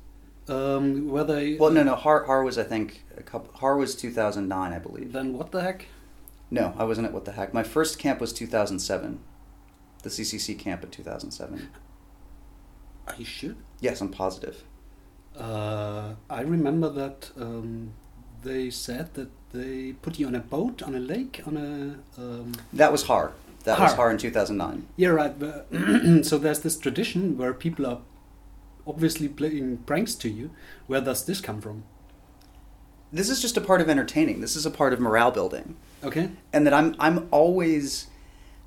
Um, 0.46 1.08
they. 1.26 1.56
Well, 1.56 1.70
no, 1.72 1.82
no. 1.84 1.94
HAR 1.96 2.24
HAR 2.26 2.44
was 2.44 2.58
I 2.58 2.64
think 2.64 3.02
a 3.16 3.22
couple. 3.22 3.50
HAR 3.54 3.78
was 3.78 3.94
2009, 3.96 4.72
I 4.74 4.78
believe. 4.78 5.12
Then 5.14 5.32
what 5.38 5.52
the 5.52 5.62
heck? 5.62 5.86
No, 6.50 6.74
I 6.76 6.84
wasn't 6.84 7.06
at 7.06 7.14
What 7.14 7.24
the 7.24 7.32
Hack. 7.32 7.54
My 7.54 7.62
first 7.64 7.98
camp 7.98 8.20
was 8.20 8.32
2007. 8.34 9.20
The 10.02 10.10
CCC 10.10 10.54
camp 10.58 10.84
in 10.84 10.90
2007. 10.90 11.68
Are 13.08 13.14
you 13.18 13.24
sure? 13.24 13.54
Yes, 13.80 14.02
I'm 14.02 14.10
positive. 14.10 14.62
Uh, 15.38 16.14
I 16.30 16.40
remember 16.42 16.88
that 16.90 17.30
um, 17.38 17.92
they 18.42 18.70
said 18.70 19.14
that 19.14 19.28
they 19.52 19.92
put 20.02 20.18
you 20.18 20.26
on 20.26 20.34
a 20.34 20.40
boat 20.40 20.82
on 20.82 20.94
a 20.94 20.98
lake 21.00 21.42
on 21.46 21.56
a. 21.56 22.20
Um, 22.20 22.52
That 22.72 22.92
was 22.92 23.04
HAR. 23.04 23.32
That 23.64 23.78
was 23.80 23.90
HAR. 23.92 23.96
HAR 23.96 24.10
in 24.12 24.18
2009. 24.18 24.86
yeah, 24.96 25.08
right. 25.08 25.34
So 26.24 26.38
there's 26.38 26.60
this 26.60 26.76
tradition 26.78 27.36
where 27.36 27.52
people 27.52 27.86
are 27.86 27.98
obviously 28.86 29.28
playing 29.28 29.78
pranks 29.78 30.14
to 30.16 30.28
you. 30.28 30.50
Where 30.86 31.00
does 31.00 31.24
this 31.26 31.40
come 31.40 31.60
from? 31.60 31.82
This 33.12 33.28
is 33.28 33.40
just 33.40 33.56
a 33.56 33.60
part 33.60 33.80
of 33.80 33.88
entertaining. 33.88 34.40
This 34.40 34.56
is 34.56 34.66
a 34.66 34.70
part 34.70 34.92
of 34.92 35.00
morale 35.00 35.30
building. 35.30 35.76
Okay. 36.04 36.30
and 36.52 36.66
that 36.66 36.74
I'm 36.74 36.94
I'm 37.00 37.26
always 37.30 38.06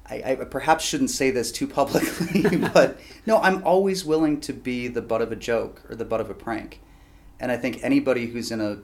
I, 0.09 0.23
I 0.31 0.35
perhaps 0.35 0.83
shouldn't 0.83 1.11
say 1.11 1.29
this 1.31 1.51
too 1.51 1.67
publicly, 1.67 2.57
but 2.73 2.99
no, 3.25 3.37
I'm 3.37 3.63
always 3.63 4.03
willing 4.03 4.39
to 4.41 4.53
be 4.53 4.87
the 4.87 5.01
butt 5.01 5.21
of 5.21 5.31
a 5.31 5.35
joke 5.35 5.83
or 5.89 5.95
the 5.95 6.05
butt 6.05 6.19
of 6.21 6.29
a 6.29 6.33
prank. 6.33 6.81
And 7.39 7.51
I 7.51 7.57
think 7.57 7.79
anybody 7.83 8.27
who's 8.27 8.51
in 8.51 8.59
a 8.59 8.79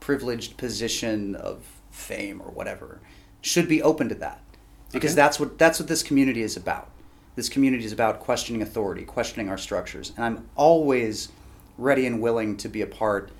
privileged 0.00 0.56
position 0.56 1.34
of 1.34 1.64
fame 1.90 2.40
or 2.40 2.50
whatever 2.50 3.00
should 3.40 3.68
be 3.68 3.82
open 3.82 4.08
to 4.08 4.14
that. 4.16 4.40
Because 4.92 5.12
Okay. 5.12 5.16
that's 5.16 5.40
what 5.40 5.58
that's 5.58 5.78
what 5.78 5.88
this 5.88 6.02
community 6.02 6.42
is 6.42 6.56
about. 6.56 6.90
This 7.34 7.48
community 7.48 7.84
is 7.84 7.92
about 7.92 8.20
questioning 8.20 8.62
authority, 8.62 9.04
questioning 9.04 9.48
our 9.50 9.58
structures. 9.58 10.12
And 10.16 10.24
I'm 10.24 10.48
always 10.56 11.28
ready 11.76 12.06
and 12.06 12.20
willing 12.20 12.56
to 12.56 12.68
be 12.68 12.80
a 12.80 12.86
part 12.86 13.30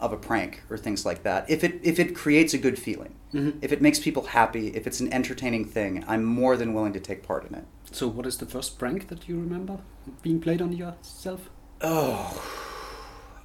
of 0.00 0.12
a 0.12 0.16
prank 0.16 0.62
or 0.68 0.76
things 0.76 1.06
like 1.06 1.22
that. 1.22 1.48
If 1.48 1.62
it 1.62 1.80
if 1.82 1.98
it 1.98 2.14
creates 2.14 2.54
a 2.54 2.58
good 2.58 2.78
feeling. 2.78 3.14
Mhm. 3.32 3.58
If 3.62 3.72
it 3.72 3.80
makes 3.80 3.98
people 3.98 4.24
happy, 4.24 4.68
if 4.68 4.86
it's 4.86 5.00
an 5.00 5.12
entertaining 5.12 5.64
thing, 5.64 6.04
I'm 6.06 6.24
more 6.24 6.56
than 6.56 6.74
willing 6.74 6.92
to 6.92 7.00
take 7.00 7.22
part 7.22 7.48
in 7.48 7.54
it. 7.54 7.64
So 7.90 8.08
what 8.08 8.26
is 8.26 8.38
the 8.38 8.46
first 8.46 8.78
prank 8.78 9.08
that 9.08 9.28
you 9.28 9.38
remember 9.38 9.78
being 10.22 10.40
played 10.40 10.60
on 10.60 10.72
yourself? 10.72 11.48
Oh, 11.80 12.42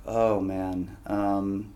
oh 0.06 0.42
man. 0.42 0.98
Um, 1.06 1.74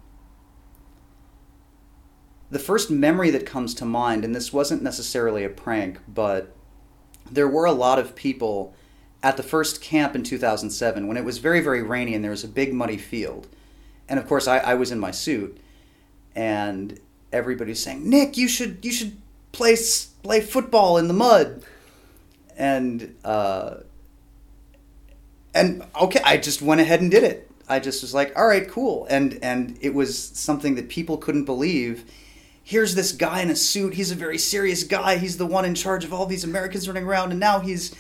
the 2.49 2.59
first 2.59 2.91
memory 2.91 3.29
that 3.31 3.45
comes 3.45 3.73
to 3.75 3.85
mind, 3.85 4.25
and 4.25 4.35
this 4.35 4.51
wasn't 4.51 4.83
necessarily 4.83 5.43
a 5.43 5.49
prank, 5.49 5.99
but 6.07 6.53
there 7.29 7.47
were 7.47 7.65
a 7.65 7.71
lot 7.71 7.97
of 7.97 8.15
people 8.15 8.73
at 9.23 9.37
the 9.37 9.43
first 9.43 9.81
camp 9.81 10.15
in 10.15 10.23
2007 10.23 11.07
when 11.07 11.15
it 11.15 11.23
was 11.23 11.37
very, 11.37 11.61
very 11.61 11.81
rainy 11.81 12.13
and 12.13 12.23
there 12.23 12.31
was 12.31 12.43
a 12.43 12.47
big 12.49 12.73
muddy 12.73 12.97
field. 12.97 13.47
And 14.11 14.19
of 14.19 14.27
course, 14.27 14.45
I, 14.45 14.57
I 14.57 14.73
was 14.73 14.91
in 14.91 14.99
my 14.99 15.11
suit, 15.11 15.57
and 16.35 16.99
everybody's 17.31 17.81
saying, 17.81 18.09
"Nick, 18.09 18.35
you 18.35 18.49
should 18.49 18.83
you 18.83 18.91
should 18.91 19.15
play 19.53 19.77
play 20.21 20.41
football 20.41 20.97
in 20.97 21.07
the 21.07 21.13
mud." 21.13 21.63
And 22.57 23.15
uh, 23.23 23.75
and 25.53 25.85
okay, 25.95 26.19
I 26.25 26.35
just 26.35 26.61
went 26.61 26.81
ahead 26.81 26.99
and 26.99 27.09
did 27.09 27.23
it. 27.23 27.49
I 27.69 27.79
just 27.79 28.01
was 28.01 28.13
like, 28.13 28.37
all 28.37 28.45
right, 28.45 28.67
cool. 28.67 29.07
And 29.09 29.39
and 29.41 29.77
it 29.79 29.93
was 29.93 30.19
something 30.21 30.75
that 30.75 30.89
people 30.89 31.15
couldn't 31.15 31.45
believe. 31.45 32.03
Here's 32.61 32.95
this 32.95 33.13
guy 33.13 33.41
in 33.41 33.49
a 33.49 33.55
suit. 33.55 33.93
He's 33.93 34.11
a 34.11 34.15
very 34.15 34.37
serious 34.37 34.83
guy. 34.83 35.19
He's 35.19 35.37
the 35.37 35.45
one 35.45 35.63
in 35.63 35.73
charge 35.73 36.03
of 36.03 36.11
all 36.11 36.25
these 36.25 36.43
Americans 36.43 36.85
running 36.85 37.05
around, 37.05 37.31
and 37.31 37.39
now 37.39 37.61
he's 37.61 37.95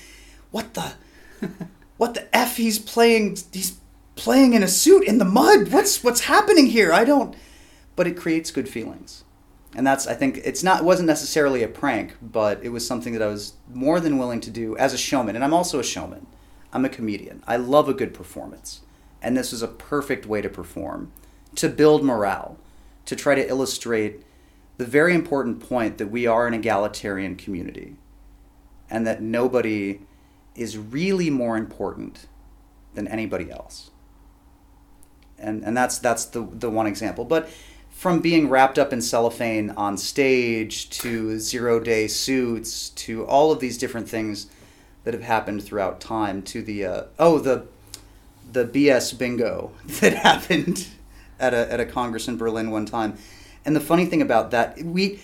what 0.51 0.73
the 0.73 0.91
what 1.95 2.15
the 2.15 2.35
f? 2.35 2.57
He's 2.57 2.79
playing. 2.79 3.37
He's 3.53 3.77
playing 4.21 4.53
in 4.53 4.61
a 4.61 4.67
suit 4.67 5.03
in 5.03 5.17
the 5.17 5.25
mud. 5.25 5.71
What's 5.71 6.03
what's 6.03 6.21
happening 6.21 6.67
here? 6.67 6.93
I 6.93 7.03
don't. 7.03 7.35
But 7.95 8.05
it 8.05 8.15
creates 8.15 8.51
good 8.51 8.69
feelings, 8.69 9.23
and 9.75 9.85
that's 9.85 10.05
I 10.05 10.13
think 10.13 10.39
it's 10.45 10.61
not. 10.61 10.81
It 10.81 10.85
wasn't 10.85 11.07
necessarily 11.07 11.63
a 11.63 11.67
prank, 11.67 12.15
but 12.21 12.63
it 12.63 12.69
was 12.69 12.85
something 12.85 13.13
that 13.13 13.21
I 13.23 13.27
was 13.27 13.53
more 13.73 13.99
than 13.99 14.19
willing 14.19 14.39
to 14.41 14.51
do 14.51 14.77
as 14.77 14.93
a 14.93 14.97
showman, 14.97 15.35
and 15.35 15.43
I'm 15.43 15.55
also 15.55 15.79
a 15.79 15.83
showman. 15.83 16.27
I'm 16.71 16.85
a 16.85 16.89
comedian. 16.89 17.43
I 17.47 17.57
love 17.57 17.89
a 17.89 17.95
good 17.95 18.13
performance. 18.13 18.81
And 19.23 19.35
this 19.35 19.51
was 19.51 19.61
a 19.61 19.67
perfect 19.67 20.25
way 20.25 20.41
to 20.41 20.49
perform, 20.49 21.11
to 21.55 21.67
build 21.67 22.03
morale, 22.03 22.57
to 23.05 23.15
try 23.15 23.35
to 23.35 23.47
illustrate 23.47 24.23
the 24.77 24.85
very 24.85 25.13
important 25.13 25.59
point 25.59 25.97
that 25.97 26.07
we 26.07 26.25
are 26.25 26.47
an 26.47 26.53
egalitarian 26.53 27.35
community 27.35 27.97
and 28.89 29.05
that 29.05 29.21
nobody 29.21 29.99
is 30.55 30.77
really 30.77 31.29
more 31.29 31.57
important 31.57 32.27
than 32.93 33.07
anybody 33.07 33.51
else. 33.51 33.90
And, 35.41 35.63
and 35.63 35.75
that's, 35.75 35.97
that's 35.97 36.25
the, 36.25 36.47
the 36.51 36.69
one 36.69 36.87
example. 36.87 37.25
But 37.25 37.49
from 38.01 38.19
being 38.19 38.49
wrapped 38.49 38.79
up 38.79 38.91
in 38.91 39.01
cellophane 39.01 39.69
on 39.71 39.95
stage 39.97 40.89
to 40.89 41.37
zero 41.37 41.79
day 41.79 42.07
suits 42.07 42.89
to 42.89 43.25
all 43.27 43.51
of 43.51 43.59
these 43.59 43.77
different 43.77 44.09
things 44.09 44.47
that 45.03 45.13
have 45.13 45.23
happened 45.23 45.63
throughout 45.63 45.99
time 45.99 46.41
to 46.41 46.61
the 46.61 46.83
uh, 46.85 47.03
oh 47.19 47.37
the 47.37 47.67
the 48.51 48.65
BS 48.65 49.17
bingo 49.17 49.71
that 49.85 50.13
happened 50.13 50.87
at 51.39 51.53
a 51.53 51.71
at 51.71 51.79
a 51.79 51.85
congress 51.85 52.27
in 52.27 52.37
Berlin 52.37 52.71
one 52.71 52.87
time, 52.87 53.17
and 53.65 53.75
the 53.75 53.79
funny 53.79 54.05
thing 54.05 54.21
about 54.21 54.49
that 54.49 54.81
we 54.81 55.19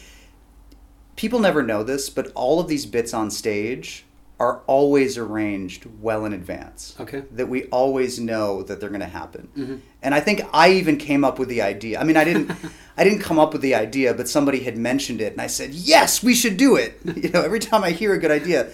people 1.15 1.39
never 1.39 1.63
know 1.63 1.81
this, 1.81 2.09
but 2.11 2.31
all 2.35 2.59
of 2.59 2.67
these 2.67 2.85
bits 2.85 3.13
on 3.13 3.31
stage 3.31 4.05
are 4.39 4.61
always 4.67 5.17
arranged 5.17 5.87
well 5.99 6.23
in 6.25 6.33
advance. 6.33 6.95
Okay. 6.99 7.23
That 7.31 7.49
we 7.49 7.65
always 7.65 8.19
know 8.19 8.61
that 8.63 8.79
they're 8.79 8.89
going 8.89 9.01
to 9.01 9.07
happen. 9.07 9.49
Mm-hmm. 9.57 9.75
And 10.03 10.13
I 10.13 10.19
think 10.19 10.41
I 10.53 10.71
even 10.73 10.97
came 10.97 11.23
up 11.23 11.39
with 11.39 11.49
the 11.49 11.63
idea. 11.63 11.99
I 11.99 12.03
mean, 12.03 12.17
I 12.17 12.23
didn't 12.23 12.51
I 12.97 13.03
didn't 13.03 13.19
come 13.19 13.39
up 13.39 13.53
with 13.53 13.61
the 13.61 13.73
idea, 13.73 14.13
but 14.13 14.29
somebody 14.29 14.59
had 14.59 14.77
mentioned 14.77 15.21
it 15.21 15.33
and 15.33 15.41
I 15.41 15.47
said, 15.47 15.73
"Yes, 15.73 16.21
we 16.21 16.35
should 16.35 16.57
do 16.57 16.75
it." 16.75 16.99
You 17.17 17.29
know, 17.29 17.41
every 17.41 17.59
time 17.59 17.83
I 17.83 17.91
hear 17.91 18.13
a 18.13 18.19
good 18.19 18.31
idea, 18.31 18.69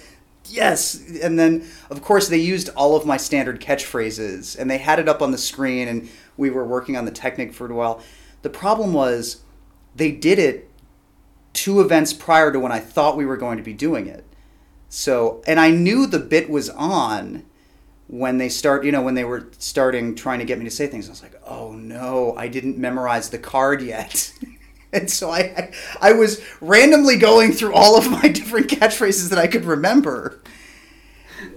yes. 0.46 1.02
And 1.24 1.40
then 1.40 1.66
of 1.90 2.02
course 2.02 2.28
they 2.28 2.38
used 2.38 2.70
all 2.76 2.96
of 2.96 3.06
my 3.06 3.18
standard 3.18 3.62
catchphrases 3.62 4.60
and 4.60 4.70
they 4.70 4.78
had 4.78 5.00
it 5.00 5.08
up 5.08 5.22
on 5.22 5.32
the 5.32 5.38
screen 5.38 5.88
and 5.88 6.10
we 6.36 6.50
were 6.50 6.66
working 6.66 6.98
on 6.98 7.06
the 7.06 7.12
technique 7.12 7.54
for 7.54 7.72
a 7.72 7.74
while. 7.74 8.02
The 8.42 8.50
problem 8.50 8.94
was 8.94 9.42
they 9.96 10.12
did 10.12 10.40
it 10.40 10.70
two 11.54 11.80
events 11.80 12.12
prior 12.12 12.52
to 12.52 12.60
when 12.60 12.72
I 12.72 12.80
thought 12.80 13.16
we 13.16 13.26
were 13.26 13.38
going 13.38 13.58
to 13.58 13.64
be 13.64 13.74
doing 13.74 14.08
it. 14.08 14.26
So, 14.96 15.42
and 15.48 15.60
I 15.60 15.72
knew 15.72 16.06
the 16.06 16.20
bit 16.20 16.52
was 16.52 16.70
on 16.70 17.44
when 18.06 18.38
they 18.38 18.48
start, 18.48 18.86
you 18.86 18.92
know, 18.92 19.02
when 19.02 19.16
they 19.16 19.24
were 19.24 19.50
starting 19.58 20.14
trying 20.14 20.38
to 20.38 20.46
get 20.46 20.60
me 20.60 20.66
to 20.66 20.70
say 20.70 20.86
things. 20.86 21.08
I 21.08 21.10
was 21.10 21.24
like, 21.24 21.34
oh 21.48 21.72
no, 21.72 22.36
I 22.38 22.48
didn't 22.48 22.78
memorize 22.78 23.32
the 23.32 23.40
card 23.40 23.82
yet. 23.82 24.32
and 24.94 25.10
so 25.10 25.32
I, 25.32 25.40
I, 25.40 25.74
I 26.10 26.14
was 26.14 26.46
randomly 26.62 27.18
going 27.18 27.54
through 27.54 27.74
all 27.74 27.98
of 27.98 28.12
my 28.12 28.22
different 28.28 28.68
catchphrases 28.68 29.32
that 29.32 29.40
I 29.40 29.48
could 29.48 29.66
remember. 29.66 30.44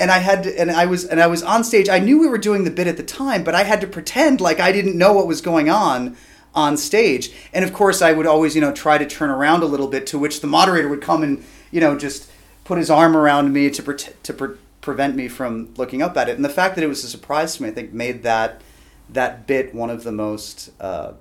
And 0.00 0.10
I 0.10 0.16
had 0.16 0.44
to, 0.44 0.58
and 0.58 0.70
I 0.70 0.86
was, 0.86 1.04
and 1.04 1.20
I 1.20 1.26
was 1.26 1.42
on 1.42 1.62
stage. 1.62 1.90
I 1.90 1.98
knew 1.98 2.18
we 2.18 2.28
were 2.28 2.38
doing 2.38 2.64
the 2.64 2.70
bit 2.70 2.86
at 2.86 2.96
the 2.96 3.02
time, 3.02 3.44
but 3.44 3.54
I 3.54 3.64
had 3.64 3.82
to 3.82 3.86
pretend 3.86 4.40
like 4.40 4.60
I 4.60 4.72
didn't 4.72 4.96
know 4.96 5.12
what 5.12 5.26
was 5.26 5.42
going 5.42 5.68
on 5.68 6.16
on 6.54 6.78
stage. 6.78 7.34
And 7.52 7.66
of 7.66 7.74
course, 7.74 8.00
I 8.00 8.12
would 8.12 8.26
always, 8.26 8.54
you 8.54 8.62
know, 8.62 8.72
try 8.72 8.96
to 8.96 9.04
turn 9.04 9.28
around 9.28 9.62
a 9.62 9.66
little 9.66 9.88
bit, 9.88 10.06
to 10.06 10.18
which 10.18 10.40
the 10.40 10.46
moderator 10.46 10.88
would 10.88 11.02
come 11.02 11.22
and, 11.22 11.44
you 11.70 11.82
know, 11.82 11.98
just 11.98 12.30
put 12.66 12.78
his 12.78 12.90
arm 12.90 13.16
around 13.16 13.52
me 13.52 13.70
to 13.70 13.82
pre- 13.82 13.96
to 13.96 14.32
pre- 14.34 14.56
prevent 14.80 15.16
me 15.16 15.28
from 15.28 15.72
looking 15.76 16.02
up 16.02 16.16
at 16.16 16.28
it. 16.28 16.36
And 16.36 16.44
the 16.44 16.50
fact 16.50 16.74
that 16.74 16.84
it 16.84 16.88
was 16.88 17.02
a 17.04 17.08
surprise 17.08 17.56
to 17.56 17.62
me, 17.62 17.70
I 17.70 17.72
think, 17.72 17.92
made 17.92 18.24
that 18.24 18.60
that 19.08 19.46
bit 19.46 19.74
one 19.74 19.88
of 19.88 20.02
the 20.02 20.12
most 20.12 20.70
uh, 20.80 21.12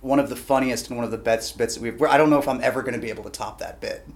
one 0.00 0.18
of 0.18 0.30
the 0.30 0.36
funniest 0.36 0.88
and 0.88 0.96
one 0.96 1.04
of 1.04 1.10
the 1.10 1.18
best 1.18 1.56
bits 1.56 1.74
that 1.74 1.82
we've. 1.82 2.02
I 2.02 2.16
don't 2.16 2.30
know 2.30 2.38
if 2.38 2.48
I'm 2.48 2.62
ever 2.62 2.82
going 2.82 2.94
to 2.94 3.00
be 3.00 3.10
able 3.10 3.24
to 3.24 3.30
top 3.30 3.58
that 3.58 3.80
bit. 3.80 4.08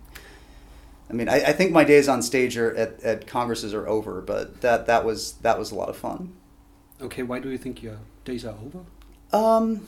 I 1.11 1.13
mean, 1.13 1.29
I, 1.29 1.37
I 1.37 1.53
think 1.53 1.71
my 1.73 1.85
days 1.85 2.09
on 2.09 2.23
stage 2.23 2.57
are 2.57 2.75
at, 2.77 3.03
at 3.03 3.27
congresses 3.27 3.73
are 3.73 3.87
over, 3.87 4.21
but 4.23 4.63
that 4.63 4.87
that 4.87 5.05
was 5.05 5.35
that 5.43 5.59
was 5.59 5.71
a 5.71 5.75
lot 5.75 5.91
of 5.91 5.97
fun. 5.97 6.33
Okay, 7.01 7.23
why 7.23 7.39
do 7.41 7.51
you 7.51 7.59
think 7.59 7.83
your 7.83 7.99
days 8.25 8.45
are 8.45 8.57
over? 8.65 8.81
Um, 9.33 9.87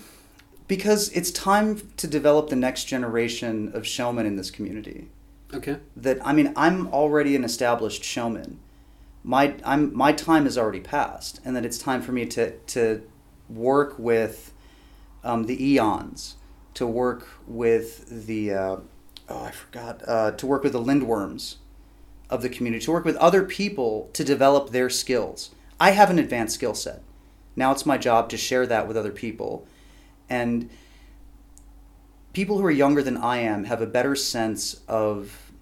because 0.68 1.10
it's 1.12 1.30
time 1.30 1.80
to 1.96 2.06
develop 2.06 2.50
the 2.50 2.56
next 2.56 2.84
generation 2.84 3.72
of 3.74 3.86
showmen 3.86 4.26
in 4.26 4.36
this 4.36 4.50
community. 4.50 5.08
Okay. 5.52 5.78
That 5.96 6.24
I 6.26 6.32
mean, 6.32 6.52
I'm 6.56 6.86
already 6.88 7.34
an 7.36 7.44
established 7.44 8.04
showman. 8.04 8.58
My 9.22 9.54
I'm 9.64 9.94
my 9.94 10.12
time 10.12 10.44
has 10.44 10.56
already 10.56 10.80
passed, 10.80 11.40
and 11.44 11.56
that 11.56 11.64
it's 11.64 11.78
time 11.78 12.02
for 12.02 12.12
me 12.12 12.26
to 12.26 12.52
to 12.58 13.02
work 13.48 13.98
with 13.98 14.52
um, 15.24 15.44
the 15.44 15.72
eons, 15.72 16.36
to 16.74 16.86
work 16.86 17.26
with 17.46 18.26
the 18.26 18.52
uh, 18.52 18.76
oh 19.28 19.44
I 19.44 19.50
forgot 19.50 20.02
uh, 20.06 20.30
to 20.32 20.46
work 20.46 20.62
with 20.62 20.72
the 20.72 20.82
lindworms 20.82 21.56
of 22.28 22.42
the 22.42 22.48
community, 22.48 22.84
to 22.84 22.92
work 22.92 23.04
with 23.04 23.16
other 23.16 23.42
people 23.42 24.08
to 24.12 24.24
develop 24.24 24.70
their 24.70 24.88
skills. 24.88 25.50
I 25.80 25.90
have 25.90 26.10
an 26.10 26.18
advanced 26.18 26.54
skill 26.54 26.74
set. 26.74 27.02
Now 27.56 27.72
it's 27.72 27.84
my 27.84 27.98
job 27.98 28.28
to 28.30 28.36
share 28.36 28.66
that 28.66 28.86
with 28.86 28.96
other 28.96 29.10
people, 29.10 29.66
and 30.28 30.70
people 32.32 32.58
who 32.58 32.64
are 32.64 32.70
younger 32.70 33.02
than 33.02 33.16
I 33.16 33.38
am 33.38 33.64
have 33.64 33.82
a 33.82 33.86
better 33.86 34.14
sense 34.14 34.80
of 34.86 35.52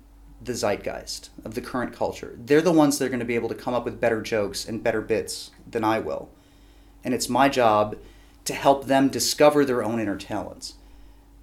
the 0.42 0.54
zeitgeist 0.54 1.30
of 1.44 1.54
the 1.54 1.60
current 1.60 1.92
culture. 1.92 2.36
They're 2.38 2.62
the 2.62 2.72
ones 2.72 2.98
that 2.98 3.06
are 3.06 3.08
going 3.08 3.20
to 3.20 3.26
be 3.26 3.34
able 3.34 3.48
to 3.48 3.54
come 3.54 3.74
up 3.74 3.84
with 3.84 4.00
better 4.00 4.22
jokes 4.22 4.66
and 4.66 4.82
better 4.82 5.00
bits 5.00 5.50
than 5.68 5.84
I 5.84 5.98
will. 5.98 6.28
And 7.02 7.14
it's 7.14 7.28
my 7.28 7.48
job 7.48 7.96
to 8.44 8.54
help 8.54 8.86
them 8.86 9.08
discover 9.08 9.64
their 9.64 9.82
own 9.82 10.00
inner 10.00 10.16
talents. 10.16 10.74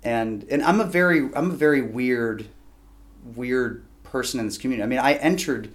And 0.04 0.46
and 0.50 0.64
I'm 0.64 0.80
a 0.80 0.86
very 0.86 1.30
I'm 1.34 1.52
a 1.52 1.56
very 1.56 1.82
weird 1.82 2.48
weird 3.36 3.86
person 4.04 4.40
in 4.40 4.46
this 4.46 4.58
community. 4.58 4.84
I 4.84 4.88
mean, 4.88 5.00
I 5.00 5.14
entered 5.16 5.74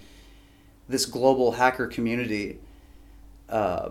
this 0.88 1.06
global 1.06 1.52
hacker 1.52 1.86
community 1.86 2.58
uh, 3.48 3.90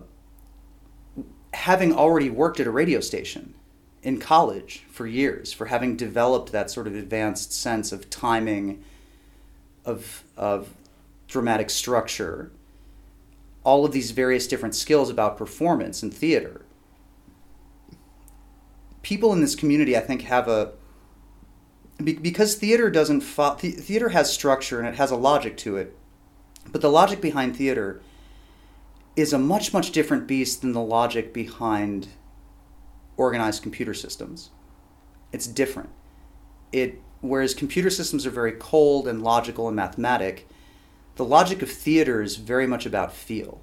having 1.54 1.94
already 1.94 2.30
worked 2.30 2.60
at 2.60 2.68
a 2.68 2.72
radio 2.72 3.00
station 3.00 3.54
in 4.02 4.20
college 4.20 4.84
for 4.90 5.06
years, 5.06 5.52
for 5.52 5.68
having 5.68 5.96
developed 5.96 6.52
that 6.52 6.72
sort 6.72 6.88
of 6.88 6.96
advanced 6.96 7.52
sense 7.52 7.92
of 7.92 8.10
timing, 8.10 8.84
of, 9.86 10.24
of 10.38 10.74
dramatic 11.28 11.70
structure, 11.70 12.52
all 13.64 13.86
of 13.86 13.92
these 13.92 14.12
various 14.12 14.48
different 14.48 14.76
skills 14.76 15.10
about 15.10 15.38
performance 15.38 16.02
and 16.02 16.14
theater. 16.14 16.62
People 19.02 19.34
in 19.34 19.42
this 19.42 19.56
community, 19.56 19.98
I 19.98 20.02
think, 20.02 20.24
have 20.24 20.48
a 20.48 20.74
because 22.04 22.56
theater 22.56 22.90
doesn't 22.90 23.22
fo- 23.22 23.56
the- 23.56 23.72
theater 23.72 24.10
has 24.10 24.32
structure 24.32 24.80
and 24.80 24.88
it 24.88 24.96
has 24.96 25.12
a 25.12 25.18
logic 25.18 25.58
to 25.58 25.76
it, 25.76 25.94
but 26.72 26.80
the 26.80 26.90
logic 26.90 27.20
behind 27.20 27.58
theater 27.58 28.02
is 29.18 29.34
a 29.34 29.38
much 29.38 29.74
much 29.74 29.92
different 29.92 30.26
beast 30.26 30.62
than 30.62 30.72
the 30.72 30.82
logic 30.82 31.34
behind 31.34 32.08
organized 33.20 33.62
computer 33.62 33.94
systems. 33.94 34.50
It's 35.32 35.46
different. 35.46 35.90
It 36.72 37.02
whereas 37.22 37.54
computer 37.54 37.90
systems 37.90 38.26
are 38.26 38.32
very 38.32 38.54
cold 38.54 39.08
and 39.08 39.22
logical 39.22 39.68
and 39.68 39.76
mathematic, 39.76 40.48
the 41.18 41.26
logic 41.26 41.62
of 41.62 41.70
theater 41.70 42.22
is 42.22 42.38
very 42.38 42.66
much 42.66 42.86
about 42.86 43.14
feel. 43.14 43.60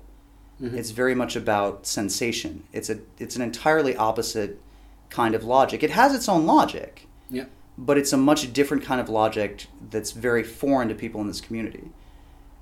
Mm-hmm. 0.61 0.77
It's 0.77 0.91
very 0.91 1.15
much 1.15 1.37
about 1.37 1.87
sensation. 1.87 2.65
It's 2.73 2.91
a 2.91 2.99
it's 3.19 3.37
an 3.37 3.43
entirely 3.43 3.97
opposite 3.97 4.61
kind 5.09 5.35
of 5.35 5.43
logic. 5.45 5.83
It 5.83 5.91
has 5.91 6.15
its 6.15 6.29
own 6.29 6.47
logic, 6.47 7.07
Yeah. 7.31 7.45
but 7.79 7.97
it's 7.97 8.13
a 8.13 8.17
much 8.17 8.53
different 8.53 8.83
kind 8.85 9.01
of 9.01 9.09
logic 9.09 9.67
that's 9.91 10.11
very 10.13 10.43
foreign 10.43 10.89
to 10.89 10.95
people 10.95 11.21
in 11.21 11.29
this 11.29 11.41
community. 11.41 11.91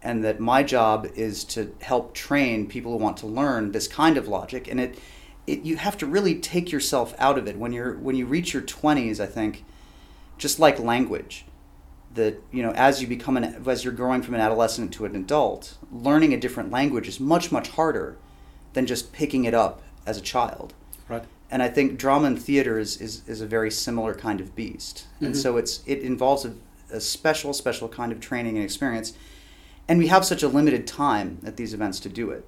And 0.02 0.22
that 0.24 0.38
my 0.38 0.62
job 0.62 1.08
is 1.14 1.44
to 1.54 1.74
help 1.80 2.14
train 2.14 2.66
people 2.66 2.92
who 2.92 2.98
want 2.98 3.16
to 3.18 3.26
learn 3.26 3.72
this 3.72 3.88
kind 3.88 4.18
of 4.18 4.28
logic. 4.28 4.68
And 4.70 4.78
it, 4.78 4.98
it 5.46 5.62
you 5.62 5.76
have 5.76 5.96
to 5.98 6.06
really 6.06 6.36
take 6.36 6.72
yourself 6.72 7.14
out 7.18 7.38
of 7.38 7.46
it 7.46 7.56
when 7.56 7.72
you're 7.72 7.94
when 7.94 8.16
you 8.16 8.26
reach 8.26 8.52
your 8.52 8.62
twenties. 8.62 9.20
I 9.20 9.26
think, 9.26 9.64
just 10.38 10.58
like 10.58 10.78
language, 10.78 11.44
that 12.14 12.42
you 12.50 12.62
know 12.62 12.72
as 12.72 13.00
you 13.00 13.06
become 13.06 13.36
an 13.36 13.62
as 13.66 13.84
you're 13.84 13.92
growing 13.92 14.22
from 14.22 14.34
an 14.34 14.40
adolescent 14.40 14.92
to 14.94 15.04
an 15.04 15.14
adult, 15.16 15.76
learning 15.92 16.32
a 16.32 16.36
different 16.36 16.70
language 16.70 17.08
is 17.08 17.20
much 17.20 17.52
much 17.52 17.70
harder 17.70 18.16
than 18.72 18.86
just 18.86 19.12
picking 19.12 19.44
it 19.44 19.54
up 19.54 19.82
as 20.06 20.18
a 20.18 20.20
child 20.20 20.74
Right. 21.08 21.24
and 21.50 21.62
I 21.62 21.68
think 21.68 21.98
drama 21.98 22.26
and 22.26 22.40
theater 22.40 22.78
is, 22.78 23.00
is, 23.00 23.22
is 23.28 23.40
a 23.40 23.46
very 23.46 23.70
similar 23.70 24.14
kind 24.14 24.40
of 24.40 24.54
beast. 24.56 25.06
And 25.20 25.30
mm-hmm. 25.30 25.40
so 25.40 25.56
it's 25.56 25.82
it 25.86 26.00
involves 26.00 26.44
a, 26.44 26.54
a 26.90 27.00
special, 27.00 27.52
special 27.52 27.88
kind 27.88 28.10
of 28.10 28.20
training 28.20 28.56
and 28.56 28.64
experience. 28.64 29.12
And 29.86 29.98
we 29.98 30.06
have 30.06 30.24
such 30.24 30.42
a 30.42 30.48
limited 30.48 30.86
time 30.86 31.40
at 31.44 31.56
these 31.56 31.74
events 31.74 32.00
to 32.00 32.08
do 32.08 32.30
it. 32.30 32.46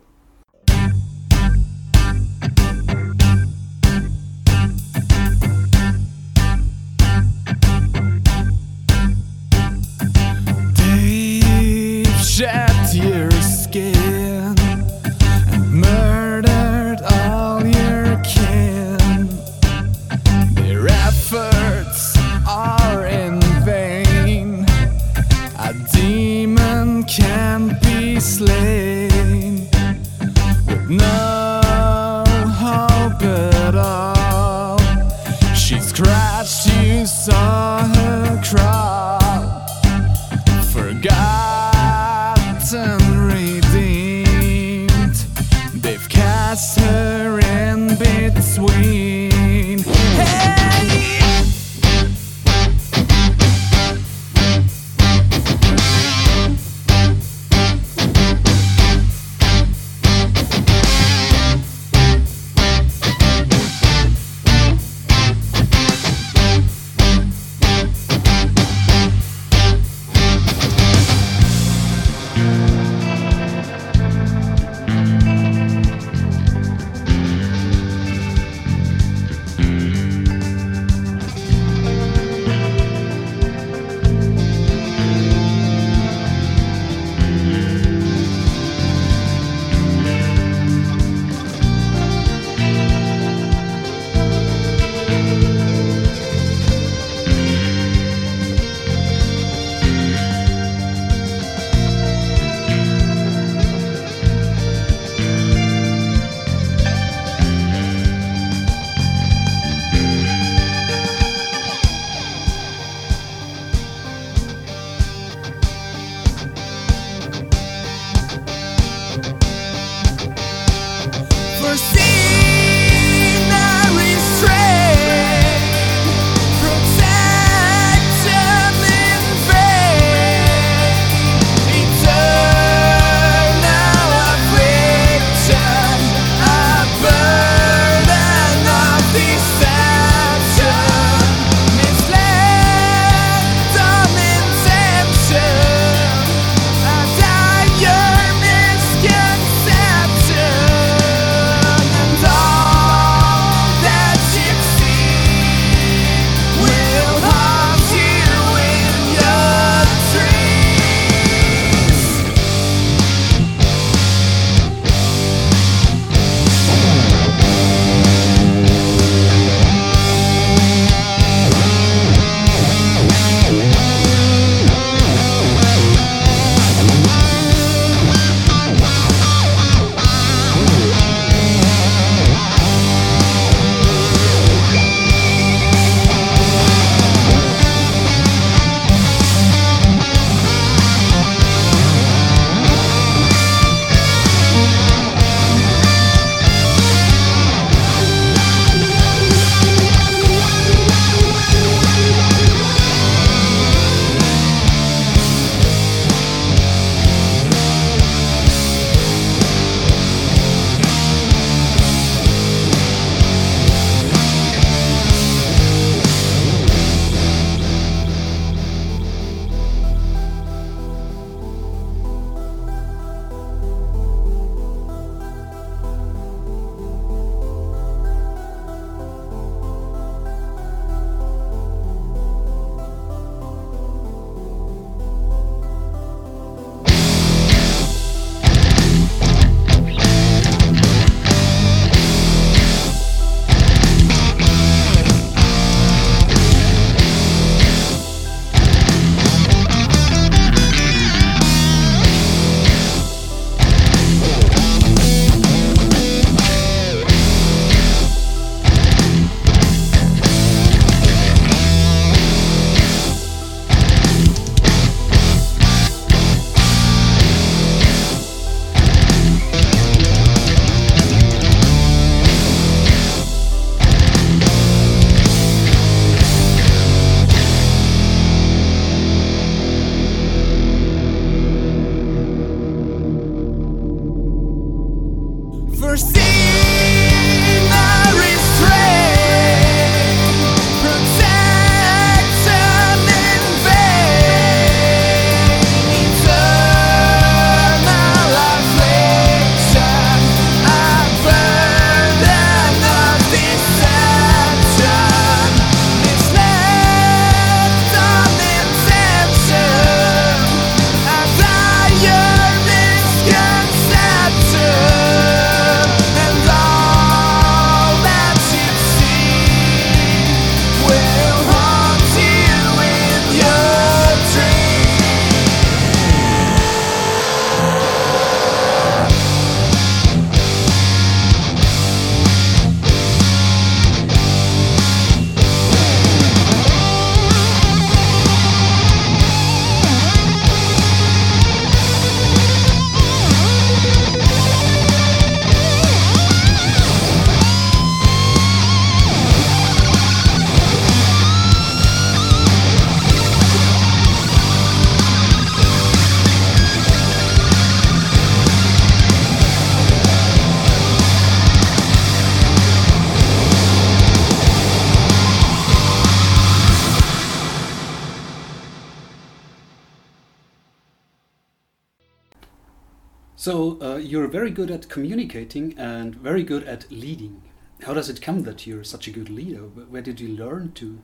Good 374.67 374.75
at 374.75 374.89
communicating 374.89 375.75
and 375.79 376.15
very 376.17 376.43
good 376.43 376.65
at 376.65 376.91
leading. 376.91 377.43
How 377.83 377.95
does 377.95 378.09
it 378.09 378.23
come 378.23 378.43
that 378.43 378.67
you're 378.67 378.85
such 378.85 379.07
a 379.07 379.11
good 379.11 379.31
leader? 379.31 379.61
Where 379.61 380.03
did 380.03 380.21
you 380.21 380.29
learn 380.29 380.73
to 380.73 381.03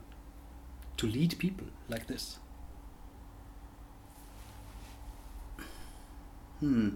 to 0.97 1.07
lead 1.07 1.35
people 1.39 1.67
like 1.89 2.07
this? 2.07 2.37
Hmm. 6.59 6.89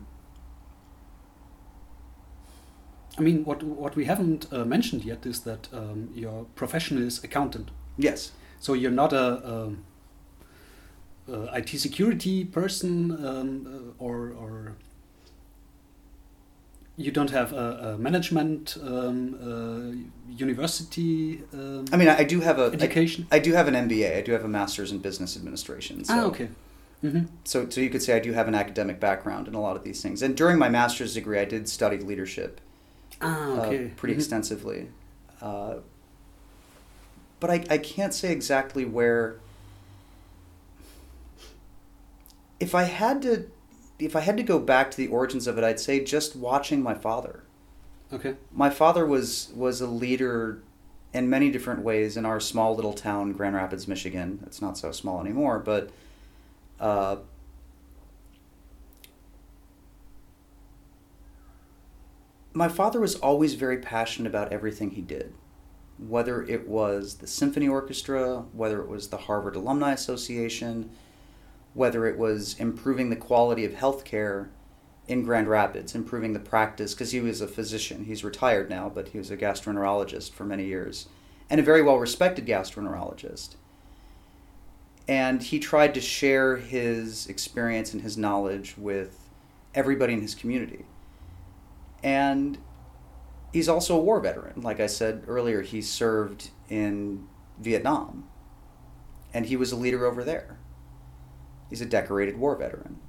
I 3.17 3.21
mean, 3.21 3.45
what 3.45 3.63
what 3.63 3.95
we 3.95 4.05
haven't 4.05 4.47
uh, 4.51 4.65
mentioned 4.65 5.03
yet 5.05 5.25
is 5.25 5.41
that 5.41 5.69
um, 5.73 6.09
your 6.13 6.45
profession 6.55 6.97
is 6.97 7.23
accountant. 7.23 7.71
Yes. 7.97 8.31
So 8.59 8.73
you're 8.73 8.91
not 9.03 9.13
a, 9.13 9.25
um 9.53 9.85
uh, 11.29 11.51
IT 11.53 11.69
security 11.79 12.45
person, 12.45 13.11
um, 13.25 13.93
uh, 13.99 14.03
or 14.03 14.31
or 14.31 14.77
you 16.99 17.11
don't 17.11 17.29
have 17.29 17.53
a, 17.53 17.93
a 17.93 17.97
management 17.97 18.75
um, 18.81 19.35
uh, 19.41 20.31
university. 20.31 21.43
Um, 21.53 21.85
I 21.91 21.97
mean, 21.97 22.07
I, 22.09 22.17
I 22.19 22.23
do 22.23 22.41
have 22.41 22.57
a 22.59 22.63
I- 22.63 22.71
Education? 22.71 23.27
I, 23.31 23.39
do 23.39 23.53
have 23.53 23.67
an 23.67 23.75
MBA. 23.75 24.17
I 24.17 24.21
do 24.21 24.31
have 24.31 24.43
a 24.43 24.47
master's 24.47 24.91
in 24.91 24.97
business 24.99 25.37
administration. 25.37 26.03
So, 26.03 26.13
ah, 26.15 26.23
okay. 26.25 26.49
hmm 27.01 27.21
So, 27.43 27.69
so 27.69 27.81
you 27.81 27.89
could 27.91 28.01
say 28.01 28.15
I 28.15 28.19
do 28.19 28.33
have 28.33 28.47
an 28.47 28.55
academic 28.55 28.99
background 28.99 29.47
in 29.47 29.53
a 29.53 29.61
lot 29.61 29.75
of 29.77 29.83
these 29.83 30.01
things. 30.01 30.21
And 30.23 30.35
during 30.35 30.57
my 30.57 30.69
master's 30.69 31.13
degree, 31.13 31.39
I 31.39 31.45
did 31.45 31.69
study 31.69 31.97
leadership 31.97 32.59
Ah, 33.21 33.51
uh, 33.59 33.65
okay. 33.65 33.91
pretty 33.95 34.15
Mhm. 34.15 34.17
extensively. 34.17 34.87
Uh, 35.41 35.75
but 37.39 37.51
I, 37.51 37.63
I 37.69 37.77
can't 37.77 38.13
say 38.13 38.31
exactly 38.31 38.85
where. 38.85 39.37
If 42.59 42.73
I 42.73 42.83
had 42.83 43.21
to, 43.21 43.45
if 43.99 44.15
I 44.15 44.21
had 44.21 44.37
to 44.37 44.43
go 44.43 44.59
back 44.59 44.91
to 44.91 44.97
the 44.97 45.07
origins 45.07 45.47
of 45.47 45.57
it, 45.57 45.63
I'd 45.63 45.79
say 45.79 46.03
just 46.03 46.35
watching 46.35 46.81
my 46.81 46.93
father. 46.93 47.43
Okay. 48.11 48.35
My 48.51 48.69
father 48.69 49.05
was 49.05 49.51
was 49.55 49.81
a 49.81 49.87
leader 49.87 50.61
in 51.13 51.29
many 51.29 51.49
different 51.49 51.81
ways 51.81 52.15
in 52.15 52.25
our 52.25 52.39
small 52.39 52.75
little 52.75 52.93
town, 52.93 53.33
Grand 53.33 53.55
Rapids, 53.55 53.87
Michigan. 53.87 54.43
It's 54.45 54.61
not 54.61 54.77
so 54.77 54.91
small 54.91 55.21
anymore, 55.21 55.59
but. 55.59 55.89
Uh, 56.79 57.17
my 62.53 62.67
father 62.67 62.99
was 62.99 63.15
always 63.15 63.53
very 63.53 63.77
passionate 63.77 64.27
about 64.27 64.51
everything 64.51 64.91
he 64.91 65.01
did, 65.01 65.33
whether 65.99 66.41
it 66.43 66.67
was 66.67 67.15
the 67.15 67.27
symphony 67.27 67.67
orchestra, 67.67 68.45
whether 68.51 68.81
it 68.81 68.87
was 68.87 69.09
the 69.09 69.17
Harvard 69.17 69.55
Alumni 69.55 69.91
Association, 69.91 70.89
whether 71.73 72.05
it 72.05 72.17
was 72.17 72.59
improving 72.59 73.09
the 73.09 73.15
quality 73.15 73.65
of 73.65 73.73
healthcare 73.73 74.49
in 75.07 75.23
Grand 75.23 75.47
Rapids, 75.47 75.95
improving 75.95 76.33
the 76.33 76.39
practice, 76.39 76.93
because 76.93 77.11
he 77.11 77.21
was 77.21 77.39
a 77.39 77.47
physician. 77.47 78.05
He's 78.05 78.23
retired 78.23 78.69
now, 78.69 78.89
but 78.93 79.09
he 79.09 79.17
was 79.17 79.31
a 79.31 79.37
gastroenterologist 79.37 80.33
for 80.33 80.43
many 80.43 80.65
years, 80.65 81.07
and 81.49 81.59
a 81.59 81.63
very 81.63 81.81
well 81.81 81.97
respected 81.97 82.45
gastroenterologist. 82.45 83.55
And 85.07 85.41
he 85.41 85.59
tried 85.59 85.93
to 85.93 86.01
share 86.01 86.57
his 86.57 87.27
experience 87.27 87.93
and 87.93 88.01
his 88.01 88.17
knowledge 88.17 88.75
with 88.77 89.29
everybody 89.73 90.13
in 90.13 90.21
his 90.21 90.35
community 90.35 90.85
and 92.03 92.57
he's 93.53 93.69
also 93.69 93.95
a 93.95 94.01
war 94.01 94.19
veteran. 94.19 94.61
Like 94.61 94.79
I 94.79 94.87
said 94.87 95.23
earlier, 95.27 95.61
he 95.61 95.81
served 95.81 96.49
in 96.69 97.27
Vietnam, 97.59 98.27
and 99.33 99.45
he 99.45 99.55
was 99.55 99.71
a 99.71 99.75
leader 99.75 100.05
over 100.05 100.23
there. 100.23 100.56
He's 101.69 101.81
a 101.81 101.85
decorated 101.85 102.37
war 102.37 102.55
veteran. 102.55 102.99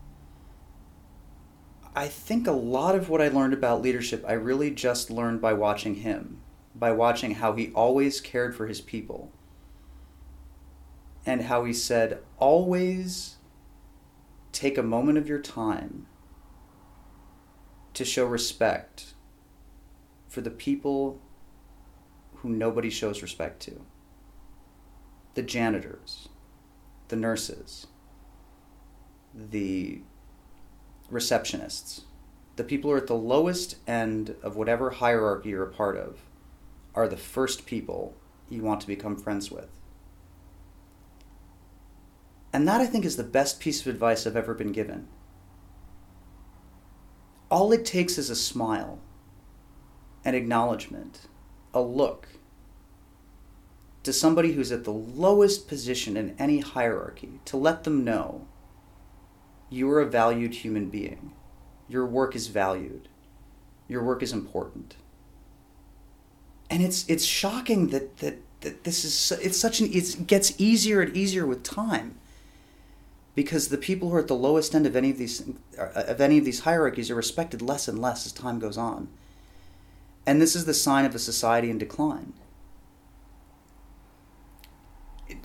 I 1.95 2.07
think 2.07 2.47
a 2.47 2.53
lot 2.53 2.95
of 2.95 3.09
what 3.09 3.21
I 3.21 3.29
learned 3.29 3.55
about 3.55 3.83
leadership, 3.83 4.25
I 4.27 4.35
really 4.35 4.71
just 4.71 5.11
learned 5.11 5.41
by 5.41 5.53
watching 5.53 5.97
him, 5.97 6.41
by 6.75 6.93
watching 6.93 7.35
how 7.37 7.55
he 7.55 7.73
always 7.73 8.21
cared 8.21 8.55
for 8.55 8.67
his 8.67 8.81
people, 8.81 9.33
and 11.27 11.43
how 11.43 11.65
he 11.65 11.73
said, 11.73 12.21
always 12.39 13.37
take 14.53 14.79
a 14.79 14.83
moment 14.83 15.19
of 15.19 15.29
your 15.29 15.41
time 15.41 16.07
to 17.95 18.05
show 18.05 18.25
respect 18.25 19.15
for 20.29 20.41
the 20.41 20.51
people 20.51 21.21
who 22.37 22.49
nobody 22.49 22.91
shows 22.91 23.23
respect 23.23 23.61
to 23.61 23.85
the 25.35 25.43
janitors, 25.43 26.29
the 27.09 27.17
nurses, 27.17 27.89
the 29.39 30.01
receptionists, 31.11 32.03
the 32.57 32.65
people 32.65 32.91
who 32.91 32.97
are 32.97 33.01
at 33.01 33.07
the 33.07 33.15
lowest 33.15 33.77
end 33.87 34.35
of 34.43 34.57
whatever 34.57 34.91
hierarchy 34.91 35.51
you're 35.51 35.65
a 35.65 35.73
part 35.73 35.97
of, 35.97 36.19
are 36.95 37.09
the 37.09 37.17
first 37.17 37.67
people 37.67 38.17
you 38.49 38.63
want 38.63 38.81
to 38.81 38.87
become 38.87 39.17
friends 39.17 39.51
with. 39.51 39.69
And 42.53 42.67
that, 42.67 42.81
I 42.81 42.87
think, 42.87 43.05
is 43.05 43.17
the 43.17 43.25
best 43.25 43.61
piece 43.61 43.81
of 43.81 43.87
advice 43.87 44.27
I've 44.27 44.37
ever 44.37 44.55
been 44.55 44.73
given 44.73 45.09
all 47.51 47.73
it 47.73 47.85
takes 47.85 48.19
is 48.19 48.31
a 48.31 48.37
smile, 48.37 48.99
an 50.25 50.35
acknowledgement, 50.35 51.29
a 51.73 51.81
look 51.81 52.29
to 54.03 54.13
somebody 54.13 54.53
who's 54.53 54.73
at 54.73 54.85
the 54.85 54.93
lowest 54.93 55.69
position 55.69 56.17
in 56.17 56.35
any 56.39 56.61
hierarchy 56.61 57.41
to 57.45 57.57
let 57.57 57.85
them 57.85 58.05
know 58.05 58.47
you 59.71 59.91
are 59.91 60.01
a 60.01 60.07
valued 60.07 60.55
human 60.55 60.89
being. 60.89 61.33
Your 61.89 62.07
work 62.07 62.35
is 62.35 62.49
valued. 62.49 63.09
Your 63.89 64.03
work 64.03 64.23
is 64.23 64.33
important. 64.33 64.97
And 66.71 66.83
it's 66.83 67.09
it's 67.09 67.25
shocking 67.25 67.89
that 67.89 68.19
that, 68.19 68.39
that 68.61 68.85
this 68.85 69.05
is 69.05 69.33
it's 69.41 69.59
such 69.59 69.81
an 69.81 69.91
it 69.93 70.27
gets 70.27 70.53
easier 70.59 71.01
and 71.01 71.17
easier 71.17 71.47
with 71.47 71.63
time 71.63 72.19
because 73.35 73.69
the 73.69 73.79
people 73.79 74.11
who 74.11 74.17
are 74.17 74.21
at 74.21 74.29
the 74.29 74.35
lowest 74.35 74.75
end 74.75 74.85
of 74.85 74.97
any 74.97 75.11
of 75.11 75.17
these 75.17 75.49
uh, 75.79 75.89
of 75.95 76.21
any 76.21 76.39
of 76.39 76.45
these 76.45 76.61
hierarchies 76.61 77.11
are 77.11 77.15
respected 77.15 77.63
less 77.63 77.89
and 77.89 77.99
less 77.99 78.27
as 78.27 78.33
time 78.33 78.59
goes 78.59 78.77
on. 78.77 79.09
And 80.27 80.43
this 80.43 80.55
is 80.55 80.67
the 80.67 80.75
sign 80.75 81.07
of 81.07 81.15
a 81.15 81.19
society 81.19 81.71
in 81.71 81.79
decline. 81.79 82.35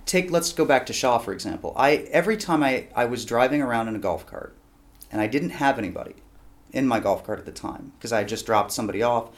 Take 0.05 0.31
let's 0.31 0.53
go 0.53 0.65
back 0.65 0.85
to 0.87 0.93
SHA 0.93 1.19
for 1.19 1.33
example. 1.33 1.73
I 1.75 2.07
every 2.11 2.37
time 2.37 2.63
I, 2.63 2.87
I 2.95 3.05
was 3.05 3.25
driving 3.25 3.61
around 3.61 3.87
in 3.87 3.95
a 3.95 3.99
golf 3.99 4.25
cart 4.25 4.55
and 5.11 5.21
I 5.21 5.27
didn't 5.27 5.51
have 5.51 5.77
anybody 5.77 6.15
in 6.71 6.87
my 6.87 6.99
golf 6.99 7.25
cart 7.25 7.39
at 7.39 7.45
the 7.45 7.51
time 7.51 7.93
because 7.97 8.11
I 8.11 8.19
had 8.19 8.27
just 8.27 8.45
dropped 8.45 8.71
somebody 8.71 9.01
off, 9.03 9.29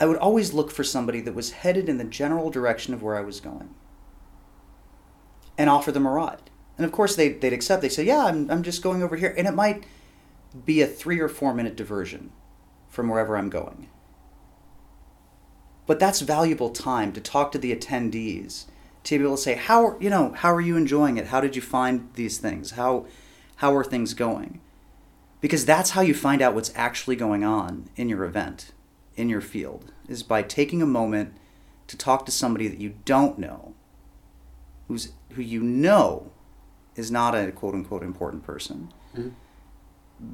I 0.00 0.06
would 0.06 0.16
always 0.16 0.52
look 0.52 0.70
for 0.70 0.84
somebody 0.84 1.20
that 1.20 1.34
was 1.34 1.52
headed 1.52 1.88
in 1.88 1.98
the 1.98 2.04
general 2.04 2.50
direction 2.50 2.94
of 2.94 3.02
where 3.02 3.16
I 3.16 3.20
was 3.20 3.40
going 3.40 3.74
and 5.58 5.68
offer 5.68 5.92
them 5.92 6.06
a 6.06 6.10
ride. 6.10 6.50
And 6.76 6.84
of 6.84 6.92
course, 6.92 7.14
they'd, 7.14 7.40
they'd 7.40 7.52
accept. 7.52 7.82
They 7.82 7.88
say, 7.88 8.04
Yeah, 8.04 8.24
I'm, 8.24 8.50
I'm 8.50 8.62
just 8.62 8.82
going 8.82 9.02
over 9.02 9.16
here. 9.16 9.34
And 9.36 9.46
it 9.46 9.54
might 9.54 9.84
be 10.64 10.82
a 10.82 10.86
three 10.86 11.20
or 11.20 11.28
four 11.28 11.54
minute 11.54 11.76
diversion 11.76 12.32
from 12.88 13.08
wherever 13.08 13.36
I'm 13.36 13.50
going. 13.50 13.88
But 15.86 15.98
that's 15.98 16.20
valuable 16.20 16.70
time 16.70 17.12
to 17.12 17.20
talk 17.20 17.52
to 17.52 17.58
the 17.58 17.74
attendees, 17.74 18.66
to 19.04 19.18
be 19.18 19.24
able 19.24 19.36
to 19.36 19.42
say, 19.42 19.54
How, 19.54 19.98
you 19.98 20.10
know, 20.10 20.32
how 20.32 20.52
are 20.52 20.60
you 20.60 20.76
enjoying 20.76 21.16
it? 21.16 21.28
How 21.28 21.40
did 21.40 21.56
you 21.56 21.62
find 21.62 22.08
these 22.14 22.38
things? 22.38 22.72
How, 22.72 23.06
how 23.56 23.76
are 23.76 23.84
things 23.84 24.14
going? 24.14 24.60
Because 25.40 25.64
that's 25.64 25.90
how 25.90 26.02
you 26.02 26.14
find 26.14 26.40
out 26.40 26.54
what's 26.54 26.72
actually 26.76 27.16
going 27.16 27.42
on 27.42 27.88
in 27.96 28.08
your 28.08 28.24
event, 28.24 28.72
in 29.16 29.28
your 29.28 29.40
field, 29.40 29.92
is 30.08 30.22
by 30.22 30.42
taking 30.42 30.80
a 30.80 30.86
moment 30.86 31.34
to 31.88 31.96
talk 31.96 32.24
to 32.26 32.32
somebody 32.32 32.68
that 32.68 32.78
you 32.78 32.94
don't 33.04 33.38
know, 33.38 33.74
who's, 34.86 35.12
who 35.30 35.42
you 35.42 35.60
know 35.60 36.30
is 36.94 37.10
not 37.10 37.34
a 37.34 37.50
quote 37.50 37.74
unquote 37.74 38.02
important 38.02 38.44
person. 38.44 38.92
Mm-hmm. 39.16 39.30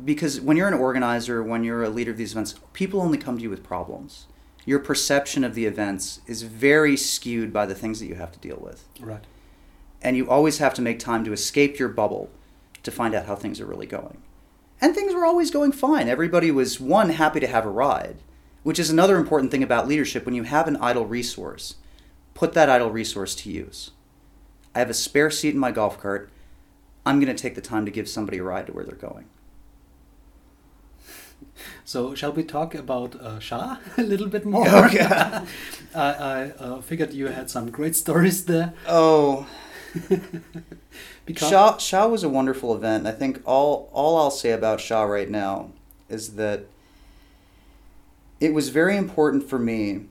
Because 0.05 0.41
when 0.41 0.59
you're 0.59 0.69
an 0.69 0.75
organizer, 0.75 1.43
when 1.43 1.65
you're 1.65 1.83
a 1.83 1.89
leader 1.89 2.11
of 2.11 2.19
these 2.19 2.33
events, 2.33 2.57
people 2.75 3.01
only 3.01 3.17
come 3.17 3.39
to 3.39 3.43
you 3.43 3.49
with 3.49 3.65
problems. 3.65 4.27
Your 4.69 4.81
perception 4.81 5.45
of 5.45 5.55
the 5.55 5.65
events 5.65 6.21
is 6.27 6.43
very 6.43 6.95
skewed 6.95 7.55
by 7.55 7.65
the 7.65 7.75
things 7.75 8.01
that 8.01 8.07
you 8.07 8.17
have 8.17 8.33
to 8.33 8.39
deal 8.39 8.59
with. 8.61 8.87
Right. 9.01 9.25
And 10.03 10.15
you 10.15 10.29
always 10.29 10.59
have 10.59 10.75
to 10.75 10.83
make 10.83 10.99
time 10.99 11.25
to 11.25 11.33
escape 11.33 11.79
your 11.79 11.89
bubble 11.89 12.29
to 12.83 12.91
find 12.91 13.15
out 13.15 13.25
how 13.25 13.35
things 13.35 13.63
are 13.63 13.67
really 13.67 13.87
going. 13.87 14.21
And 14.79 14.95
things 14.95 15.15
were 15.15 15.25
always 15.25 15.51
going 15.51 15.73
fine. 15.73 16.07
Everybody 16.07 16.51
was, 16.51 16.79
one, 16.79 17.09
happy 17.09 17.41
to 17.41 17.47
have 17.47 17.65
a 17.65 17.71
ride, 17.71 18.19
which 18.63 18.79
is 18.79 18.91
another 18.91 19.17
important 19.17 19.51
thing 19.51 19.63
about 19.63 19.89
leadership. 19.89 20.27
When 20.27 20.35
you 20.35 20.43
have 20.43 20.69
an 20.69 20.77
idle 20.83 21.07
resource, 21.07 21.77
put 22.35 22.53
that 22.53 22.69
idle 22.69 22.91
resource 22.91 23.35
to 23.37 23.51
use. 23.51 23.93
I 24.75 24.81
have 24.81 24.91
a 24.91 24.95
spare 24.95 25.31
seat 25.31 25.55
in 25.55 25.59
my 25.59 25.71
golf 25.71 25.99
cart. 25.99 26.29
I'm 27.07 27.21
going 27.21 27.35
to 27.35 27.43
take 27.43 27.55
the 27.55 27.63
time 27.63 27.87
to 27.87 27.91
give 27.91 28.07
somebody 28.07 28.37
a 28.37 28.43
ride 28.43 28.67
to 28.67 28.75
where 28.75 28.85
they're 28.85 28.97
going. 28.97 29.31
So 31.85 32.15
shall 32.15 32.33
we 32.33 32.45
talk 32.45 32.75
about 32.75 33.15
uh, 33.17 33.39
SHA 33.39 33.79
a 33.99 34.03
little 34.03 34.29
bit 34.29 34.45
more? 34.45 34.67
Okay. 34.87 35.01
I, 35.03 35.45
I 35.95 36.51
uh, 36.59 36.81
figured 36.81 37.13
you 37.13 37.29
had 37.29 37.51
some 37.51 37.71
great 37.71 37.97
stories 37.97 38.45
there. 38.45 38.75
Oh, 38.87 39.47
Because 41.25 41.51
SHA, 41.51 41.79
SHA 41.79 42.07
was 42.07 42.23
a 42.23 42.29
wonderful 42.29 42.75
event. 42.75 43.07
I 43.07 43.13
think 43.13 43.41
all 43.45 43.91
all 43.93 44.17
I'll 44.19 44.31
say 44.31 44.51
about 44.53 44.81
SHA 44.81 45.03
right 45.05 45.31
now 45.31 45.71
is 46.09 46.35
that 46.37 46.67
it 48.41 48.55
was 48.55 48.69
very 48.69 48.97
important 48.97 49.49
for 49.49 49.59
me 49.59 50.07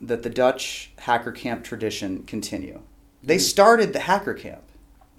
that 0.00 0.22
the 0.22 0.30
Dutch 0.30 0.92
hacker 0.98 1.32
camp 1.32 1.64
tradition 1.64 2.24
continue. 2.24 2.80
They 3.22 3.38
started 3.38 3.92
the 3.92 4.00
hacker 4.00 4.34
camp. 4.34 4.62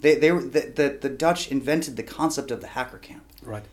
They, 0.01 0.15
they 0.15 0.31
were, 0.31 0.41
the, 0.41 0.61
the, 0.61 0.97
the 1.01 1.09
Dutch 1.09 1.49
invented 1.49 1.95
the 1.95 2.03
concept 2.03 2.51
of 2.51 2.61
the 2.61 2.67
hacker 2.67 2.99
camp. 2.99 3.23
Right. 3.41 3.63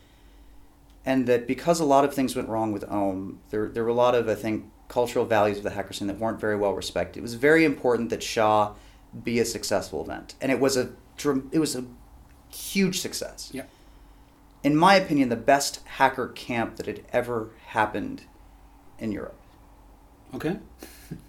And 1.05 1.27
that 1.27 1.47
because 1.47 1.79
a 1.79 1.85
lot 1.85 2.05
of 2.05 2.13
things 2.13 2.35
went 2.35 2.47
wrong 2.49 2.71
with 2.71 2.83
OHM, 2.87 3.37
there, 3.49 3.67
there 3.67 3.83
were 3.83 3.89
a 3.89 3.93
lot 3.93 4.15
of, 4.15 4.29
I 4.29 4.35
think, 4.35 4.65
cultural 4.87 5.25
values 5.25 5.57
of 5.57 5.63
the 5.63 5.71
hacker 5.71 5.93
scene 5.93 6.07
that 6.07 6.17
weren't 6.19 6.39
very 6.39 6.55
well 6.55 6.73
respected. 6.73 7.19
It 7.19 7.23
was 7.23 7.33
very 7.33 7.65
important 7.65 8.09
that 8.11 8.23
SHA 8.23 8.73
be 9.23 9.39
a 9.39 9.45
successful 9.45 10.01
event. 10.03 10.35
And 10.39 10.51
it 10.51 10.59
was 10.59 10.77
a, 10.77 10.91
it 11.51 11.59
was 11.59 11.75
a 11.75 11.85
huge 12.49 12.99
success 12.99 13.49
Yeah. 13.53 13.63
in 14.63 14.75
my 14.75 14.95
opinion, 14.95 15.29
the 15.29 15.35
best 15.35 15.81
hacker 15.85 16.27
camp 16.29 16.75
that 16.77 16.85
had 16.85 17.01
ever 17.11 17.49
happened 17.67 18.23
in 18.99 19.11
Europe. 19.11 19.35
Okay. 20.35 20.57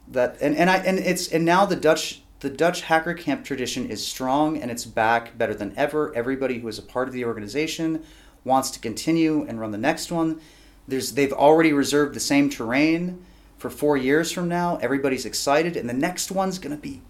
That 0.08 0.36
and, 0.40 0.56
and 0.56 0.70
I 0.70 0.76
and 0.78 0.98
it's 0.98 1.28
and 1.28 1.44
now 1.44 1.66
the 1.66 1.76
Dutch 1.76 2.22
the 2.40 2.48
Dutch 2.50 2.82
hacker 2.82 3.14
camp 3.14 3.44
tradition 3.44 3.88
is 3.90 4.06
strong 4.06 4.56
and 4.60 4.70
it's 4.70 4.84
back 4.84 5.36
better 5.36 5.54
than 5.54 5.74
ever. 5.76 6.14
Everybody 6.14 6.58
who 6.60 6.68
is 6.68 6.78
a 6.78 6.82
part 6.82 7.08
of 7.08 7.14
the 7.14 7.24
organization 7.24 8.02
wants 8.44 8.70
to 8.72 8.78
continue 8.78 9.44
and 9.48 9.60
run 9.60 9.70
the 9.70 9.78
next 9.78 10.12
one. 10.12 10.40
There's 10.86 11.12
they've 11.12 11.32
already 11.32 11.72
reserved 11.72 12.14
the 12.14 12.20
same 12.20 12.50
terrain 12.50 13.24
for 13.58 13.70
four 13.70 13.96
years 13.96 14.30
from 14.30 14.48
now. 14.48 14.76
Everybody's 14.76 15.24
excited, 15.24 15.76
and 15.76 15.88
the 15.88 15.94
next 15.94 16.30
one's 16.30 16.58
gonna 16.58 16.76
be 16.76 17.02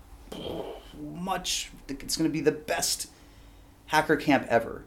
much. 0.99 1.71
It's 1.89 2.17
gonna 2.17 2.29
be 2.29 2.41
the 2.41 2.53
best 2.53 3.09
hacker 3.87 4.17
camp 4.17 4.47
ever. 4.49 4.85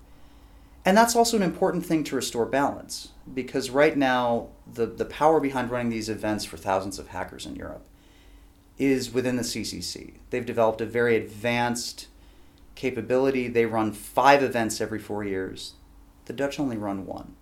And 0.86 0.96
that's 0.96 1.18
also 1.18 1.36
an 1.36 1.44
important 1.44 1.86
thing 1.86 2.06
to 2.06 2.16
restore 2.16 2.46
balance 2.46 3.10
because 3.34 3.70
right 3.70 3.98
now 3.98 4.48
the, 4.72 4.86
the 4.86 5.04
power 5.04 5.42
behind 5.42 5.70
running 5.70 5.90
these 5.90 6.08
events 6.08 6.46
for 6.46 6.56
thousands 6.56 6.98
of 6.98 7.10
hackers 7.10 7.46
in 7.46 7.58
Europe 7.58 7.86
is 8.78 9.14
within 9.14 9.36
the 9.36 9.44
CCC. 9.44 10.14
They've 10.30 10.46
developed 10.46 10.80
a 10.80 10.86
very 10.86 11.18
advanced 11.18 12.08
capability. 12.76 13.50
They 13.50 13.66
run 13.66 13.92
five 13.92 14.42
events 14.42 14.80
every 14.80 15.00
four 15.00 15.26
years. 15.26 15.74
The 16.28 16.34
Dutch 16.34 16.60
only 16.60 16.78
run 16.78 17.06
one. 17.06 17.36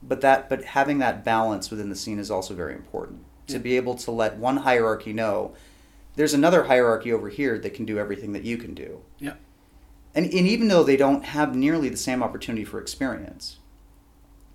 But 0.00 0.20
that 0.20 0.48
but 0.48 0.64
having 0.64 0.98
that 0.98 1.24
balance 1.24 1.70
within 1.70 1.90
the 1.90 1.96
scene 1.96 2.20
is 2.20 2.30
also 2.30 2.54
very 2.54 2.74
important. 2.74 3.24
To 3.48 3.58
be 3.58 3.76
able 3.76 3.94
to 3.96 4.10
let 4.10 4.38
one 4.38 4.58
hierarchy 4.58 5.12
know 5.12 5.54
there's 6.16 6.34
another 6.34 6.64
hierarchy 6.64 7.12
over 7.12 7.28
here 7.28 7.58
that 7.58 7.74
can 7.74 7.84
do 7.84 7.98
everything 7.98 8.32
that 8.32 8.44
you 8.44 8.56
can 8.56 8.74
do. 8.74 9.02
Yeah. 9.18 9.34
And, 10.14 10.26
and 10.26 10.46
even 10.46 10.68
though 10.68 10.82
they 10.82 10.96
don't 10.96 11.24
have 11.24 11.54
nearly 11.54 11.88
the 11.88 11.96
same 11.96 12.22
opportunity 12.22 12.64
for 12.64 12.80
experience. 12.80 13.58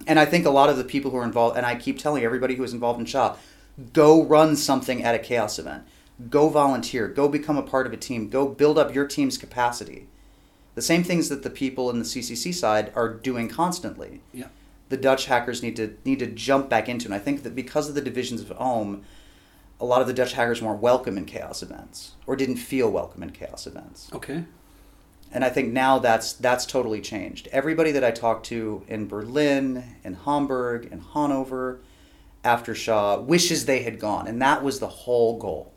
And 0.08 0.20
I 0.20 0.26
think 0.26 0.46
a 0.46 0.50
lot 0.50 0.70
of 0.70 0.78
the 0.78 0.84
people 0.84 1.12
who 1.12 1.18
are 1.18 1.24
involved, 1.24 1.56
and 1.56 1.66
I 1.66 1.76
keep 1.76 2.00
telling 2.00 2.24
everybody 2.24 2.56
who 2.56 2.64
is 2.64 2.74
involved 2.74 3.00
in 3.00 3.06
SHA, 3.06 3.38
go 3.94 4.24
run 4.24 4.56
something 4.56 5.04
at 5.04 5.16
a 5.16 5.20
chaos 5.20 5.60
event. 5.60 5.84
Go 6.30 6.50
volunteer. 6.50 7.08
Go 7.08 7.30
become 7.30 7.58
a 7.58 7.64
part 7.64 7.86
of 7.86 7.94
a 7.94 7.98
team. 7.98 8.30
Go 8.30 8.48
build 8.48 8.80
up 8.80 8.96
your 8.96 9.06
team's 9.06 9.38
capacity. 9.38 10.08
The 10.76 10.82
same 10.82 11.04
things 11.04 11.30
that 11.30 11.44
the 11.44 11.50
people 11.50 11.90
in 11.90 12.00
the 12.00 12.06
CCC 12.06 12.54
side 12.54 12.92
are 12.96 13.14
doing 13.14 13.50
constantly. 13.50 14.22
Yeah. 14.34 14.48
The 14.90 14.98
Dutch 14.98 15.26
hackers 15.26 15.62
need 15.64 15.76
to 15.78 15.96
need 16.06 16.20
to 16.20 16.28
jump 16.28 16.70
back 16.70 16.88
into, 16.90 17.06
and 17.06 17.14
I 17.14 17.20
think 17.20 17.44
that 17.44 17.56
because 17.56 17.88
of 17.90 17.96
the 17.96 18.02
divisions 18.02 18.42
of 18.42 18.50
OHM, 18.58 19.04
a 19.80 19.86
lot 19.86 20.02
of 20.02 20.08
the 20.08 20.14
Dutch 20.14 20.34
hackers 20.34 20.62
weren't 20.62 20.82
welcome 20.82 21.18
in 21.18 21.26
chaos 21.26 21.64
events 21.64 22.12
or 22.28 22.36
didn't 22.36 22.58
feel 22.58 22.90
welcome 22.92 23.24
in 23.24 23.32
chaos 23.32 23.66
events 23.66 24.10
Okay. 24.14 24.44
and 25.32 25.44
I 25.44 25.50
think 25.50 25.74
now 25.74 25.98
that's 25.98 26.34
that's 26.34 26.66
totally 26.66 27.02
changed. 27.02 27.48
Everybody 27.52 27.92
that 27.94 28.04
I 28.04 28.12
talked 28.12 28.46
to 28.48 28.84
in 28.88 29.08
Berlin, 29.08 29.84
in 30.04 30.14
Hamburg, 30.14 30.90
in 30.92 31.00
Hanover, 31.00 31.80
after 32.44 32.76
SHA 32.76 33.22
wishes 33.22 33.66
they 33.66 33.84
had 33.84 33.98
gone, 34.00 34.28
and 34.28 34.42
that 34.42 34.62
was 34.64 34.80
the 34.80 34.88
whole 34.88 35.38
goal. 35.40 35.74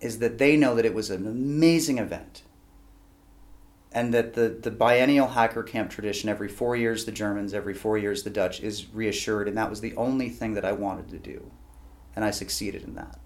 Is 0.00 0.18
that 0.20 0.38
they 0.38 0.56
know 0.56 0.74
that 0.76 0.84
it 0.86 0.94
was 0.94 1.10
an 1.10 1.26
amazing 1.26 1.98
event, 1.98 2.42
and 3.92 4.14
that 4.14 4.34
the 4.34 4.48
the 4.48 4.70
biennial 4.70 5.28
hacker 5.28 5.62
camp 5.62 5.90
tradition 5.90 6.28
every 6.28 6.48
four 6.48 6.76
years 6.76 7.04
the 7.04 7.12
Germans, 7.12 7.52
every 7.54 7.74
four 7.74 7.98
years 7.98 8.22
the 8.22 8.30
Dutch 8.30 8.60
is 8.60 8.92
reassured, 8.92 9.48
and 9.48 9.56
that 9.56 9.70
was 9.70 9.80
the 9.80 9.94
only 9.96 10.28
thing 10.28 10.54
that 10.54 10.64
I 10.64 10.72
wanted 10.72 11.08
to 11.10 11.18
do, 11.18 11.50
and 12.14 12.24
I 12.24 12.30
succeeded 12.30 12.82
in 12.82 12.94
that. 12.94 13.18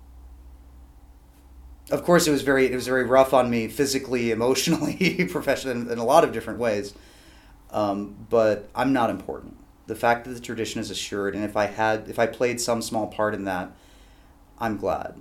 Of 1.91 2.03
course 2.03 2.27
it 2.27 2.31
was 2.31 2.43
very 2.43 2.67
it 2.67 2.75
was 2.75 2.87
very 2.87 3.05
rough 3.05 3.35
on 3.35 3.51
me 3.51 3.69
physically 3.69 4.31
emotionally 4.39 5.27
professionally 5.31 5.81
in, 5.81 5.91
in 5.91 5.99
a 5.99 6.05
lot 6.05 6.25
of 6.25 6.33
different 6.33 6.59
ways 6.59 6.95
um, 7.71 8.27
but 8.31 8.71
i'm 8.75 8.93
not 8.93 9.11
important. 9.11 9.57
The 9.87 9.95
fact 9.95 10.25
that 10.25 10.33
the 10.33 10.41
tradition 10.41 10.81
is 10.81 10.91
assured 10.91 11.35
and 11.35 11.45
if 11.45 11.59
i 11.59 11.67
had 11.67 12.09
if 12.09 12.19
i 12.19 12.27
played 12.27 12.59
some 12.59 12.81
small 12.81 13.07
part 13.09 13.35
in 13.35 13.45
that 13.45 13.73
i'm 14.59 14.79
glad 14.79 15.21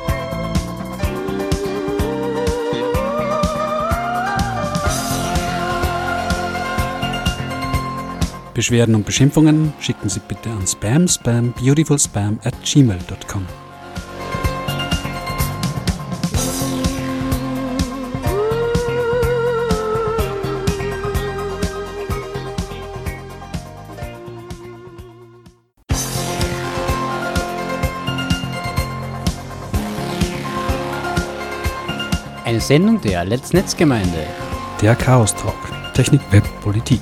Beschwerden 8.61 8.93
und 8.93 9.07
Beschimpfungen 9.07 9.73
schicken 9.79 10.07
Sie 10.07 10.19
bitte 10.19 10.51
an 10.51 10.67
spam 10.67 11.07
spam 11.07 11.51
beautifulspam 11.53 12.39
at 12.43 12.53
gmail.com. 12.63 13.47
Eine 32.45 32.61
Sendung 32.61 33.01
der 33.01 33.25
Let's 33.25 33.53
Netzgemeinde. 33.53 34.27
Der 34.83 34.93
Chaos 34.93 35.33
Talk. 35.33 35.55
Technik, 35.95 36.21
Web, 36.31 36.43
Politik. 36.61 37.01